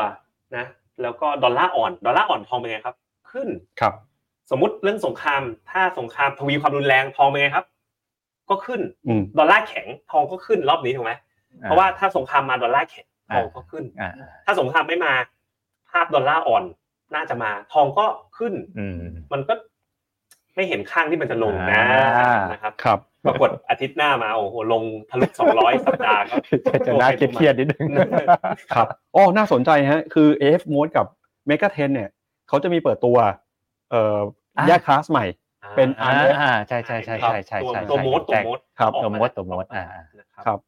[0.58, 0.66] นะ
[1.02, 2.96] แล้วก็ดอลลาร์อ่อน ดอลลาร์อ่อนทองเป็นไงครับ
[3.32, 3.48] ขึ้น
[3.80, 3.94] ครับ
[4.52, 5.42] สมมติเรื่องสงคราม
[5.72, 7.66] ถ้าสงครามทวีความรุนแรงทองเป็นไงครับ
[8.50, 11.14] ก็ขึ้นอืมดอลลาร์แข็งทองก็ขึ้นรอบนี้ถูกไหม
[11.62, 14.12] เพราะว่าถ้าสงครามมาดอลลาร์แข็งทองก็ขึ้นอ่า
[14.46, 15.14] ถ้าสงครามไม่มา
[15.90, 16.64] ภาพดอลลาร์อ่อน
[17.16, 18.06] น่าจะมา ทองก็
[18.38, 18.98] ขึ้นอืม
[19.34, 19.54] มันก็
[20.56, 21.82] ไม่เห็นข้างที่มันจะลงนะ
[22.18, 26.40] อ่านนะครับครับปรากฏอาทิตย์หน้ามาโอ้โหลงทะลุสองร้อยสัปดาห์ครับ
[26.88, 27.88] จะน่าเครียดๆนิดนึง
[28.76, 31.06] ครับอ๋อน่าสนใจฮะ คือ AF Mode กับ
[31.50, 32.10] Mega 10เนี่ย
[32.48, 33.18] เขาจะมีเปิดตัว
[33.92, 34.20] เอ่อ
[34.58, 35.26] อะแยกคลาสใหม่
[35.78, 39.86] เป็นอ่า RF อ่าใช่ใช่ใช่ใช่ใช่ตัวใช่ตัวโมดตัวโมดครับออกาตัวโมดตัวโมดอ่า
[40.20, 40.60] นะครับครับ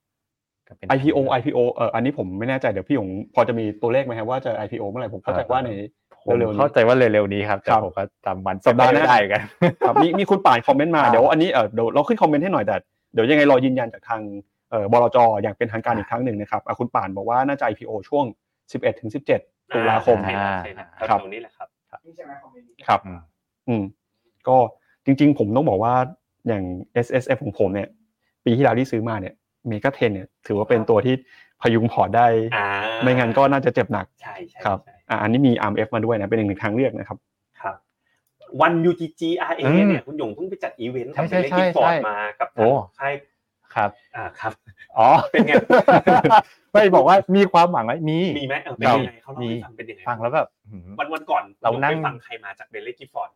[0.67, 5.69] ก็เป็น IPO IPO เอ่ออันนี้ผมไม่แน่ใจเดี๋ยวพี่หยงพอจะมีตัวเลขไหมครับว่าจะ IPO เมื่อไหร่ผมเข้าใจว่าใน
[6.06, 6.06] ผม
[6.39, 9.41] เร็วๆนี้เข้าใจว่าเร็วๆนี้ครับแต่ครับผมก็จำวันสัปดาห์หน้าไม่ได้กัน
[9.87, 12.75] ครับมีมีคุณป่านคอมเมนต์มาอ่าเดี๋ยวอันนี้เออเดี๋ยวเราขึ้นคอมเมนต์ให้หน่อยแต่
[13.13, 14.21] เดี๋ยวยังไงรอยืนยันจากทาง
[14.69, 18.25] เอ่อบลจอย่างเป็นทางการอีกครั้งหนึ่งนะครับอะคุณป่านบอกว่าน่าจะ IPO ช่วง
[18.61, 19.09] 11ถึง
[19.39, 21.67] 17ตุลาคมใช่นะใช่นะครับตรงนี้แหละครับ
[22.05, 23.19] นี่ใช่ไหมคอมเมนต์นี้ครับอืม
[23.67, 23.83] อืม
[24.47, 24.57] ก็
[25.05, 25.93] จริง ๆ ผมต้องบอกว่า
[26.47, 26.63] อย่าง
[27.05, 27.89] SSF ของผมเนี่ย
[28.45, 29.33] ปีที่แล้วที่ซื้อมาเนี่ย
[29.67, 31.15] MEGA 10เนี่ยถือว่าเป็นตัวที่
[31.61, 32.67] พยุงพอร์ตได้อ่า
[33.03, 37.17] ไม่งั้นก็น่าจะเจ็บหนักใช่ใช่ครับใช่ อะอันนี้มี RMF มาด้วยนะเป็นอีกหนึ่งทางเลือกนะครับ
[37.61, 37.75] ครับ
[38.61, 42.67] วัน UGG RA อืมเนี่ยคุณหยงเพิ่งไปจัดอีเวนต์กับใช่เป็นใช่ Baillie Gifford ใช่มากับโอ้
[42.99, 43.13] ค่าย
[43.75, 44.53] ครับอ่าครับ
[44.97, 45.53] อ๋อเป็นไง
[46.71, 53.29] ไม่บอกว่ามีความหวังไหมมีมีไหมเออเป็นยังไงเขาเล่าให้ฟังเป็นยังไงฟังแล้วแบบหืมวันวันก่อนเรานั่งไปฟังใครมาจาก Baillie Gifford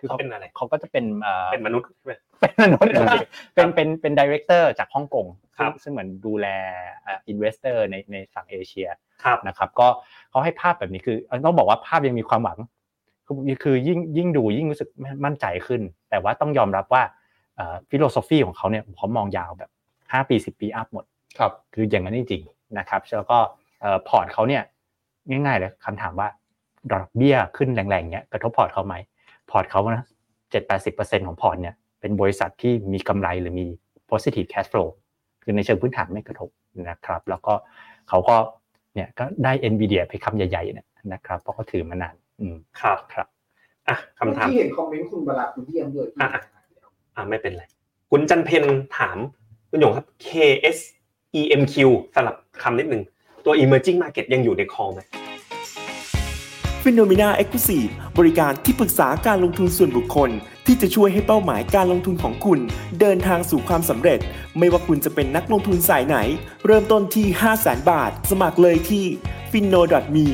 [0.00, 2.90] คือเขาเขาเป็นอะไรเขาก็จะเป็นเอ่อเป็นมนุษย์ใช่ไหมเป็นมนุษย์
[3.54, 6.46] เป็นเป็นเป็น director จากฮ่องกงครับซึ่งซึ่งเหมือนดูแล
[7.28, 8.88] investor ในในฝั่งเอเชีย
[9.24, 9.88] ครับนะครับก็
[10.36, 11.16] เขาให้ภาพแบบนี้คือ
[11.46, 12.58] ต้องบอกว่าภาพยังมีความหวัง
[13.26, 14.88] คือคือยิ่งยิ่งดูยิ่งรู้สึก
[15.24, 15.80] มั่นใจขึ้น
[16.10, 17.02] แต่ว่าต้องยอมรับว่า
[17.88, 21.04] philosophy ของเขาเนี่ยเขามองยาวแบบ 5 ปี 10 ปี up หมด
[21.38, 23.38] ครับคืออย่างนั้นจริงๆนะครับแล้วก็
[24.08, 24.62] พอร์ตเขาเนี่ย
[25.28, 26.28] ง่ายๆเลยคำถามว่า
[26.92, 28.94] ดอกเบี้ยขึ้นแรงๆเนี่ยกระทบพอร์ตเขาไหม
[29.50, 30.04] พอร์ตเขานะ
[30.50, 33.66] เจ็ดแปดสิบเปอร์เซ็นของพอร์ตเนี่ยเป็นบริษัทที่มีกำไรหรือมี
[34.10, 34.88] positive cash flow
[35.42, 36.48] คือในเชิงพื้นฐานไม่กระทบ
[36.88, 37.54] นะครับ แล้วก็
[38.08, 38.36] เขาก็
[38.96, 43.26] เนี่ยก็ได้ NVIDIA ไปคำใหญ่ๆเนี่ยนะครับเพราะเขาถือมานาน อืมครับครับ
[43.88, 46.42] อะคำถามที่เห็นคอมเมนต์คุณบาราคุณเยี่ยมด้วยที่อะ
[47.16, 47.64] อ่าไม่เป็นไร
[48.10, 48.64] คุณจันเพน
[48.98, 49.18] ถาม
[49.70, 50.78] คุณหยงครับ KS
[51.40, 51.74] EMQ
[52.14, 53.02] สลับคำนิดหนึ่ง
[53.44, 55.00] ตัว emerging market ยังอยู่ในคอไหม
[56.82, 57.78] f i n o m e n a e x c l u s i
[57.80, 60.30] v e บริการที่ปรึกษาการลงทุนส่วนบุคคล
[60.66, 62.60] ที่จะช่วยให้เป้าหมายการลงทุนของคุณ
[63.00, 64.18] เดินทางสู่ความสำเร็จ
[64.58, 66.16] ไม่ว่าคุณจะเป็นนักลงทุนสายไหน
[66.66, 69.04] เริ่มต้นที่ 5 0 0 0 0 0 บาท สมัครเลยที่
[69.52, 69.80] f i n o
[70.14, 70.26] m e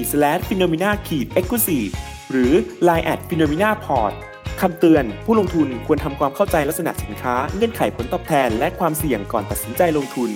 [0.48, 1.78] f i n o m e n a e x c l u s i
[1.80, 1.92] v e
[2.30, 2.52] หรือ
[2.88, 4.12] line at f i n o m e n a p o r t
[4.60, 10.30] คำเตือน ผู้ลงทุนควรทำความเข้าใจลักษณะสินค้า เงื่อนไขผลตอบแทน และความเสี่ยงก่อนตัดสินใจลงทุน